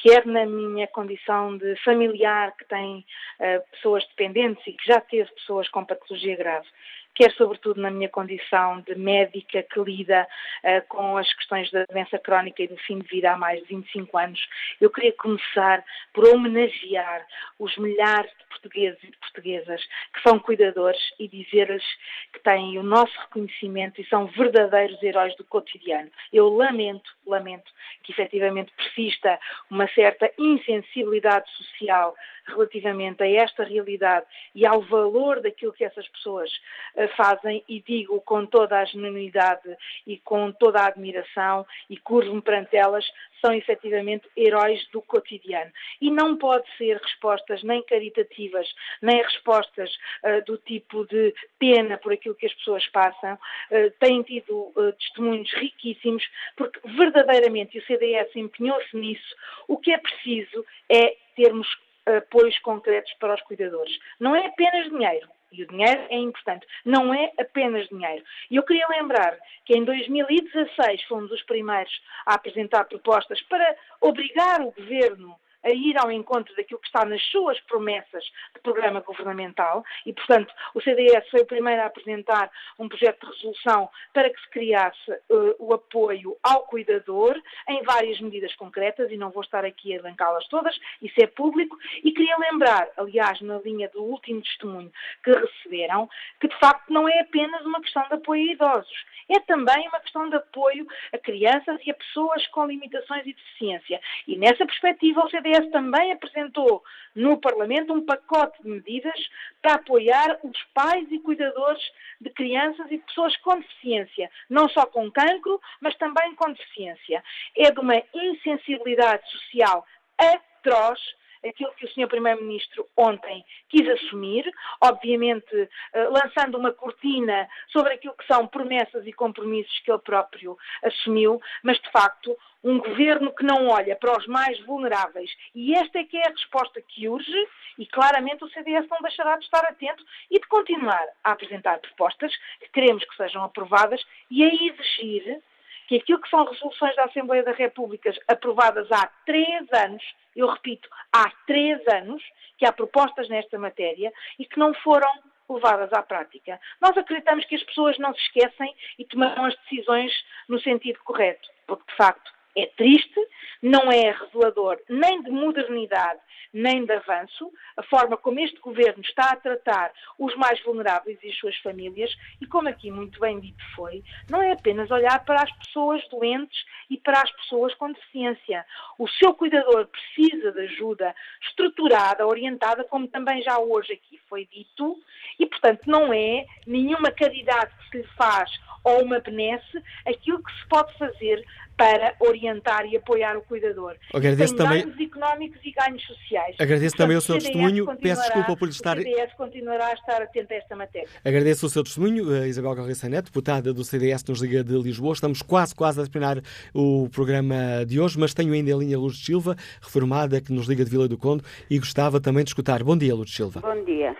[0.05, 2.99] quer na minha condição de familiar que tem
[3.41, 6.67] uh, pessoas dependentes e que já teve pessoas com patologia grave,
[7.15, 10.27] quer sobretudo na minha condição de médica que lida
[10.62, 13.69] uh, com as questões da doença crónica e do fim de vida há mais de
[13.69, 14.41] 25 anos,
[14.81, 17.27] eu queria começar por homenagear
[17.59, 19.82] os milhares de portugueses e de portuguesas
[20.12, 21.85] que são cuidadores e dizer-lhes
[22.32, 26.11] que têm o nosso reconhecimento e são verdadeiros heróis do cotidiano.
[26.32, 27.70] Eu lamento, lamento
[28.03, 29.39] que efetivamente persista
[29.70, 32.15] uma certa insensibilidade social
[32.47, 36.51] relativamente a esta realidade e ao valor daquilo que essas pessoas
[36.97, 39.77] uh, fazem e digo com toda a genuinidade
[40.07, 43.05] e com toda a admiração e curvo-me perante elas,
[43.41, 45.71] são efetivamente heróis do cotidiano.
[46.01, 48.67] E não pode ser respostas nem caritativas,
[49.03, 49.91] nem respostas
[50.23, 53.35] uh, do tipo de pena por aquilo que as pessoas passam.
[53.71, 56.25] Uh, têm tido uh, testemunhos riquíssimos,
[56.57, 59.37] porque verdadeiramente o CDS empenhou-se nisso.
[59.69, 61.69] O que é preciso é termos
[62.07, 63.99] apoios concretos para os cuidadores.
[64.21, 65.29] Não é apenas dinheiro.
[65.57, 66.67] E o dinheiro é importante.
[66.85, 68.25] Não é apenas dinheiro.
[68.51, 71.93] E eu queria lembrar que em 2016 fomos os primeiros
[72.27, 77.23] a apresentar propostas para obrigar o governo a ir ao encontro daquilo que está nas
[77.31, 78.24] suas promessas
[78.55, 83.32] de programa governamental e, portanto, o CDS foi o primeiro a apresentar um projeto de
[83.32, 89.16] resolução para que se criasse uh, o apoio ao cuidador em várias medidas concretas e
[89.16, 91.77] não vou estar aqui a elencá-las todas, isso é público.
[92.03, 94.93] E queria lembrar, aliás, na linha do último testemunho
[95.23, 96.09] que receberam,
[96.41, 100.01] que de facto não é apenas uma questão de apoio a idosos, é também uma
[100.01, 104.01] questão de apoio a crianças e a pessoas com limitações e deficiência.
[104.27, 106.83] E nessa perspectiva o CDS também apresentou
[107.15, 109.29] no Parlamento um pacote de medidas
[109.63, 111.83] para apoiar os pais e cuidadores
[112.21, 117.23] de crianças e pessoas com deficiência, não só com cancro, mas também com deficiência.
[117.57, 119.87] É de uma insensibilidade social
[120.19, 121.01] atroz
[121.49, 122.09] aquilo que o Sr.
[122.09, 124.51] Primeiro-Ministro ontem quis assumir,
[124.81, 130.57] obviamente eh, lançando uma cortina sobre aquilo que são promessas e compromissos que ele próprio
[130.83, 135.31] assumiu, mas de facto um governo que não olha para os mais vulneráveis.
[135.55, 137.49] E esta é que é a resposta que urge,
[137.79, 142.35] e claramente o CDS não deixará de estar atento e de continuar a apresentar propostas
[142.61, 145.43] que queremos que sejam aprovadas e a exigir
[145.86, 150.02] que aquilo que são resoluções da Assembleia da República aprovadas há três anos,
[150.35, 152.23] eu repito, há três anos,
[152.59, 155.11] que há propostas nesta matéria e que não foram
[155.48, 156.59] levadas à prática.
[156.81, 160.12] Nós acreditamos que as pessoas não se esquecem e tomarão as decisões
[160.48, 163.21] no sentido correto, porque de facto é triste,
[163.63, 166.21] não é revelador nem de modernidade,
[166.53, 171.29] nem de avanço, a forma como este governo está a tratar os mais vulneráveis e
[171.29, 175.43] as suas famílias, e como aqui muito bem dito foi, não é apenas olhar para
[175.43, 178.65] as pessoas doentes e para as pessoas com deficiência.
[178.99, 181.13] O seu cuidador precisa de ajuda
[181.43, 184.97] estruturada, orientada, como também já hoje aqui foi dito,
[185.41, 188.51] e portanto não é nenhuma caridade que se lhe faz
[188.85, 191.45] ou uma benesse aquilo que se pode fazer
[191.77, 193.97] para orientar e apoiar o cuidador.
[194.15, 196.57] Agradeço Tem também- ganhos económicos e ganhos sociais.
[196.59, 197.87] Agradeço também o seu testemunho.
[198.01, 201.09] Peço desculpa por lhe estar- O CDS continuará a estar atento a esta matéria.
[201.25, 205.13] Agradeço o seu testemunho, a Isabel Garriça Neto, deputada do CDS nos Liga de Lisboa.
[205.15, 206.41] Estamos quase, quase a terminar
[206.73, 210.85] o programa de hoje, mas tenho ainda em linha Lourdes Silva, reformada, que nos liga
[210.85, 212.83] de Vila do Conde, e gostava também de escutar.
[212.85, 213.61] Bom dia, Lourdes Silva.
[213.61, 214.17] Bom dia.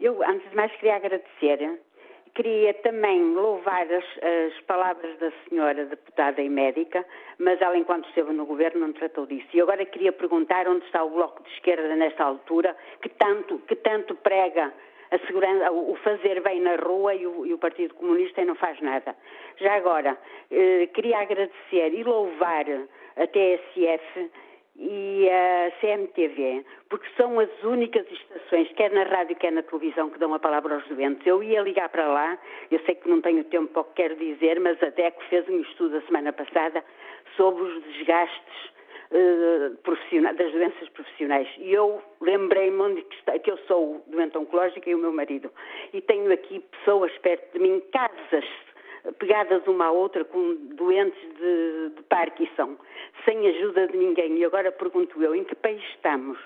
[0.00, 1.58] Eu, antes de mais, queria agradecer.
[2.34, 7.04] Queria também louvar as, as palavras da senhora deputada e médica,
[7.38, 9.46] mas ela, enquanto esteve no governo, não tratou disso.
[9.54, 13.76] E agora queria perguntar onde está o Bloco de Esquerda nesta altura, que tanto, que
[13.76, 14.72] tanto prega
[15.70, 19.14] o fazer bem na rua e o, e o Partido Comunista não faz nada.
[19.58, 20.18] Já agora,
[20.50, 22.66] eh, queria agradecer e louvar
[23.16, 24.30] a TSF
[24.76, 30.18] e a CMTV, porque são as únicas estações, quer na rádio, quer na televisão, que
[30.18, 31.24] dão a palavra aos doentes.
[31.26, 32.38] Eu ia ligar para lá,
[32.70, 35.48] eu sei que não tenho tempo para o que quero dizer, mas a DECO fez
[35.48, 36.84] um estudo a semana passada
[37.36, 38.74] sobre os desgastes
[39.12, 39.70] eh,
[40.36, 41.48] das doenças profissionais.
[41.58, 43.02] E eu lembrei-me
[43.42, 45.50] que eu sou doente oncológica e o meu marido.
[45.92, 48.44] E tenho aqui pessoas perto de mim, casas
[49.18, 52.76] pegadas uma à outra com doentes de, de Parkinson,
[53.24, 54.38] sem ajuda de ninguém.
[54.38, 56.38] E agora pergunto eu, em que país estamos?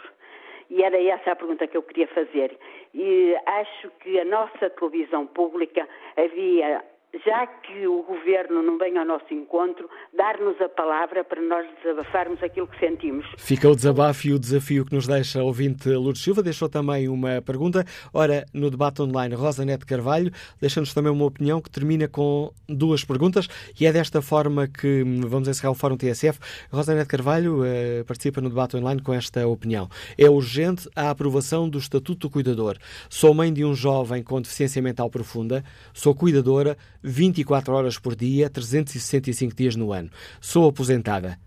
[0.70, 2.56] E era essa a pergunta que eu queria fazer.
[2.92, 6.84] E acho que a nossa televisão pública havia,
[7.24, 12.42] já que o governo não vem ao nosso encontro, dar-nos a palavra para nós desabafarmos
[12.42, 13.26] aquilo que sentimos.
[13.38, 16.42] Fica o desabafo e o desafio que nos deixa a ouvinte Lourdes Silva.
[16.42, 17.84] Deixou também uma pergunta.
[18.12, 20.30] Ora, no debate online, Rosa Neto Carvalho
[20.60, 23.48] deixa-nos também uma opinião que termina com duas perguntas
[23.78, 26.38] e é desta forma que vamos encerrar o Fórum TSF.
[26.70, 29.88] Rosa Neto Carvalho eh, participa no debate online com esta opinião.
[30.16, 32.76] É urgente a aprovação do Estatuto do Cuidador.
[33.08, 35.64] Sou mãe de um jovem com deficiência mental profunda,
[35.94, 40.10] sou cuidadora 24 horas por dia, 365 dias no ano.
[40.40, 41.38] Sou aposentada.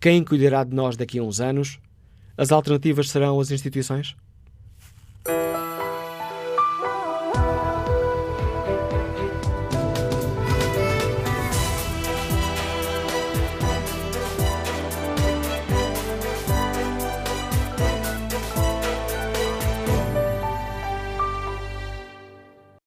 [0.00, 1.78] Quem cuidará de nós daqui a uns anos?
[2.36, 4.16] As alternativas serão as instituições?